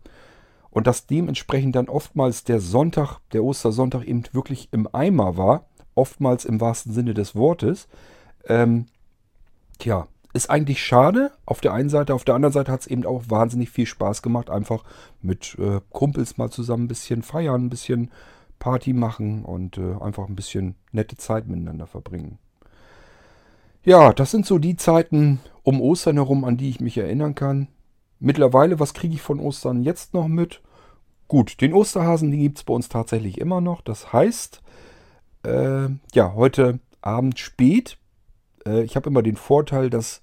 Und 0.71 0.87
dass 0.87 1.07
dementsprechend 1.07 1.77
dann 1.77 1.89
oftmals 1.89 2.45
der 2.45 2.61
Sonntag, 2.61 3.19
der 3.33 3.45
Ostersonntag 3.45 4.05
eben 4.05 4.23
wirklich 4.33 4.71
im 4.73 4.89
Eimer 4.93 5.37
war, 5.37 5.67
oftmals 5.95 6.47
im 6.47 6.61
wahrsten 6.61 6.93
Sinne 6.93 7.13
des 7.13 7.37
Wortes, 7.37 7.87
ähm, 8.47 8.87
tja, 9.79 10.09
ist 10.33 10.51
eigentlich 10.51 10.83
schade 10.83 11.31
auf 11.47 11.61
der 11.61 11.73
einen 11.73 11.89
Seite. 11.89 12.15
Auf 12.15 12.25
der 12.25 12.35
anderen 12.35 12.53
Seite 12.53 12.73
hat 12.73 12.81
es 12.81 12.87
eben 12.89 13.07
auch 13.07 13.25
wahnsinnig 13.29 13.71
viel 13.71 13.87
Spaß 13.87 14.23
gemacht, 14.23 14.51
einfach 14.51 14.83
mit 15.23 15.57
äh, 15.59 15.81
Kumpels 15.91 16.39
mal 16.39 16.51
zusammen 16.51 16.85
ein 16.85 16.89
bisschen 16.89 17.23
feiern, 17.23 17.67
ein 17.67 17.71
bisschen 17.71 18.11
Party 18.59 18.93
machen 18.93 19.45
und 19.45 19.79
äh, 19.79 19.95
einfach 20.01 20.27
ein 20.29 20.35
bisschen 20.35 20.75
nette 20.91 21.17
Zeit 21.17 21.47
miteinander 21.47 21.87
verbringen. 21.87 22.39
Ja, 23.85 24.13
das 24.13 24.31
sind 24.31 24.47
so 24.47 24.59
die 24.59 24.77
Zeiten 24.77 25.41
um 25.63 25.81
Ostern 25.81 26.17
herum, 26.17 26.45
an 26.45 26.57
die 26.57 26.71
ich 26.71 26.81
mich 26.81 26.99
erinnern 26.99 27.35
kann. 27.35 27.69
Mittlerweile, 28.19 28.81
was 28.81 28.95
kriege 28.95 29.15
ich 29.15 29.23
von 29.23 29.41
Ostern 29.41 29.83
jetzt 29.83 30.15
noch 30.15 30.29
mit? 30.29 30.63
Gut, 31.29 31.61
den 31.61 31.75
Osterhasen, 31.75 32.31
den 32.31 32.41
gibt 32.41 32.59
es 32.59 32.65
bei 32.65 32.75
uns 32.75 32.89
tatsächlich 32.89 33.39
immer 33.39 33.61
noch. 33.61 33.81
Das 33.83 34.13
heißt, 34.13 34.63
äh, 35.45 35.89
ja, 36.15 36.35
heute 36.35 36.81
Abend 37.03 37.39
spät 37.39 37.99
äh, 38.67 38.83
ich 38.83 38.97
habe 38.97 39.11
immer 39.11 39.23
den 39.23 39.37
Vorteil, 39.37 39.91
dass 39.91 40.21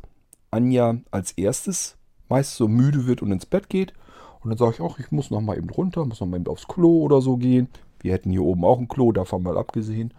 Anja 0.49 0.97
als 1.11 1.31
erstes 1.33 1.97
meist 2.29 2.55
so 2.55 2.67
müde 2.67 3.05
wird 3.07 3.21
und 3.21 3.31
ins 3.31 3.45
Bett 3.45 3.69
geht. 3.69 3.93
Und 4.41 4.49
dann 4.49 4.57
sage 4.57 4.75
ich 4.75 4.81
auch, 4.81 4.99
ich 4.99 5.11
muss 5.11 5.29
noch 5.29 5.41
mal 5.41 5.57
eben 5.57 5.69
runter, 5.69 6.05
muss 6.05 6.19
noch 6.19 6.27
mal 6.27 6.37
eben 6.37 6.47
aufs 6.47 6.67
Klo 6.67 7.01
oder 7.01 7.21
so 7.21 7.37
gehen. 7.37 7.67
Wir 8.01 8.13
hätten 8.13 8.31
hier 8.31 8.43
oben 8.43 8.65
auch 8.65 8.79
ein 8.79 8.87
Klo, 8.87 9.11
davon 9.11 9.43
mal 9.43 9.57
abgesehen. 9.57 10.13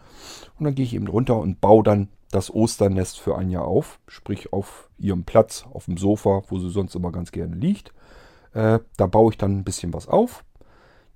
Und 0.58 0.64
dann 0.64 0.74
gehe 0.74 0.84
ich 0.84 0.94
eben 0.94 1.08
runter 1.08 1.36
und 1.38 1.60
baue 1.60 1.82
dann 1.82 2.08
das 2.30 2.52
Osternest 2.52 3.18
für 3.20 3.36
Anja 3.36 3.60
auf. 3.60 4.00
Sprich 4.06 4.52
auf 4.52 4.88
ihrem 4.98 5.24
Platz, 5.24 5.66
auf 5.72 5.86
dem 5.86 5.96
Sofa, 5.96 6.42
wo 6.48 6.58
sie 6.58 6.70
sonst 6.70 6.94
immer 6.94 7.12
ganz 7.12 7.32
gerne 7.32 7.54
liegt. 7.54 7.92
Äh, 8.54 8.78
da 8.96 9.06
baue 9.06 9.32
ich 9.32 9.38
dann 9.38 9.58
ein 9.58 9.64
bisschen 9.64 9.92
was 9.92 10.08
auf. 10.08 10.44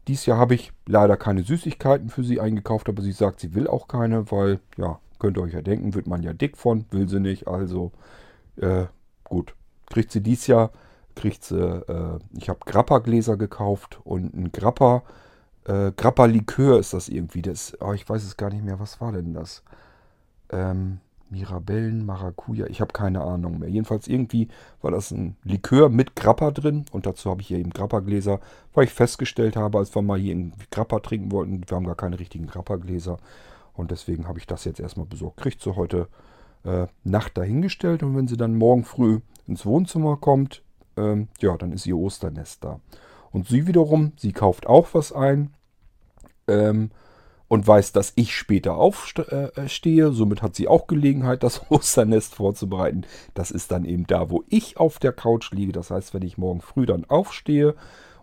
Dies 0.09 0.27
Jahr 0.27 0.39
habe 0.39 0.55
ich 0.55 0.73
leider 0.87 1.17
keine 1.17 1.43
Süßigkeiten 1.43 2.11
für 2.11 2.23
sie 2.23 2.41
eingekauft, 2.41 2.89
aber 2.89 3.03
sie 3.03 3.13
sagt, 3.13 3.41
sie 3.41 3.55
will 3.55 3.67
auch 3.67 3.89
keine, 3.89 4.31
weil 4.31 4.61
ja, 4.77 5.01
Könnt 5.19 5.39
ihr 5.39 5.43
euch 5.43 5.55
ja 5.55 5.63
denken, 5.63 5.95
wird 5.95 6.07
man 6.07 6.23
ja 6.23 6.33
dick 6.33 6.57
von, 6.57 6.85
will 6.91 7.09
sie 7.09 7.21
nicht. 7.21 7.49
Also 7.49 7.93
äh, 8.57 8.85
gut, 9.25 9.55
kriegt 9.87 10.13
sie 10.13 10.21
dies 10.21 10.47
Jahr, 10.47 10.71
kriegt 11.15 11.45
sie, 11.45 11.59
äh, 11.59 12.19
ich 12.37 12.49
habe 12.49 12.61
Grappa-Gläser 12.65 13.37
gekauft 13.37 13.99
und 14.05 14.35
ein 14.35 14.53
Grappa, 14.53 15.03
äh, 15.67 15.93
Grappa-Likör 15.97 16.79
ist 16.79 16.93
das 16.93 17.09
irgendwie. 17.09 17.43
Das, 17.43 17.77
oh, 17.81 17.93
ich 17.93 18.09
weiß 18.09 18.25
es 18.25 18.37
gar 18.37 18.51
nicht 18.51 18.65
mehr, 18.65 18.81
was 18.81 19.01
war 19.01 19.13
denn 19.13 19.35
das? 19.35 19.63
Ähm, 20.51 21.01
Mirabellen, 21.29 22.07
Maracuja, 22.07 22.67
ich 22.67 22.81
habe 22.81 22.93
keine 22.93 23.23
Ahnung 23.23 23.59
mehr. 23.59 23.69
Jedenfalls 23.69 24.07
irgendwie 24.07 24.49
war 24.81 24.93
das 24.93 25.11
ein 25.11 25.37
Likör 25.43 25.89
mit 25.89 26.15
Grappa 26.15 26.53
drin 26.53 26.85
und 26.93 27.05
dazu 27.05 27.31
habe 27.31 27.41
ich 27.41 27.49
hier 27.49 27.59
eben 27.59 27.71
Grappa-Gläser, 27.71 28.39
weil 28.75 28.85
ich 28.85 28.93
festgestellt 28.93 29.57
habe, 29.57 29.79
als 29.79 29.93
wir 29.95 30.03
mal 30.03 30.19
hier 30.19 30.33
irgendwie 30.33 30.67
Grappa 30.71 31.01
trinken 31.01 31.33
wollten, 31.33 31.69
wir 31.69 31.77
haben 31.77 31.87
gar 31.87 31.97
keine 31.97 32.21
richtigen 32.21 32.47
Grappa-Gläser 32.47 33.19
und 33.75 33.91
deswegen 33.91 34.29
habe 34.29 34.39
ich 34.39 34.47
das 34.47 34.65
jetzt 34.65 34.79
erstmal 34.79 35.07
besorgt. 35.07 35.39
Kriegt 35.39 35.61
sie 35.61 35.75
heute 35.75 36.07
äh, 36.63 36.87
Nacht 37.03 37.37
dahingestellt 37.37 38.05
und 38.05 38.17
wenn 38.17 38.29
sie 38.29 38.37
dann 38.37 38.57
morgen 38.57 38.85
früh 38.85 39.19
ins 39.49 39.67
Wohnzimmer 39.67 40.17
kommt, 40.17 40.63
ähm, 40.97 41.27
ja, 41.41 41.57
dann 41.57 41.73
ist 41.73 41.87
ihr 41.87 41.97
Osternest 41.97 42.63
da. 42.63 42.79
Und 43.37 43.49
sie 43.49 43.67
wiederum, 43.67 44.13
sie 44.17 44.33
kauft 44.33 44.67
auch 44.67 44.95
was 44.95 45.13
ein. 45.13 45.53
Ähm, 46.49 46.91
und 47.49 47.67
weiß, 47.67 47.93
dass 47.93 48.15
ich 48.17 48.35
später 48.35 48.77
aufstehe. 48.77 50.11
Somit 50.13 50.41
hat 50.41 50.57
sie 50.57 50.69
auch 50.69 50.87
Gelegenheit, 50.87 51.43
das 51.43 51.71
Osternest 51.71 52.35
vorzubereiten. 52.35 53.03
Das 53.35 53.51
ist 53.51 53.71
dann 53.73 53.85
eben 53.85 54.07
da, 54.07 54.31
wo 54.31 54.43
ich 54.49 54.79
auf 54.79 54.99
der 54.99 55.13
Couch 55.13 55.53
liege. 55.53 55.73
Das 55.73 55.91
heißt, 55.91 56.15
wenn 56.15 56.23
ich 56.23 56.39
morgen 56.39 56.63
früh 56.63 56.87
dann 56.87 57.05
aufstehe 57.05 57.75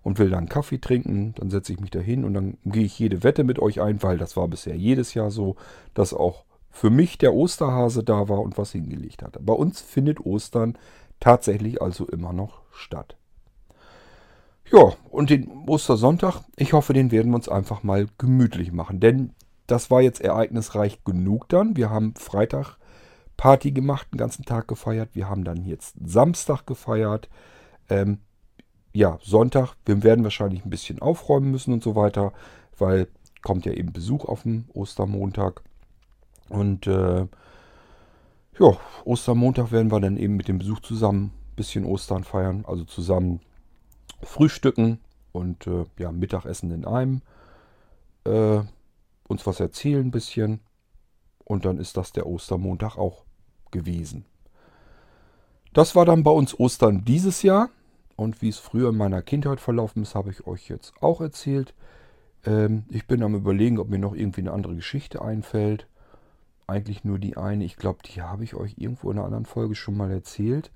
und 0.02 0.18
will 0.18 0.32
dann 0.32 0.50
Kaffee 0.50 0.80
trinken, 0.80 1.36
dann 1.36 1.52
setze 1.52 1.74
ich 1.74 1.80
mich 1.80 1.92
da 1.92 2.00
hin 2.00 2.26
und 2.26 2.34
dann 2.34 2.58
gehe 2.66 2.86
ich 2.86 2.98
jede 2.98 3.22
Wette 3.22 3.44
mit 3.44 3.60
euch 3.60 3.82
ein, 3.82 4.02
weil 4.02 4.18
das 4.18 4.36
war 4.36 4.48
bisher 4.48 4.76
jedes 4.76 5.14
Jahr 5.14 5.30
so, 5.30 5.58
dass 5.94 6.16
auch 6.16 6.44
für 6.72 6.90
mich 6.90 7.20
der 7.20 7.36
Osterhase 7.36 8.04
da 8.04 8.30
war 8.30 8.42
und 8.42 8.58
was 8.58 8.72
hingelegt 8.72 9.22
hat. 9.22 9.38
Bei 9.46 9.54
uns 9.54 9.80
findet 9.80 10.26
Ostern 10.26 10.76
tatsächlich 11.20 11.84
also 11.84 12.08
immer 12.08 12.34
noch 12.34 12.64
statt. 12.72 13.16
Ja, 14.74 14.94
und 15.12 15.30
den 15.30 15.52
Ostersonntag, 15.68 16.42
ich 16.56 16.74
hoffe, 16.74 16.94
den 16.94 17.12
werden 17.12 17.32
wir 17.32 17.36
uns 17.36 17.48
einfach 17.48 17.84
mal 17.84 18.08
gemütlich 18.18 18.72
machen. 18.72 19.00
Denn 19.00 19.34
das 19.68 19.92
war 19.92 20.02
jetzt 20.02 20.20
ereignisreich 20.20 21.04
genug 21.04 21.48
dann. 21.48 21.78
Wir 21.78 21.92
haben 21.92 22.16
Freitag 22.16 22.78
Party 23.38 23.72
gemacht, 23.72 24.08
den 24.12 24.18
ganzen 24.18 24.46
Tag 24.46 24.68
gefeiert. 24.68 25.10
Wir 25.14 25.30
haben 25.30 25.44
dann 25.44 25.64
jetzt 25.64 25.96
Samstag 26.04 26.66
gefeiert. 26.66 27.30
Ähm, 27.88 28.18
ja, 28.94 29.20
Sonntag, 29.22 29.76
wir 29.86 30.02
werden 30.02 30.24
wahrscheinlich 30.24 30.66
ein 30.66 30.72
bisschen 30.72 31.00
aufräumen 31.00 31.52
müssen 31.52 31.72
und 31.72 31.84
so 31.84 31.96
weiter, 31.96 32.34
weil 32.80 33.08
kommt 33.44 33.68
ja 33.68 33.74
eben 33.74 33.94
Besuch 33.94 34.26
auf 34.26 34.42
dem 34.42 34.66
Ostermontag. 34.74 35.62
Und 36.50 36.88
äh, 36.88 37.28
ja, 38.60 38.78
Ostermontag 39.06 39.72
werden 39.72 39.92
wir 39.92 40.00
dann 40.00 40.18
eben 40.18 40.36
mit 40.36 40.48
dem 40.48 40.58
Besuch 40.58 40.80
zusammen 40.80 41.26
ein 41.26 41.56
bisschen 41.56 41.86
Ostern 41.86 42.24
feiern, 42.24 42.66
also 42.68 42.86
zusammen 42.86 43.40
frühstücken 44.24 45.00
und 45.32 45.68
äh, 45.68 45.86
ja, 45.98 46.12
Mittagessen 46.12 46.72
in 46.72 46.86
einem. 46.86 47.22
Äh, 48.26 48.62
uns 49.28 49.46
was 49.46 49.60
erzählen 49.60 50.08
ein 50.08 50.12
bisschen. 50.12 50.60
Und 51.44 51.66
dann 51.66 51.78
ist 51.78 51.98
das 51.98 52.14
der 52.14 52.26
Ostermontag 52.26 52.98
auch 52.98 53.26
gewesen. 53.72 54.26
Das 55.74 55.96
war 55.96 56.06
dann 56.06 56.24
bei 56.24 56.32
uns 56.32 56.58
Ostern 56.58 57.04
dieses 57.04 57.42
Jahr. 57.42 57.70
Und 58.16 58.42
wie 58.42 58.50
es 58.50 58.60
früher 58.60 58.90
in 58.90 58.98
meiner 58.98 59.24
Kindheit 59.24 59.60
verlaufen 59.60 60.04
ist, 60.04 60.14
habe 60.14 60.30
ich 60.30 60.46
euch 60.46 60.70
jetzt 60.70 60.94
auch 61.02 61.20
erzählt. 61.20 61.74
Ähm, 62.46 62.86
ich 62.90 63.08
bin 63.08 63.24
am 63.24 63.36
überlegen, 63.36 63.80
ob 63.80 63.90
mir 63.90 63.98
noch 63.98 64.14
irgendwie 64.14 64.42
eine 64.42 64.52
andere 64.52 64.76
Geschichte 64.76 65.22
einfällt. 65.22 65.88
Eigentlich 66.68 67.04
nur 67.04 67.18
die 67.18 67.38
eine. 67.38 67.66
Ich 67.66 67.76
glaube, 67.76 68.00
die 68.06 68.22
habe 68.22 68.44
ich 68.44 68.54
euch 68.54 68.76
irgendwo 68.78 69.12
in 69.12 69.18
einer 69.18 69.26
anderen 69.26 69.46
Folge 69.46 69.76
schon 69.76 69.98
mal 69.98 70.12
erzählt. 70.12 70.72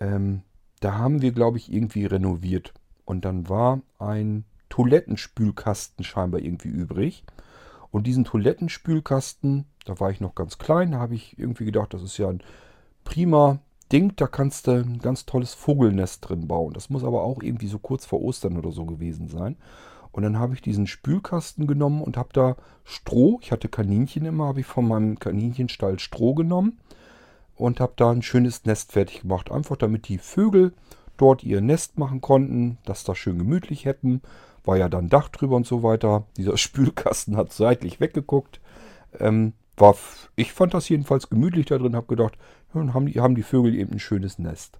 Ähm, 0.00 0.42
da 0.80 0.94
haben 0.94 1.22
wir, 1.22 1.32
glaube 1.32 1.58
ich, 1.58 1.72
irgendwie 1.72 2.06
renoviert. 2.06 2.72
Und 3.04 3.24
dann 3.24 3.48
war 3.48 3.80
ein 3.98 4.44
Toilettenspülkasten 4.68 6.04
scheinbar 6.04 6.40
irgendwie 6.40 6.68
übrig. 6.68 7.24
Und 7.90 8.06
diesen 8.06 8.24
Toilettenspülkasten, 8.24 9.64
da 9.84 10.00
war 10.00 10.10
ich 10.10 10.20
noch 10.20 10.34
ganz 10.34 10.58
klein, 10.58 10.92
da 10.92 10.98
habe 10.98 11.14
ich 11.14 11.38
irgendwie 11.38 11.64
gedacht, 11.64 11.94
das 11.94 12.02
ist 12.02 12.18
ja 12.18 12.28
ein 12.28 12.42
prima 13.04 13.60
Ding, 13.92 14.14
da 14.16 14.26
kannst 14.26 14.66
du 14.66 14.72
ein 14.72 14.98
ganz 14.98 15.26
tolles 15.26 15.54
Vogelnest 15.54 16.28
drin 16.28 16.48
bauen. 16.48 16.74
Das 16.74 16.90
muss 16.90 17.04
aber 17.04 17.22
auch 17.22 17.42
irgendwie 17.42 17.68
so 17.68 17.78
kurz 17.78 18.04
vor 18.04 18.20
Ostern 18.20 18.58
oder 18.58 18.72
so 18.72 18.84
gewesen 18.84 19.28
sein. 19.28 19.56
Und 20.10 20.24
dann 20.24 20.38
habe 20.38 20.54
ich 20.54 20.62
diesen 20.62 20.86
Spülkasten 20.86 21.66
genommen 21.66 22.02
und 22.02 22.16
habe 22.16 22.30
da 22.32 22.56
Stroh, 22.84 23.38
ich 23.42 23.52
hatte 23.52 23.68
Kaninchen 23.68 24.24
immer, 24.24 24.46
habe 24.46 24.60
ich 24.60 24.66
von 24.66 24.88
meinem 24.88 25.18
Kaninchenstall 25.18 25.98
Stroh 25.98 26.34
genommen 26.34 26.78
und 27.56 27.80
habe 27.80 27.94
da 27.96 28.10
ein 28.10 28.22
schönes 28.22 28.64
Nest 28.64 28.92
fertig 28.92 29.22
gemacht. 29.22 29.50
Einfach 29.50 29.76
damit 29.76 30.08
die 30.08 30.18
Vögel 30.18 30.72
dort 31.16 31.42
ihr 31.42 31.60
Nest 31.60 31.98
machen 31.98 32.20
konnten, 32.20 32.78
das 32.84 33.04
da 33.04 33.14
schön 33.14 33.38
gemütlich 33.38 33.84
hätten. 33.84 34.22
War 34.64 34.76
ja 34.76 34.88
dann 34.88 35.08
Dach 35.08 35.28
drüber 35.28 35.56
und 35.56 35.66
so 35.66 35.82
weiter. 35.82 36.24
Dieser 36.36 36.56
Spülkasten 36.58 37.36
hat 37.36 37.52
seitlich 37.52 38.00
weggeguckt. 38.00 38.60
Ähm, 39.18 39.54
war, 39.76 39.96
ich 40.36 40.52
fand 40.52 40.74
das 40.74 40.88
jedenfalls 40.88 41.28
gemütlich 41.28 41.66
da 41.66 41.78
drin, 41.78 41.96
habe 41.96 42.06
gedacht, 42.06 42.38
dann 42.72 42.94
haben 42.94 43.06
die, 43.06 43.20
haben 43.20 43.34
die 43.34 43.42
Vögel 43.42 43.74
eben 43.74 43.92
ein 43.92 43.98
schönes 43.98 44.38
Nest. 44.38 44.78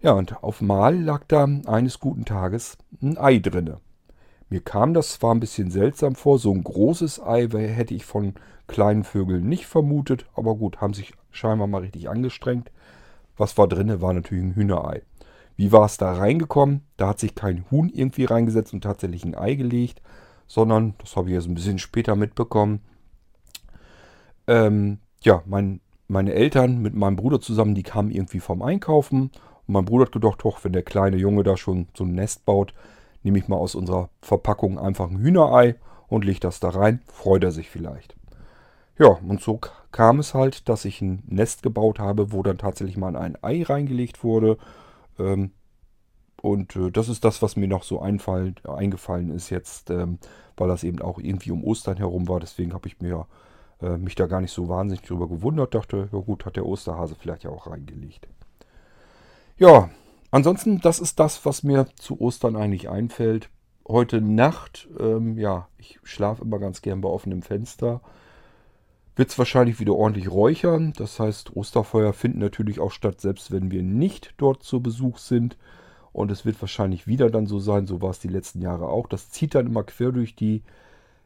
Ja, 0.00 0.12
und 0.12 0.42
auf 0.42 0.60
Mal 0.60 1.00
lag 1.00 1.24
da 1.28 1.44
eines 1.66 1.98
guten 1.98 2.24
Tages 2.24 2.78
ein 3.02 3.18
Ei 3.18 3.38
drinne. 3.38 3.80
Mir 4.48 4.60
kam 4.60 4.94
das 4.94 5.14
zwar 5.14 5.34
ein 5.34 5.40
bisschen 5.40 5.70
seltsam 5.70 6.14
vor, 6.14 6.38
so 6.38 6.52
ein 6.52 6.64
großes 6.64 7.20
Ei 7.20 7.48
hätte 7.48 7.94
ich 7.94 8.04
von 8.04 8.34
kleinen 8.68 9.02
Vögeln 9.02 9.48
nicht 9.48 9.66
vermutet, 9.66 10.26
aber 10.34 10.54
gut, 10.54 10.80
haben 10.80 10.94
sich 10.94 11.12
scheinbar 11.32 11.66
mal 11.66 11.80
richtig 11.80 12.08
angestrengt. 12.08 12.70
Was 13.36 13.58
war 13.58 13.66
drinne, 13.66 14.00
war 14.00 14.12
natürlich 14.12 14.44
ein 14.44 14.54
Hühnerei. 14.54 15.02
Wie 15.56 15.72
war 15.72 15.86
es 15.86 15.96
da 15.96 16.12
reingekommen? 16.12 16.82
Da 16.96 17.08
hat 17.08 17.18
sich 17.18 17.34
kein 17.34 17.64
Huhn 17.70 17.88
irgendwie 17.88 18.24
reingesetzt 18.24 18.72
und 18.72 18.82
tatsächlich 18.82 19.24
ein 19.24 19.34
Ei 19.34 19.54
gelegt, 19.54 20.00
sondern, 20.46 20.94
das 20.98 21.16
habe 21.16 21.28
ich 21.28 21.34
jetzt 21.34 21.48
ein 21.48 21.54
bisschen 21.54 21.78
später 21.78 22.14
mitbekommen, 22.14 22.80
ähm, 24.46 24.98
ja, 25.22 25.42
mein, 25.46 25.80
meine 26.06 26.32
Eltern 26.32 26.80
mit 26.80 26.94
meinem 26.94 27.16
Bruder 27.16 27.40
zusammen, 27.40 27.74
die 27.74 27.82
kamen 27.82 28.10
irgendwie 28.10 28.40
vom 28.40 28.62
Einkaufen 28.62 29.30
und 29.66 29.74
mein 29.74 29.84
Bruder 29.84 30.06
hat 30.06 30.12
gedacht, 30.12 30.40
doch, 30.42 30.64
wenn 30.64 30.72
der 30.72 30.82
kleine 30.82 31.16
Junge 31.16 31.42
da 31.42 31.56
schon 31.56 31.88
so 31.94 32.04
ein 32.04 32.14
Nest 32.14 32.44
baut, 32.46 32.72
nehme 33.22 33.38
ich 33.38 33.48
mal 33.48 33.56
aus 33.56 33.74
unserer 33.74 34.08
Verpackung 34.22 34.78
einfach 34.78 35.10
ein 35.10 35.18
Hühnerei 35.18 35.74
und 36.08 36.24
lege 36.24 36.40
das 36.40 36.60
da 36.60 36.70
rein. 36.70 37.02
Freut 37.06 37.44
er 37.44 37.50
sich 37.50 37.68
vielleicht. 37.68 38.17
Ja, 38.98 39.08
und 39.08 39.40
so 39.40 39.60
kam 39.92 40.18
es 40.18 40.34
halt, 40.34 40.68
dass 40.68 40.84
ich 40.84 41.00
ein 41.00 41.22
Nest 41.26 41.62
gebaut 41.62 41.98
habe, 41.98 42.32
wo 42.32 42.42
dann 42.42 42.58
tatsächlich 42.58 42.96
mal 42.96 43.16
ein 43.16 43.36
Ei 43.42 43.62
reingelegt 43.62 44.24
wurde. 44.24 44.58
Ähm, 45.18 45.52
und 46.42 46.76
äh, 46.76 46.90
das 46.90 47.08
ist 47.08 47.24
das, 47.24 47.42
was 47.42 47.56
mir 47.56 47.68
noch 47.68 47.84
so 47.84 48.00
einfall, 48.00 48.54
eingefallen 48.64 49.30
ist 49.30 49.50
jetzt, 49.50 49.90
ähm, 49.90 50.18
weil 50.56 50.68
das 50.68 50.84
eben 50.84 51.00
auch 51.00 51.18
irgendwie 51.18 51.50
um 51.52 51.64
Ostern 51.64 51.96
herum 51.96 52.28
war. 52.28 52.40
Deswegen 52.40 52.74
habe 52.74 52.88
ich 52.88 53.00
mir 53.00 53.26
äh, 53.80 53.96
mich 53.96 54.14
da 54.14 54.26
gar 54.26 54.40
nicht 54.40 54.52
so 54.52 54.68
wahnsinnig 54.68 55.04
drüber 55.04 55.28
gewundert. 55.28 55.74
Dachte, 55.74 56.08
ja 56.12 56.18
gut, 56.18 56.44
hat 56.44 56.56
der 56.56 56.66
Osterhase 56.66 57.14
vielleicht 57.18 57.44
ja 57.44 57.50
auch 57.50 57.68
reingelegt. 57.68 58.28
Ja, 59.58 59.90
Ansonsten, 60.30 60.80
das 60.80 61.00
ist 61.00 61.18
das, 61.18 61.44
was 61.46 61.62
mir 61.62 61.86
zu 61.96 62.20
Ostern 62.20 62.54
eigentlich 62.54 62.90
einfällt. 62.90 63.48
Heute 63.86 64.20
Nacht, 64.20 64.88
ähm, 65.00 65.38
ja, 65.38 65.68
ich 65.78 65.98
schlafe 66.02 66.42
immer 66.42 66.58
ganz 66.58 66.82
gern 66.82 67.00
bei 67.00 67.08
offenem 67.08 67.42
Fenster. 67.42 68.02
Wird 69.18 69.30
es 69.30 69.38
wahrscheinlich 69.38 69.80
wieder 69.80 69.96
ordentlich 69.96 70.30
räuchern. 70.30 70.92
Das 70.96 71.18
heißt, 71.18 71.56
Osterfeuer 71.56 72.12
finden 72.12 72.38
natürlich 72.38 72.78
auch 72.78 72.92
statt, 72.92 73.20
selbst 73.20 73.50
wenn 73.50 73.72
wir 73.72 73.82
nicht 73.82 74.34
dort 74.36 74.62
zu 74.62 74.80
Besuch 74.80 75.18
sind. 75.18 75.56
Und 76.12 76.30
es 76.30 76.44
wird 76.44 76.60
wahrscheinlich 76.60 77.08
wieder 77.08 77.28
dann 77.28 77.46
so 77.46 77.58
sein, 77.58 77.88
so 77.88 78.00
war 78.00 78.10
es 78.10 78.20
die 78.20 78.28
letzten 78.28 78.62
Jahre 78.62 78.86
auch. 78.86 79.08
Das 79.08 79.28
zieht 79.30 79.56
dann 79.56 79.66
immer 79.66 79.82
quer 79.82 80.12
durch 80.12 80.36
die 80.36 80.62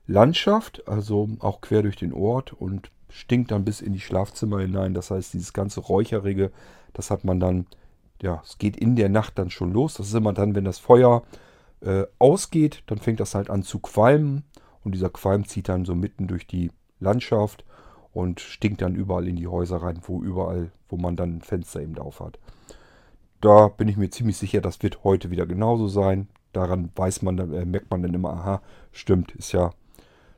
Landschaft, 0.06 0.88
also 0.88 1.28
auch 1.40 1.60
quer 1.60 1.82
durch 1.82 1.96
den 1.96 2.14
Ort 2.14 2.54
und 2.54 2.90
stinkt 3.10 3.50
dann 3.50 3.66
bis 3.66 3.82
in 3.82 3.92
die 3.92 4.00
Schlafzimmer 4.00 4.60
hinein. 4.60 4.94
Das 4.94 5.10
heißt, 5.10 5.34
dieses 5.34 5.52
ganze 5.52 5.80
Räucherige, 5.80 6.50
das 6.94 7.10
hat 7.10 7.24
man 7.24 7.40
dann 7.40 7.66
ja, 8.22 8.40
es 8.42 8.56
geht 8.56 8.78
in 8.78 8.96
der 8.96 9.10
Nacht 9.10 9.38
dann 9.38 9.50
schon 9.50 9.70
los. 9.70 9.94
Das 9.94 10.06
ist 10.06 10.14
immer 10.14 10.32
dann, 10.32 10.54
wenn 10.54 10.64
das 10.64 10.78
Feuer 10.78 11.24
äh, 11.82 12.04
ausgeht, 12.18 12.84
dann 12.86 12.96
fängt 12.96 13.20
das 13.20 13.34
halt 13.34 13.50
an 13.50 13.62
zu 13.62 13.80
qualmen. 13.80 14.44
Und 14.82 14.94
dieser 14.94 15.10
Qualm 15.10 15.46
zieht 15.46 15.68
dann 15.68 15.84
so 15.84 15.94
mitten 15.94 16.26
durch 16.26 16.46
die 16.46 16.70
Landschaft 16.98 17.66
und 18.12 18.40
stinkt 18.40 18.82
dann 18.82 18.94
überall 18.94 19.26
in 19.26 19.36
die 19.36 19.46
Häuser 19.46 19.78
rein, 19.78 20.00
wo 20.02 20.22
überall, 20.22 20.70
wo 20.88 20.96
man 20.96 21.16
dann 21.16 21.36
ein 21.36 21.42
Fenster 21.42 21.80
eben 21.80 21.94
drauf 21.94 22.20
hat. 22.20 22.38
Da 23.40 23.68
bin 23.68 23.88
ich 23.88 23.96
mir 23.96 24.10
ziemlich 24.10 24.36
sicher, 24.36 24.60
das 24.60 24.82
wird 24.82 25.04
heute 25.04 25.30
wieder 25.30 25.46
genauso 25.46 25.88
sein. 25.88 26.28
Daran 26.52 26.90
weiß 26.94 27.22
man, 27.22 27.38
äh, 27.38 27.64
merkt 27.64 27.90
man 27.90 28.02
dann 28.02 28.14
immer, 28.14 28.30
aha, 28.34 28.62
stimmt, 28.92 29.32
ist 29.32 29.52
ja 29.52 29.70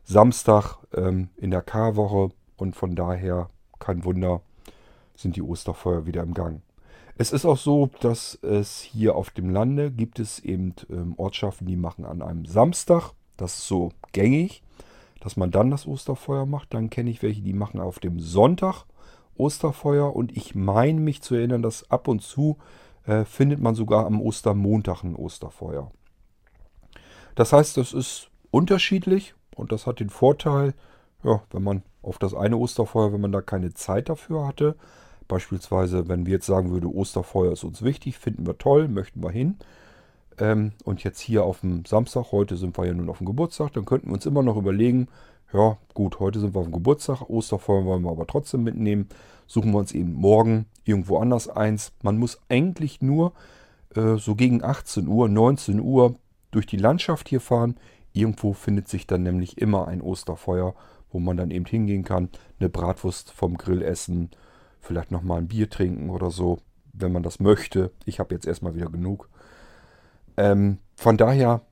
Samstag 0.04 0.78
ähm, 0.94 1.28
in 1.36 1.50
der 1.50 1.62
Karwoche 1.62 2.34
und 2.56 2.76
von 2.76 2.94
daher 2.94 3.50
kein 3.78 4.04
Wunder, 4.04 4.40
sind 5.14 5.36
die 5.36 5.42
Osterfeuer 5.42 6.06
wieder 6.06 6.22
im 6.22 6.34
Gang. 6.34 6.62
Es 7.16 7.32
ist 7.32 7.44
auch 7.44 7.58
so, 7.58 7.90
dass 8.00 8.34
es 8.42 8.80
hier 8.80 9.14
auf 9.14 9.30
dem 9.30 9.50
Lande 9.50 9.92
gibt 9.92 10.18
es 10.18 10.40
eben 10.40 10.74
ähm, 10.90 11.14
Ortschaften, 11.16 11.66
die 11.66 11.76
machen 11.76 12.04
an 12.04 12.22
einem 12.22 12.44
Samstag, 12.44 13.12
das 13.36 13.58
ist 13.58 13.68
so 13.68 13.92
gängig, 14.12 14.63
dass 15.24 15.38
man 15.38 15.50
dann 15.50 15.70
das 15.70 15.86
Osterfeuer 15.86 16.44
macht. 16.44 16.74
Dann 16.74 16.90
kenne 16.90 17.08
ich 17.08 17.22
welche, 17.22 17.40
die 17.40 17.54
machen 17.54 17.80
auf 17.80 17.98
dem 17.98 18.20
Sonntag 18.20 18.84
Osterfeuer. 19.36 20.14
Und 20.14 20.36
ich 20.36 20.54
meine 20.54 21.00
mich 21.00 21.22
zu 21.22 21.34
erinnern, 21.34 21.62
dass 21.62 21.90
ab 21.90 22.08
und 22.08 22.20
zu 22.20 22.58
äh, 23.06 23.24
findet 23.24 23.58
man 23.58 23.74
sogar 23.74 24.04
am 24.04 24.20
Ostermontag 24.20 25.02
ein 25.02 25.16
Osterfeuer. 25.16 25.90
Das 27.36 27.54
heißt, 27.54 27.78
das 27.78 27.94
ist 27.94 28.28
unterschiedlich 28.50 29.34
und 29.56 29.72
das 29.72 29.86
hat 29.86 29.98
den 29.98 30.10
Vorteil, 30.10 30.74
ja, 31.22 31.42
wenn 31.50 31.62
man 31.62 31.82
auf 32.02 32.18
das 32.18 32.34
eine 32.34 32.58
Osterfeuer, 32.58 33.14
wenn 33.14 33.22
man 33.22 33.32
da 33.32 33.40
keine 33.40 33.72
Zeit 33.72 34.10
dafür 34.10 34.46
hatte, 34.46 34.76
beispielsweise, 35.26 36.06
wenn 36.06 36.26
wir 36.26 36.34
jetzt 36.34 36.46
sagen 36.46 36.70
würde, 36.70 36.94
Osterfeuer 36.94 37.52
ist 37.52 37.64
uns 37.64 37.80
wichtig, 37.80 38.18
finden 38.18 38.46
wir 38.46 38.58
toll, 38.58 38.88
möchten 38.88 39.22
wir 39.22 39.30
hin, 39.30 39.56
ähm, 40.38 40.72
und 40.84 41.04
jetzt 41.04 41.20
hier 41.20 41.44
auf 41.44 41.60
dem 41.60 41.84
Samstag, 41.84 42.32
heute 42.32 42.56
sind 42.56 42.76
wir 42.78 42.86
ja 42.86 42.94
nun 42.94 43.08
auf 43.08 43.18
dem 43.18 43.26
Geburtstag, 43.26 43.72
dann 43.72 43.84
könnten 43.84 44.08
wir 44.08 44.14
uns 44.14 44.26
immer 44.26 44.42
noch 44.42 44.56
überlegen, 44.56 45.08
ja 45.52 45.78
gut, 45.94 46.18
heute 46.20 46.40
sind 46.40 46.54
wir 46.54 46.60
auf 46.60 46.66
dem 46.66 46.72
Geburtstag, 46.72 47.28
Osterfeuer 47.28 47.84
wollen 47.84 48.02
wir 48.02 48.10
aber 48.10 48.26
trotzdem 48.26 48.64
mitnehmen, 48.64 49.08
suchen 49.46 49.72
wir 49.72 49.78
uns 49.78 49.92
eben 49.92 50.12
morgen 50.12 50.66
irgendwo 50.84 51.18
anders 51.18 51.48
eins. 51.48 51.92
Man 52.02 52.18
muss 52.18 52.40
eigentlich 52.48 53.02
nur 53.02 53.32
äh, 53.94 54.16
so 54.16 54.34
gegen 54.34 54.62
18 54.62 55.06
Uhr, 55.06 55.28
19 55.28 55.80
Uhr 55.80 56.16
durch 56.50 56.66
die 56.66 56.76
Landschaft 56.76 57.28
hier 57.28 57.40
fahren. 57.40 57.76
Irgendwo 58.12 58.52
findet 58.52 58.88
sich 58.88 59.06
dann 59.06 59.22
nämlich 59.22 59.58
immer 59.58 59.88
ein 59.88 60.00
Osterfeuer, 60.00 60.74
wo 61.10 61.20
man 61.20 61.36
dann 61.36 61.50
eben 61.50 61.66
hingehen 61.66 62.04
kann, 62.04 62.28
eine 62.58 62.68
Bratwurst 62.68 63.30
vom 63.30 63.56
Grill 63.56 63.82
essen, 63.82 64.30
vielleicht 64.80 65.10
nochmal 65.10 65.38
ein 65.38 65.48
Bier 65.48 65.70
trinken 65.70 66.10
oder 66.10 66.30
so, 66.30 66.58
wenn 66.92 67.12
man 67.12 67.22
das 67.22 67.40
möchte. 67.40 67.90
Ich 68.04 68.18
habe 68.18 68.34
jetzt 68.34 68.46
erstmal 68.46 68.74
wieder 68.74 68.88
genug. 68.88 69.28
Ähm, 70.36 70.78
von 70.96 71.16
daher 71.16 71.62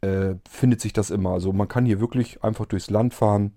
äh, 0.00 0.34
findet 0.48 0.80
sich 0.80 0.92
das 0.92 1.10
immer. 1.10 1.30
Also 1.30 1.52
man 1.52 1.68
kann 1.68 1.86
hier 1.86 2.00
wirklich 2.00 2.42
einfach 2.44 2.66
durchs 2.66 2.90
Land 2.90 3.14
fahren 3.14 3.52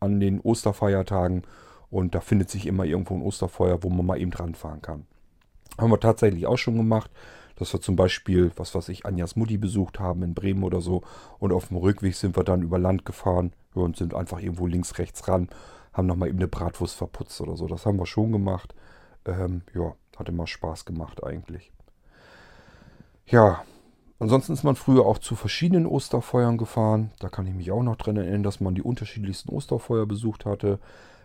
an 0.00 0.20
den 0.20 0.40
Osterfeiertagen 0.40 1.42
und 1.90 2.14
da 2.14 2.20
findet 2.20 2.50
sich 2.50 2.66
immer 2.66 2.84
irgendwo 2.84 3.14
ein 3.14 3.22
Osterfeuer, 3.22 3.82
wo 3.82 3.88
man 3.88 4.06
mal 4.06 4.20
eben 4.20 4.30
dran 4.30 4.54
fahren 4.54 4.82
kann. 4.82 5.06
Haben 5.78 5.90
wir 5.90 6.00
tatsächlich 6.00 6.46
auch 6.46 6.58
schon 6.58 6.76
gemacht, 6.76 7.10
dass 7.56 7.72
wir 7.72 7.80
zum 7.80 7.96
Beispiel, 7.96 8.52
was 8.56 8.74
weiß 8.74 8.88
ich, 8.90 9.06
Anjas 9.06 9.36
Mutti 9.36 9.56
besucht 9.56 9.98
haben 9.98 10.22
in 10.22 10.34
Bremen 10.34 10.64
oder 10.64 10.80
so 10.80 11.02
und 11.38 11.52
auf 11.52 11.68
dem 11.68 11.78
Rückweg 11.78 12.14
sind 12.14 12.36
wir 12.36 12.44
dann 12.44 12.62
über 12.62 12.78
Land 12.78 13.04
gefahren 13.04 13.52
und 13.74 13.96
sind 13.96 14.14
einfach 14.14 14.40
irgendwo 14.40 14.66
links, 14.66 14.98
rechts 14.98 15.26
ran, 15.28 15.48
haben 15.92 16.06
nochmal 16.06 16.28
eben 16.28 16.38
eine 16.38 16.48
Bratwurst 16.48 16.96
verputzt 16.96 17.40
oder 17.40 17.56
so. 17.56 17.66
Das 17.66 17.86
haben 17.86 17.98
wir 17.98 18.06
schon 18.06 18.32
gemacht. 18.32 18.74
Ähm, 19.24 19.62
ja, 19.74 19.94
hat 20.16 20.28
immer 20.28 20.46
Spaß 20.46 20.84
gemacht 20.84 21.24
eigentlich. 21.24 21.72
Ja, 23.26 23.64
Ansonsten 24.18 24.54
ist 24.54 24.64
man 24.64 24.76
früher 24.76 25.04
auch 25.04 25.18
zu 25.18 25.36
verschiedenen 25.36 25.86
Osterfeuern 25.86 26.56
gefahren. 26.56 27.10
Da 27.18 27.28
kann 27.28 27.46
ich 27.46 27.54
mich 27.54 27.70
auch 27.70 27.82
noch 27.82 27.96
dran 27.96 28.16
erinnern, 28.16 28.42
dass 28.42 28.60
man 28.60 28.74
die 28.74 28.82
unterschiedlichsten 28.82 29.50
Osterfeuer 29.50 30.06
besucht 30.06 30.46
hatte. 30.46 30.78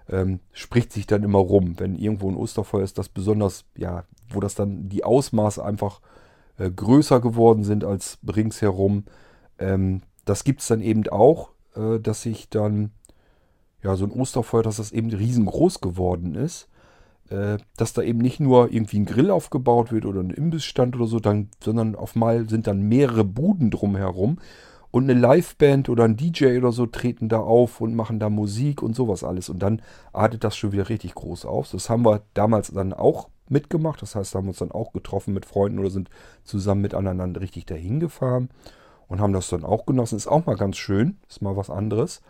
Ähm, 0.09 0.41
spricht 0.51 0.91
sich 0.91 1.07
dann 1.07 1.23
immer 1.23 1.39
rum, 1.39 1.79
wenn 1.79 1.95
irgendwo 1.95 2.29
ein 2.29 2.35
Osterfeuer 2.35 2.83
ist, 2.83 2.97
das 2.97 3.07
besonders, 3.07 3.65
ja, 3.77 4.03
wo 4.29 4.41
das 4.41 4.55
dann 4.55 4.89
die 4.89 5.05
Ausmaße 5.05 5.63
einfach 5.63 6.01
äh, 6.57 6.69
größer 6.69 7.21
geworden 7.21 7.63
sind 7.63 7.85
als 7.85 8.17
ringsherum. 8.27 9.05
Ähm, 9.57 10.01
das 10.25 10.43
gibt 10.43 10.61
es 10.61 10.67
dann 10.67 10.81
eben 10.81 11.07
auch, 11.07 11.51
äh, 11.75 11.99
dass 11.99 12.23
sich 12.23 12.49
dann, 12.49 12.91
ja, 13.83 13.95
so 13.95 14.05
ein 14.05 14.11
Osterfeuer, 14.11 14.63
dass 14.63 14.77
das 14.77 14.91
eben 14.91 15.11
riesengroß 15.11 15.79
geworden 15.79 16.35
ist. 16.35 16.67
Äh, 17.32 17.59
dass 17.77 17.93
da 17.93 18.01
eben 18.01 18.19
nicht 18.19 18.41
nur 18.41 18.73
irgendwie 18.73 18.99
ein 18.99 19.05
Grill 19.05 19.32
aufgebaut 19.32 19.93
wird 19.93 20.05
oder 20.05 20.19
ein 20.19 20.32
Imbissstand 20.32 20.97
oder 20.97 21.07
so, 21.07 21.19
dann, 21.19 21.49
sondern 21.63 21.95
auf 21.95 22.15
mal 22.15 22.49
sind 22.49 22.67
dann 22.67 22.82
mehrere 22.82 23.23
Buden 23.23 23.71
drumherum 23.71 24.38
und 24.91 25.09
eine 25.09 25.17
Liveband 25.17 25.88
oder 25.88 26.03
ein 26.03 26.17
DJ 26.17 26.57
oder 26.57 26.73
so 26.73 26.86
treten 26.86 27.29
da 27.29 27.39
auf 27.39 27.79
und 27.79 27.95
machen 27.95 28.19
da 28.19 28.29
Musik 28.29 28.84
und 28.84 28.97
sowas 28.97 29.23
alles. 29.23 29.47
Und 29.47 29.59
dann 29.59 29.82
artet 30.11 30.43
das 30.43 30.57
schon 30.57 30.73
wieder 30.73 30.89
richtig 30.89 31.15
groß 31.15 31.45
aus. 31.45 31.71
Das 31.71 31.89
haben 31.89 32.03
wir 32.03 32.21
damals 32.34 32.71
dann 32.71 32.91
auch 32.91 33.29
mitgemacht. 33.47 34.01
Das 34.01 34.15
heißt, 34.15 34.36
da 34.36 34.39
haben 34.39 34.45
wir 34.45 34.49
uns 34.49 34.59
dann 34.59 34.71
auch 34.71 34.91
getroffen 34.91 35.34
mit 35.34 35.45
Freunden 35.45 35.79
oder 35.79 35.89
sind 35.89 36.09
zusammen 36.43 36.82
mit 36.82 36.93
anderen 36.93 37.34
richtig 37.38 37.65
dahin 37.65 38.01
gefahren 38.01 38.49
und 39.07 39.21
haben 39.21 39.32
das 39.32 39.47
dann 39.47 39.63
auch 39.63 39.86
genossen. 39.86 40.17
Ist 40.17 40.27
auch 40.27 40.45
mal 40.45 40.57
ganz 40.57 40.75
schön. 40.75 41.17
Ist 41.29 41.41
mal 41.41 41.55
was 41.55 41.69
anderes. 41.69 42.21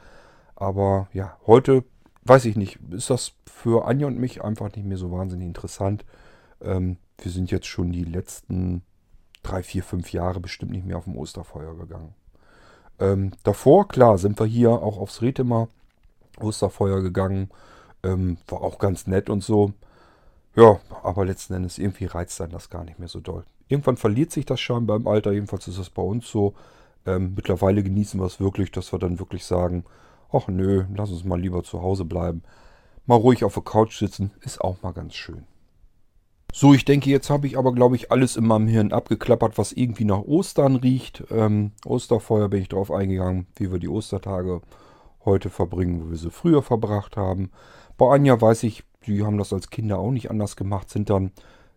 Aber 0.56 1.08
ja, 1.12 1.38
heute 1.48 1.86
weiß 2.24 2.46
ich 2.46 2.56
nicht, 2.56 2.80
ist 2.92 3.10
das 3.10 3.34
für 3.46 3.86
Anja 3.86 4.08
und 4.08 4.20
mich 4.20 4.44
einfach 4.44 4.76
nicht 4.76 4.86
mehr 4.86 4.98
so 4.98 5.12
wahnsinnig 5.12 5.48
interessant. 5.48 6.06
Ähm, 6.62 6.98
wir 7.18 7.32
sind 7.32 7.52
jetzt 7.52 7.68
schon 7.68 7.92
die 7.92 8.04
letzten 8.04 8.84
drei, 9.44 9.64
vier, 9.64 9.84
fünf 9.84 10.12
Jahre 10.12 10.40
bestimmt 10.40 10.72
nicht 10.72 10.86
mehr 10.86 10.98
auf 10.98 11.06
dem 11.06 11.18
Osterfeuer 11.18 11.76
gegangen. 11.76 12.14
Ähm, 13.00 13.32
davor, 13.44 13.88
klar, 13.88 14.18
sind 14.18 14.40
wir 14.40 14.46
hier 14.46 14.72
auch 14.72 14.98
aufs 14.98 15.22
Retemer 15.22 15.68
Osterfeuer 16.40 17.02
gegangen. 17.02 17.50
Ähm, 18.04 18.38
war 18.48 18.62
auch 18.62 18.80
ganz 18.80 19.08
nett 19.08 19.30
und 19.30 19.44
so. 19.44 19.74
Ja, 20.56 20.80
aber 21.04 21.26
letzten 21.26 21.54
Endes 21.54 21.78
irgendwie 21.78 22.06
reizt 22.06 22.40
dann 22.40 22.52
das 22.52 22.70
gar 22.70 22.84
nicht 22.84 23.00
mehr 23.00 23.08
so 23.08 23.20
doll. 23.20 23.46
Irgendwann 23.68 23.98
verliert 23.98 24.32
sich 24.32 24.46
das 24.46 24.60
scheinbar 24.60 24.98
im 24.98 25.08
Alter, 25.08 25.32
jedenfalls 25.32 25.68
ist 25.68 25.80
das 25.80 25.90
bei 25.90 26.02
uns 26.02 26.30
so. 26.30 26.54
Ähm, 27.06 27.34
mittlerweile 27.36 27.84
genießen 27.84 28.20
wir 28.20 28.26
es 28.26 28.40
wirklich, 28.40 28.72
dass 28.72 28.92
wir 28.92 29.00
dann 29.00 29.18
wirklich 29.18 29.46
sagen, 29.46 29.86
ach 30.32 30.48
nö, 30.48 30.86
lass 30.96 31.12
uns 31.12 31.24
mal 31.24 31.40
lieber 31.40 31.64
zu 31.64 31.82
Hause 31.82 32.06
bleiben. 32.06 32.44
Mal 33.06 33.16
ruhig 33.16 33.44
auf 33.44 33.54
der 33.54 33.64
Couch 33.64 33.98
sitzen, 33.98 34.32
ist 34.42 34.62
auch 34.62 34.82
mal 34.82 34.92
ganz 34.92 35.16
schön. 35.16 35.44
So, 36.54 36.74
ich 36.74 36.84
denke, 36.84 37.10
jetzt 37.10 37.30
habe 37.30 37.48
ich 37.48 37.58
aber, 37.58 37.74
glaube 37.74 37.96
ich, 37.96 38.12
alles 38.12 38.36
in 38.36 38.46
meinem 38.46 38.68
Hirn 38.68 38.92
abgeklappert, 38.92 39.58
was 39.58 39.72
irgendwie 39.72 40.04
nach 40.04 40.22
Ostern 40.22 40.76
riecht. 40.76 41.24
Ähm, 41.32 41.72
Osterfeuer 41.86 42.50
bin 42.50 42.62
ich 42.62 42.70
drauf 42.70 42.92
eingegangen, 42.92 43.48
wie 43.56 43.72
wir 43.72 43.80
die 43.80 43.88
Ostertage 43.88 44.62
heute 45.24 45.50
verbringen, 45.50 46.04
wo 46.04 46.10
wir 46.10 46.18
sie 46.18 46.30
früher 46.30 46.62
verbracht 46.62 47.16
haben. 47.16 47.52
Bei 47.98 48.14
Anja 48.14 48.40
weiß 48.40 48.64
ich, 48.64 48.84
die 49.08 49.24
haben 49.24 49.38
das 49.38 49.54
als 49.54 49.70
Kinder 49.70 50.00
auch 50.00 50.12
nicht 50.12 50.30
anders 50.30 50.58
gemacht, 50.58 50.90
sind 50.90 51.10
dann 51.10 51.32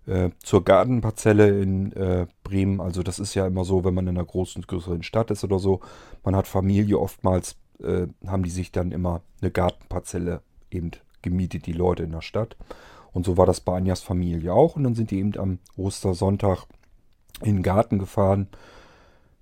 äh, 0.06 0.30
zur 0.42 0.64
Gartenparzelle 0.64 1.60
in 1.62 1.92
äh, 1.92 2.26
Bremen. 2.42 2.80
Also 2.80 3.02
das 3.02 3.18
ist 3.18 3.34
ja 3.34 3.46
immer 3.46 3.64
so, 3.64 3.84
wenn 3.84 3.94
man 3.94 4.06
in 4.06 4.16
einer 4.16 4.26
großen, 4.26 4.62
größeren 4.62 5.02
Stadt 5.02 5.30
ist 5.30 5.44
oder 5.44 5.58
so. 5.58 5.80
Man 6.24 6.34
hat 6.34 6.48
Familie 6.48 6.98
oftmals 6.98 7.56
äh, 7.82 8.06
haben 8.26 8.42
die 8.42 8.50
sich 8.50 8.72
dann 8.72 8.92
immer 8.92 9.22
eine 9.40 9.50
Gartenparzelle 9.50 10.42
eben 10.70 10.92
gemietet, 11.22 11.66
die 11.66 11.72
Leute 11.72 12.02
in 12.02 12.12
der 12.12 12.22
Stadt. 12.22 12.56
Und 13.12 13.24
so 13.24 13.36
war 13.36 13.46
das 13.46 13.60
bei 13.60 13.76
Anjas 13.76 14.02
Familie 14.02 14.52
auch. 14.52 14.76
Und 14.76 14.84
dann 14.84 14.94
sind 14.94 15.10
die 15.10 15.18
eben 15.18 15.36
am 15.38 15.58
Ostersonntag 15.76 16.66
in 17.40 17.56
den 17.56 17.62
Garten 17.62 17.98
gefahren. 17.98 18.48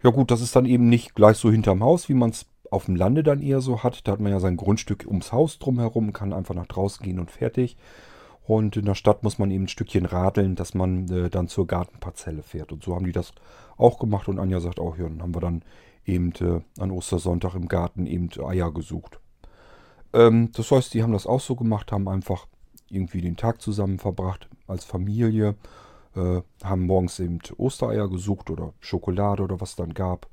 Ja 0.03 0.11
gut, 0.11 0.31
das 0.31 0.41
ist 0.41 0.57
dann 0.57 0.67
eben 0.67 0.89
nicht 0.89 1.15
gleich 1.15 1.37
so 1.37 1.51
hinterm 1.51 1.83
Haus, 1.83 2.09
wie 2.09 2.15
man 2.15 2.31
es 2.31 2.47
auf 2.71 2.87
dem 2.87 2.97
Lande 2.97 3.23
dann 3.23 3.43
eher 3.43 3.61
so 3.61 3.83
hat. 3.83 4.07
Da 4.07 4.13
hat 4.13 4.21
man 4.21 4.33
ja 4.33 4.41
sein 4.41 4.57
Grundstück 4.57 5.05
ums 5.07 5.33
Haus 5.33 5.59
drumherum, 5.59 6.13
kann 6.13 6.33
einfach 6.33 6.55
nach 6.55 6.67
draußen 6.67 7.05
gehen 7.05 7.19
und 7.19 7.31
fertig. 7.31 7.77
Und 8.45 8.77
in 8.77 8.87
der 8.87 8.95
Stadt 8.95 9.23
muss 9.23 9.39
man 9.39 9.51
eben 9.51 9.65
ein 9.65 9.69
Stückchen 9.69 10.05
radeln, 10.05 10.57
dass 10.57 10.75
man 10.75 11.09
äh, 11.09 11.31
dann 11.31 11.49
zur 11.49 11.67
Gartenparzelle 11.67 12.43
fährt. 12.43 12.73
Und 12.73 12.83
so 12.83 12.95
haben 12.95 13.05
die 13.05 13.13
das 13.13 13.33
auch 13.77 13.99
gemacht. 13.99 14.29
Und 14.29 14.39
Anja 14.39 14.61
sagt 14.61 14.81
auch, 14.81 14.99
ja, 14.99 15.05
dann 15.05 15.23
haben 15.23 15.35
wir 15.35 15.41
dann 15.41 15.63
eben 16.05 16.33
äh, 16.41 16.61
an 16.81 16.91
Ostersonntag 16.91 17.55
im 17.55 17.69
Garten 17.69 18.07
eben 18.07 18.29
Eier 18.45 18.73
gesucht. 18.73 19.21
Ähm, 20.13 20.51
das 20.53 20.71
heißt, 20.71 20.95
die 20.95 21.03
haben 21.03 21.13
das 21.13 21.27
auch 21.27 21.41
so 21.41 21.57
gemacht, 21.57 21.93
haben 21.93 22.09
einfach 22.09 22.47
irgendwie 22.89 23.21
den 23.21 23.37
Tag 23.37 23.63
zusammen 23.63 23.99
verbracht 23.99 24.49
als 24.67 24.85
Familie, 24.85 25.57
äh, 26.15 26.43
haben 26.63 26.87
morgens 26.87 27.19
eben 27.21 27.39
Ostereier 27.57 28.09
gesucht 28.09 28.51
oder 28.51 28.75
Schokolade 28.81 29.43
oder 29.43 29.61
was 29.61 29.77
dann 29.77 29.95
gab. 29.95 30.29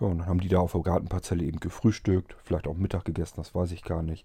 Ja, 0.00 0.06
und 0.06 0.18
dann 0.18 0.26
haben 0.28 0.40
die 0.40 0.48
da 0.48 0.60
auf 0.60 0.72
der 0.72 0.82
Gartenparzelle 0.82 1.44
eben 1.44 1.58
gefrühstückt, 1.58 2.36
vielleicht 2.44 2.68
auch 2.68 2.76
Mittag 2.76 3.04
gegessen, 3.04 3.34
das 3.36 3.54
weiß 3.54 3.72
ich 3.72 3.82
gar 3.82 4.02
nicht. 4.02 4.24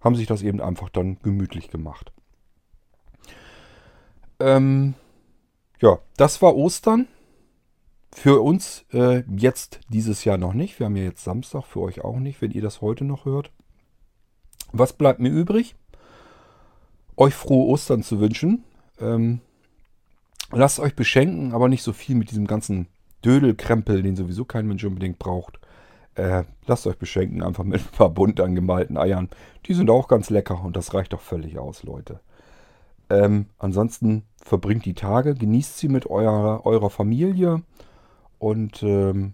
Haben 0.00 0.16
sich 0.16 0.26
das 0.26 0.42
eben 0.42 0.60
einfach 0.60 0.90
dann 0.90 1.18
gemütlich 1.22 1.70
gemacht. 1.70 2.12
Ähm, 4.38 4.94
ja, 5.80 5.98
das 6.16 6.42
war 6.42 6.54
Ostern. 6.54 7.08
Für 8.14 8.40
uns 8.40 8.86
äh, 8.92 9.24
jetzt 9.36 9.80
dieses 9.88 10.24
Jahr 10.24 10.38
noch 10.38 10.54
nicht. 10.54 10.78
Wir 10.78 10.86
haben 10.86 10.96
ja 10.96 11.02
jetzt 11.02 11.24
Samstag, 11.24 11.64
für 11.64 11.80
euch 11.80 12.02
auch 12.02 12.18
nicht, 12.18 12.40
wenn 12.40 12.52
ihr 12.52 12.62
das 12.62 12.80
heute 12.80 13.04
noch 13.04 13.24
hört. 13.24 13.50
Was 14.72 14.92
bleibt 14.92 15.20
mir 15.20 15.28
übrig? 15.28 15.74
Euch 17.16 17.34
frohe 17.34 17.66
Ostern 17.66 18.02
zu 18.02 18.20
wünschen. 18.20 18.64
Ähm, 19.00 19.40
lasst 20.52 20.78
euch 20.78 20.94
beschenken, 20.94 21.52
aber 21.52 21.68
nicht 21.68 21.82
so 21.82 21.92
viel 21.92 22.14
mit 22.14 22.30
diesem 22.30 22.46
ganzen 22.46 22.86
Dödelkrempel, 23.24 24.02
den 24.02 24.16
sowieso 24.16 24.44
kein 24.44 24.68
Mensch 24.68 24.84
unbedingt 24.84 25.18
braucht. 25.18 25.58
Äh, 26.14 26.44
lasst 26.66 26.86
euch 26.86 26.96
beschenken, 26.96 27.42
einfach 27.42 27.64
mit 27.64 27.80
ein 27.80 27.96
paar 27.96 28.10
bunt 28.10 28.40
angemalten 28.40 28.96
Eiern. 28.96 29.28
Die 29.66 29.74
sind 29.74 29.90
auch 29.90 30.06
ganz 30.08 30.30
lecker 30.30 30.62
und 30.64 30.76
das 30.76 30.94
reicht 30.94 31.12
doch 31.12 31.20
völlig 31.20 31.58
aus, 31.58 31.82
Leute. 31.82 32.20
Ähm, 33.10 33.46
ansonsten 33.58 34.22
verbringt 34.36 34.84
die 34.84 34.94
Tage, 34.94 35.34
genießt 35.34 35.78
sie 35.78 35.88
mit 35.88 36.06
eurer, 36.06 36.64
eurer 36.64 36.90
Familie. 36.90 37.62
Und 38.44 38.82
ähm, 38.82 39.32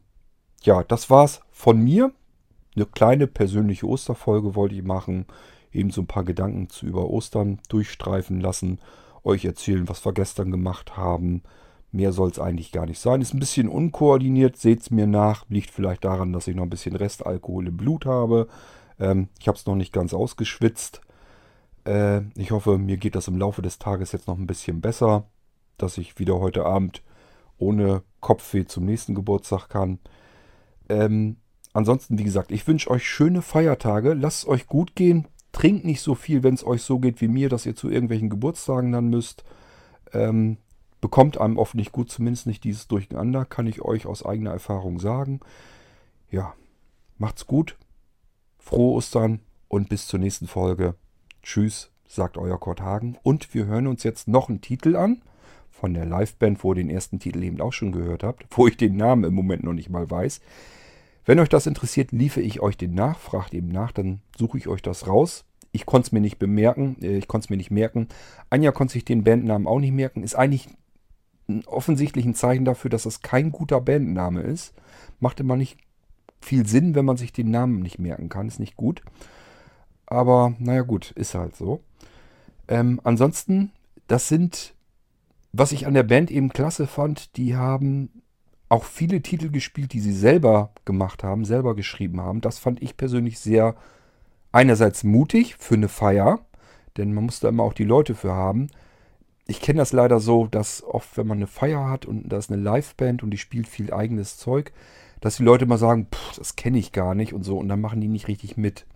ja, 0.63 0.85
das 0.85 1.11
war's 1.11 1.41
von 1.51 1.81
mir. 1.81 2.13
Eine 2.77 2.87
kleine 2.87 3.27
persönliche 3.27 3.89
Osterfolge 3.89 4.55
wollte 4.55 4.77
ich 4.77 4.85
machen. 4.85 5.27
Eben 5.73 5.91
so 5.91 6.03
ein 6.03 6.07
paar 6.07 6.23
Gedanken 6.23 6.69
zu 6.69 6.87
über 6.87 7.11
Ostern 7.11 7.59
durchstreifen 7.69 8.41
lassen. 8.41 8.79
Euch 9.25 9.45
erzählen, 9.45 9.89
was 9.89 10.05
wir 10.07 10.13
gestern 10.13 10.53
gemacht 10.53 10.97
haben. 10.97 11.43
Mehr 11.91 12.13
soll 12.13 12.31
es 12.31 12.39
eigentlich 12.39 12.71
gar 12.71 12.87
nicht 12.87 13.01
sein. 13.01 13.21
Ist 13.21 13.35
ein 13.35 13.41
bisschen 13.41 13.67
unkoordiniert, 13.67 14.57
seht's 14.57 14.93
mir 14.93 15.09
nach. 15.09 15.45
Liegt 15.49 15.73
vielleicht 15.73 16.05
daran, 16.05 16.33
dass 16.33 16.47
ich 16.47 16.55
noch 16.55 16.63
ein 16.63 16.71
bisschen 16.71 16.95
Restalkohol 16.95 17.67
im 17.67 17.77
Blut 17.77 18.07
habe. 18.07 18.47
Ähm, 19.01 19.27
ich 19.41 19.49
habe 19.49 19.59
es 19.59 19.67
noch 19.67 19.75
nicht 19.75 19.93
ganz 19.93 20.15
ausgeschwitzt. 20.15 21.01
Äh, 21.85 22.21
ich 22.37 22.53
hoffe, 22.53 22.79
mir 22.79 22.97
geht 22.97 23.17
das 23.17 23.27
im 23.27 23.39
Laufe 23.39 23.61
des 23.61 23.81
Tages 23.81 24.13
jetzt 24.13 24.29
noch 24.29 24.39
ein 24.39 24.47
bisschen 24.47 24.81
besser, 24.81 25.25
dass 25.79 25.99
ich 25.99 26.21
wieder 26.21 26.39
heute 26.39 26.65
Abend 26.65 27.03
ohne 27.61 28.03
Kopfweh 28.21 28.65
zum 28.67 28.85
nächsten 28.85 29.15
Geburtstag 29.15 29.69
kann. 29.69 29.99
Ähm, 30.89 31.37
ansonsten, 31.73 32.19
wie 32.19 32.25
gesagt, 32.25 32.53
ich 32.53 32.67
wünsche 32.67 32.91
euch 32.91 33.09
schöne 33.09 33.43
Feiertage. 33.43 34.15
Lasst 34.15 34.43
es 34.43 34.49
euch 34.49 34.67
gut 34.67 34.97
gehen. 34.97 35.29
Trinkt 35.53 35.85
nicht 35.85 36.01
so 36.01 36.15
viel, 36.15 36.43
wenn 36.43 36.55
es 36.55 36.67
euch 36.67 36.83
so 36.83 36.99
geht 36.99 37.21
wie 37.21 37.29
mir, 37.29 37.49
dass 37.49 37.67
ihr 37.67 37.75
zu 37.75 37.91
irgendwelchen 37.91 38.31
Geburtstagen 38.31 38.93
dann 38.93 39.09
müsst. 39.09 39.45
Ähm, 40.13 40.59
bekommt 41.01 41.39
einem 41.39 41.59
oft 41.59 41.75
nicht 41.75 41.93
gut, 41.93 42.11
zumindest 42.11 42.47
nicht 42.47 42.63
dieses 42.65 42.89
Durcheinander, 42.89 43.45
kann 43.45 43.67
ich 43.67 43.83
euch 43.83 44.07
aus 44.07 44.25
eigener 44.25 44.53
Erfahrung 44.53 45.01
sagen. 45.01 45.41
Ja, 46.31 46.55
macht's 47.19 47.47
gut. 47.47 47.77
Frohe 48.59 48.95
Ostern 48.95 49.41
und 49.69 49.89
bis 49.89 50.07
zur 50.07 50.21
nächsten 50.21 50.47
Folge. 50.47 50.95
Tschüss, 51.43 51.91
sagt 52.07 52.37
euer 52.37 52.61
Kurt 52.61 52.81
Hagen. 52.81 53.17
Und 53.23 53.55
wir 53.55 53.67
hören 53.67 53.87
uns 53.87 54.03
jetzt 54.03 54.29
noch 54.29 54.49
einen 54.49 54.61
Titel 54.61 54.95
an 54.95 55.23
von 55.81 55.95
der 55.95 56.05
Liveband, 56.05 56.62
wo 56.62 56.72
ihr 56.72 56.76
den 56.76 56.91
ersten 56.91 57.18
Titel 57.18 57.43
eben 57.43 57.61
auch 57.61 57.72
schon 57.72 57.93
gehört 57.93 58.22
habt, 58.22 58.47
wo 58.51 58.66
ich 58.66 58.76
den 58.76 58.97
Namen 58.97 59.24
im 59.24 59.35
Moment 59.35 59.64
noch 59.64 59.72
nicht 59.72 59.89
mal 59.89 60.11
weiß. 60.11 60.41
Wenn 61.24 61.39
euch 61.39 61.49
das 61.49 61.66
interessiert, 61.66 62.12
liefere 62.12 62.45
ich 62.45 62.61
euch 62.61 62.76
den 62.76 62.95
nach, 62.95 63.18
fragt 63.18 63.55
eben 63.55 63.68
nach, 63.68 63.93
dann 63.93 64.20
suche 64.37 64.59
ich 64.59 64.68
euch 64.68 64.83
das 64.83 65.07
raus. 65.07 65.45
Ich 65.72 65.87
konnte 65.87 66.07
es 66.07 66.12
mir 66.12 66.20
nicht 66.20 66.39
bemerken, 66.39 66.97
äh, 67.01 67.16
ich 67.16 67.28
konnte 67.28 67.47
es 67.47 67.51
mir 67.51 67.57
nicht 67.57 67.70
merken. 67.70 68.09
Anja 68.51 68.72
konnte 68.72 68.93
sich 68.93 69.05
den 69.05 69.24
Bandnamen 69.24 69.66
auch 69.66 69.81
nicht 69.81 69.93
merken. 69.93 70.22
Ist 70.22 70.35
eigentlich 70.35 70.68
ein 71.49 71.64
offensichtlich 71.66 72.33
Zeichen 72.35 72.64
dafür, 72.64 72.91
dass 72.91 73.07
es 73.07 73.22
kein 73.22 73.53
guter 73.53 73.81
Bandname 73.81 74.43
ist. 74.43 74.74
Macht 75.18 75.41
immer 75.41 75.57
nicht 75.57 75.78
viel 76.41 76.66
Sinn, 76.66 76.95
wenn 76.95 77.05
man 77.05 77.16
sich 77.16 77.33
den 77.33 77.51
Namen 77.51 77.81
nicht 77.81 77.99
merken 77.99 78.28
kann. 78.28 78.49
Ist 78.49 78.61
nicht 78.61 78.76
gut. 78.76 79.03
Aber 80.07 80.55
naja 80.59 80.83
gut, 80.83 81.12
ist 81.12 81.35
halt 81.35 81.57
so. 81.57 81.81
Ähm, 82.66 83.01
ansonsten, 83.05 83.72
das 84.09 84.28
sind, 84.28 84.74
was 85.53 85.72
ich 85.72 85.86
an 85.86 85.94
der 85.94 86.03
Band 86.03 86.30
eben 86.30 86.51
klasse 86.51 86.86
fand, 86.86 87.36
die 87.36 87.57
haben 87.57 88.22
auch 88.68 88.84
viele 88.84 89.20
Titel 89.20 89.51
gespielt, 89.51 89.92
die 89.92 90.01
sie 90.01 90.12
selber 90.12 90.72
gemacht 90.84 91.24
haben, 91.24 91.44
selber 91.44 91.74
geschrieben 91.74 92.20
haben. 92.20 92.40
Das 92.40 92.59
fand 92.59 92.80
ich 92.82 92.96
persönlich 92.96 93.40
sehr 93.40 93.74
einerseits 94.53 95.03
mutig 95.03 95.57
für 95.57 95.74
eine 95.74 95.88
Feier, 95.88 96.40
denn 96.96 97.12
man 97.12 97.24
muss 97.24 97.40
da 97.40 97.48
immer 97.48 97.64
auch 97.64 97.72
die 97.72 97.84
Leute 97.84 98.14
für 98.14 98.32
haben. 98.32 98.68
Ich 99.46 99.61
kenne 99.61 99.78
das 99.78 99.92
leider 99.92 100.20
so, 100.20 100.46
dass 100.46 100.84
oft, 100.84 101.16
wenn 101.16 101.26
man 101.26 101.38
eine 101.38 101.48
Feier 101.48 101.88
hat 101.88 102.07
und 102.07 102.28
da 102.28 102.38
ist 102.38 102.53
eine 102.53 102.62
Liveband 102.62 103.24
und 103.24 103.30
die 103.30 103.38
spielt 103.38 103.66
viel 103.66 103.92
eigenes 103.92 104.36
Zeug, 104.36 104.72
dass 105.20 105.36
die 105.36 105.42
Leute 105.42 105.64
immer 105.64 105.78
sagen, 105.78 106.07
das 106.36 106.55
kenne 106.55 106.78
ich 106.78 106.92
gar 106.92 107.16
nicht 107.16 107.34
und 107.34 107.42
so 107.42 107.59
und 107.59 107.68
dann 107.68 107.80
machen 107.80 108.01
die 108.01 108.09
nicht 108.09 108.28
richtig 108.28 108.57
mit. 108.57 108.86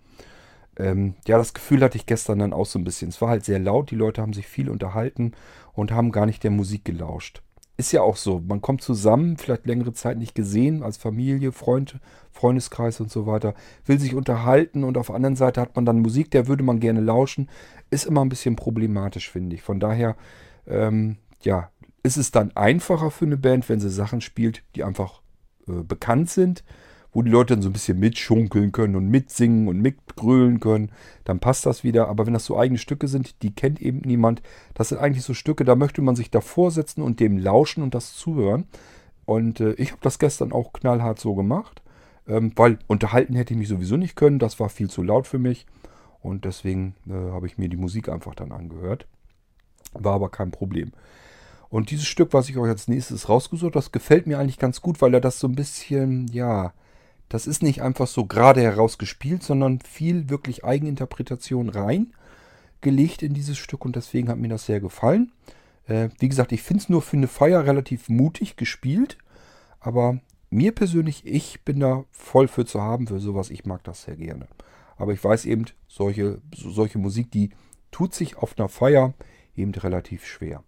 Ähm, 0.77 1.15
ja, 1.27 1.37
das 1.37 1.53
Gefühl 1.53 1.81
hatte 1.81 1.97
ich 1.97 2.05
gestern 2.05 2.39
dann 2.39 2.53
auch 2.53 2.65
so 2.65 2.79
ein 2.79 2.83
bisschen. 2.83 3.09
Es 3.09 3.21
war 3.21 3.29
halt 3.29 3.45
sehr 3.45 3.59
laut, 3.59 3.91
die 3.91 3.95
Leute 3.95 4.21
haben 4.21 4.33
sich 4.33 4.47
viel 4.47 4.69
unterhalten 4.69 5.33
und 5.73 5.91
haben 5.91 6.11
gar 6.11 6.25
nicht 6.25 6.43
der 6.43 6.51
Musik 6.51 6.85
gelauscht. 6.85 7.41
Ist 7.77 7.91
ja 7.91 8.01
auch 8.01 8.15
so, 8.15 8.41
man 8.45 8.61
kommt 8.61 8.81
zusammen, 8.81 9.35
vielleicht 9.37 9.65
längere 9.65 9.91
Zeit 9.91 10.17
nicht 10.17 10.33
gesehen, 10.33 10.81
als 10.81 10.95
Familie, 10.95 11.51
Freund, 11.51 11.99
Freundeskreis 12.31 13.01
und 13.01 13.11
so 13.11 13.25
weiter, 13.25 13.53
will 13.85 13.99
sich 13.99 14.15
unterhalten 14.15 14.85
und 14.85 14.97
auf 14.97 15.07
der 15.07 15.15
anderen 15.15 15.35
Seite 15.35 15.59
hat 15.59 15.75
man 15.75 15.85
dann 15.85 15.99
Musik, 15.99 16.31
der 16.31 16.47
würde 16.47 16.63
man 16.63 16.79
gerne 16.79 17.01
lauschen. 17.01 17.49
Ist 17.89 18.05
immer 18.05 18.23
ein 18.23 18.29
bisschen 18.29 18.55
problematisch, 18.55 19.29
finde 19.29 19.55
ich. 19.55 19.61
Von 19.61 19.81
daher, 19.81 20.15
ähm, 20.67 21.17
ja, 21.41 21.69
ist 22.01 22.17
es 22.17 22.31
dann 22.31 22.55
einfacher 22.55 23.11
für 23.11 23.25
eine 23.25 23.37
Band, 23.37 23.67
wenn 23.67 23.81
sie 23.81 23.89
Sachen 23.89 24.21
spielt, 24.21 24.63
die 24.75 24.83
einfach 24.85 25.21
äh, 25.67 25.83
bekannt 25.83 26.29
sind 26.29 26.63
wo 27.15 27.21
die 27.21 27.31
Leute 27.31 27.53
dann 27.53 27.61
so 27.63 27.69
ein 27.69 27.73
bisschen 27.73 27.97
mitschunkeln 27.97 28.73
können 28.73 28.97
und 28.97 29.07
mitsingen 29.07 29.69
und 29.69 29.79
mitgrölen 29.81 30.59
können, 30.59 30.91
dann 31.23 31.39
passt 31.39 31.65
das 31.65 31.85
wieder. 31.85 32.09
Aber 32.09 32.25
wenn 32.25 32.33
das 32.33 32.43
so 32.43 32.59
eigene 32.59 32.77
Stücke 32.77 33.07
sind, 33.07 33.41
die 33.41 33.55
kennt 33.55 33.81
eben 33.81 33.99
niemand, 33.99 34.41
das 34.73 34.89
sind 34.89 34.97
eigentlich 34.97 35.23
so 35.23 35.33
Stücke, 35.33 35.63
da 35.63 35.75
möchte 35.75 36.01
man 36.01 36.17
sich 36.17 36.29
davor 36.29 36.71
setzen 36.71 37.01
und 37.01 37.21
dem 37.21 37.37
lauschen 37.37 37.83
und 37.83 37.95
das 37.95 38.15
zuhören. 38.15 38.65
Und 39.23 39.61
äh, 39.61 39.71
ich 39.75 39.91
habe 39.91 40.01
das 40.01 40.19
gestern 40.19 40.51
auch 40.51 40.73
knallhart 40.73 41.17
so 41.17 41.35
gemacht, 41.35 41.81
ähm, 42.27 42.51
weil 42.57 42.79
unterhalten 42.87 43.35
hätte 43.35 43.53
ich 43.53 43.59
mich 43.59 43.69
sowieso 43.69 43.95
nicht 43.95 44.17
können, 44.17 44.37
das 44.37 44.59
war 44.59 44.67
viel 44.67 44.89
zu 44.89 45.01
laut 45.01 45.25
für 45.25 45.39
mich. 45.39 45.65
Und 46.19 46.43
deswegen 46.43 46.95
äh, 47.07 47.13
habe 47.13 47.47
ich 47.47 47.57
mir 47.57 47.69
die 47.69 47.77
Musik 47.77 48.09
einfach 48.09 48.35
dann 48.35 48.51
angehört. 48.51 49.07
War 49.93 50.15
aber 50.15 50.27
kein 50.27 50.51
Problem. 50.51 50.91
Und 51.69 51.91
dieses 51.91 52.07
Stück, 52.07 52.33
was 52.33 52.49
ich 52.49 52.57
euch 52.57 52.69
als 52.69 52.89
nächstes 52.89 53.29
rausgesucht 53.29 53.67
habe, 53.67 53.79
das 53.79 53.93
gefällt 53.93 54.27
mir 54.27 54.37
eigentlich 54.37 54.59
ganz 54.59 54.81
gut, 54.81 55.01
weil 55.01 55.13
er 55.13 55.21
das 55.21 55.39
so 55.39 55.47
ein 55.47 55.55
bisschen, 55.55 56.27
ja, 56.27 56.73
das 57.29 57.47
ist 57.47 57.63
nicht 57.63 57.81
einfach 57.81 58.07
so 58.07 58.25
gerade 58.25 58.61
heraus 58.61 58.97
gespielt, 58.97 59.43
sondern 59.43 59.79
viel 59.81 60.29
wirklich 60.29 60.63
Eigeninterpretation 60.63 61.69
rein 61.69 62.13
gelegt 62.81 63.23
in 63.23 63.33
dieses 63.33 63.57
Stück 63.57 63.83
und 63.83 63.95
deswegen 63.95 64.29
hat 64.29 64.37
mir 64.37 64.47
das 64.47 64.65
sehr 64.65 64.79
gefallen. 64.79 65.31
Äh, 65.87 66.09
wie 66.19 66.29
gesagt, 66.29 66.51
ich 66.51 66.61
finde 66.61 66.83
es 66.83 66.89
nur 66.89 67.01
für 67.01 67.17
eine 67.17 67.27
Feier 67.27 67.65
relativ 67.65 68.09
mutig 68.09 68.57
gespielt, 68.57 69.17
aber 69.79 70.19
mir 70.49 70.71
persönlich, 70.71 71.25
ich 71.25 71.63
bin 71.63 71.79
da 71.79 72.05
voll 72.11 72.47
für 72.47 72.65
zu 72.65 72.81
haben, 72.81 73.07
für 73.07 73.19
sowas, 73.19 73.49
ich 73.49 73.65
mag 73.65 73.83
das 73.83 74.03
sehr 74.03 74.15
gerne. 74.15 74.47
Aber 74.97 75.13
ich 75.13 75.23
weiß 75.23 75.45
eben, 75.45 75.65
solche, 75.87 76.41
solche 76.55 76.99
Musik, 76.99 77.31
die 77.31 77.49
tut 77.91 78.13
sich 78.13 78.37
auf 78.37 78.57
einer 78.57 78.69
Feier 78.69 79.13
eben 79.55 79.73
relativ 79.73 80.25
schwer. 80.25 80.63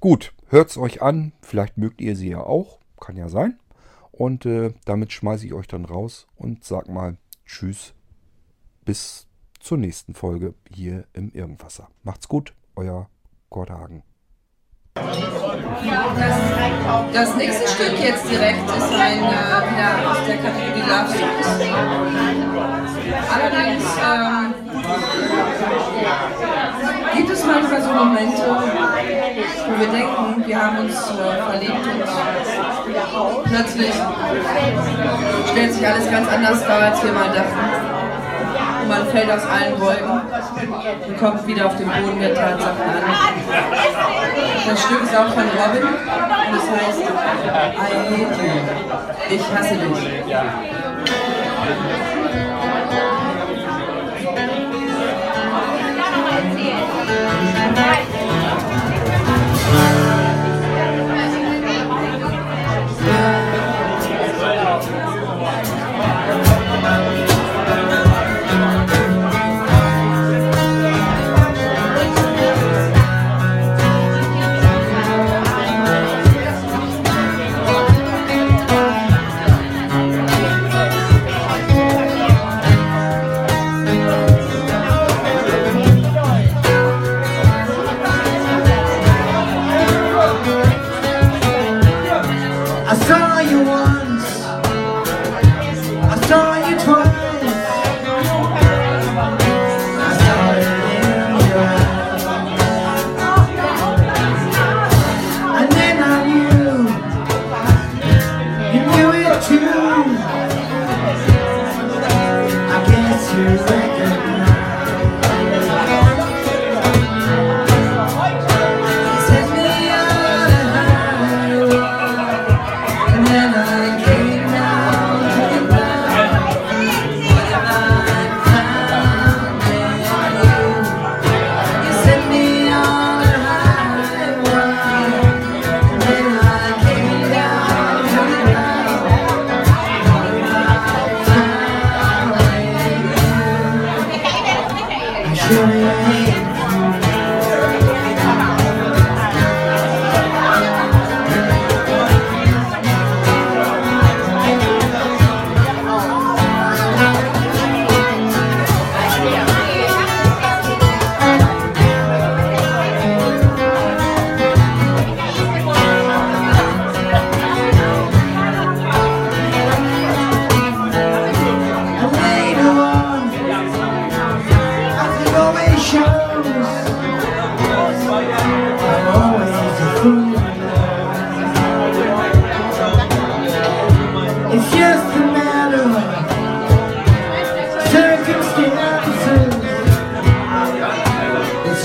Gut, 0.00 0.32
hört 0.48 0.70
es 0.70 0.78
euch 0.78 1.02
an, 1.02 1.32
vielleicht 1.42 1.76
mögt 1.76 2.00
ihr 2.00 2.16
sie 2.16 2.30
ja 2.30 2.40
auch, 2.40 2.78
kann 3.00 3.16
ja 3.16 3.28
sein. 3.28 3.58
Und 4.16 4.46
äh, 4.46 4.72
damit 4.86 5.12
schmeiße 5.12 5.44
ich 5.46 5.52
euch 5.52 5.68
dann 5.68 5.84
raus 5.84 6.26
und 6.36 6.64
sag 6.64 6.88
mal 6.88 7.18
Tschüss. 7.44 7.92
Bis 8.84 9.26
zur 9.60 9.76
nächsten 9.76 10.14
Folge 10.14 10.54
hier 10.72 11.04
im 11.12 11.30
Irgendwasser. 11.32 11.90
Macht's 12.02 12.26
gut, 12.26 12.54
euer 12.76 13.10
Gord 13.50 13.70
Hagen. 13.70 14.02
Das, 17.12 17.36
nächste 17.36 17.68
Stück 17.68 18.00
jetzt 18.00 18.30
direkt 18.30 18.66
ist 18.70 18.92
ein 18.94 19.18
äh, 19.18 19.22
wieder 19.22 20.10
aus 20.10 20.26
der 20.26 20.38
Kategorie 20.38 20.80
Love 20.80 21.10
Songs. 21.10 21.48
Allerdings 23.34 23.84
ähm, 24.02 24.54
gibt 27.16 27.30
es 27.30 27.44
manchmal 27.44 27.82
so 27.82 27.92
Momente, 27.92 28.42
und 29.66 29.80
wir 29.80 29.88
denken, 29.88 30.46
wir 30.46 30.62
haben 30.62 30.78
uns 30.78 30.94
äh, 30.94 31.42
verliebt 31.50 31.86
und 31.86 33.44
plötzlich 33.44 33.94
stellt 35.50 35.72
sich 35.72 35.86
alles 35.86 36.10
ganz 36.10 36.28
anders 36.28 36.66
dar, 36.66 36.82
als 36.82 37.02
wir 37.02 37.12
mal 37.12 37.28
dachten. 37.28 37.58
Und 38.82 38.88
man 38.88 39.06
fällt 39.08 39.30
aus 39.30 39.42
allen 39.46 39.80
Wolken 39.80 40.20
und 41.08 41.18
kommt 41.18 41.46
wieder 41.46 41.66
auf 41.66 41.76
den 41.76 41.88
Boden 41.88 42.20
der 42.20 42.34
Tatsachen 42.34 42.82
an. 42.82 43.02
Das 44.68 44.82
Stück 44.82 45.02
ist 45.02 45.16
auch 45.16 45.28
von 45.28 45.44
Robin 45.44 45.82
und 45.82 45.94
es 46.54 46.70
heißt 46.70 47.00
I 47.00 47.94
hate 48.10 48.36
you. 48.42 48.56
Ich 49.30 49.42
hasse 49.54 49.74
dich. 49.74 50.00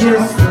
just 0.01 0.50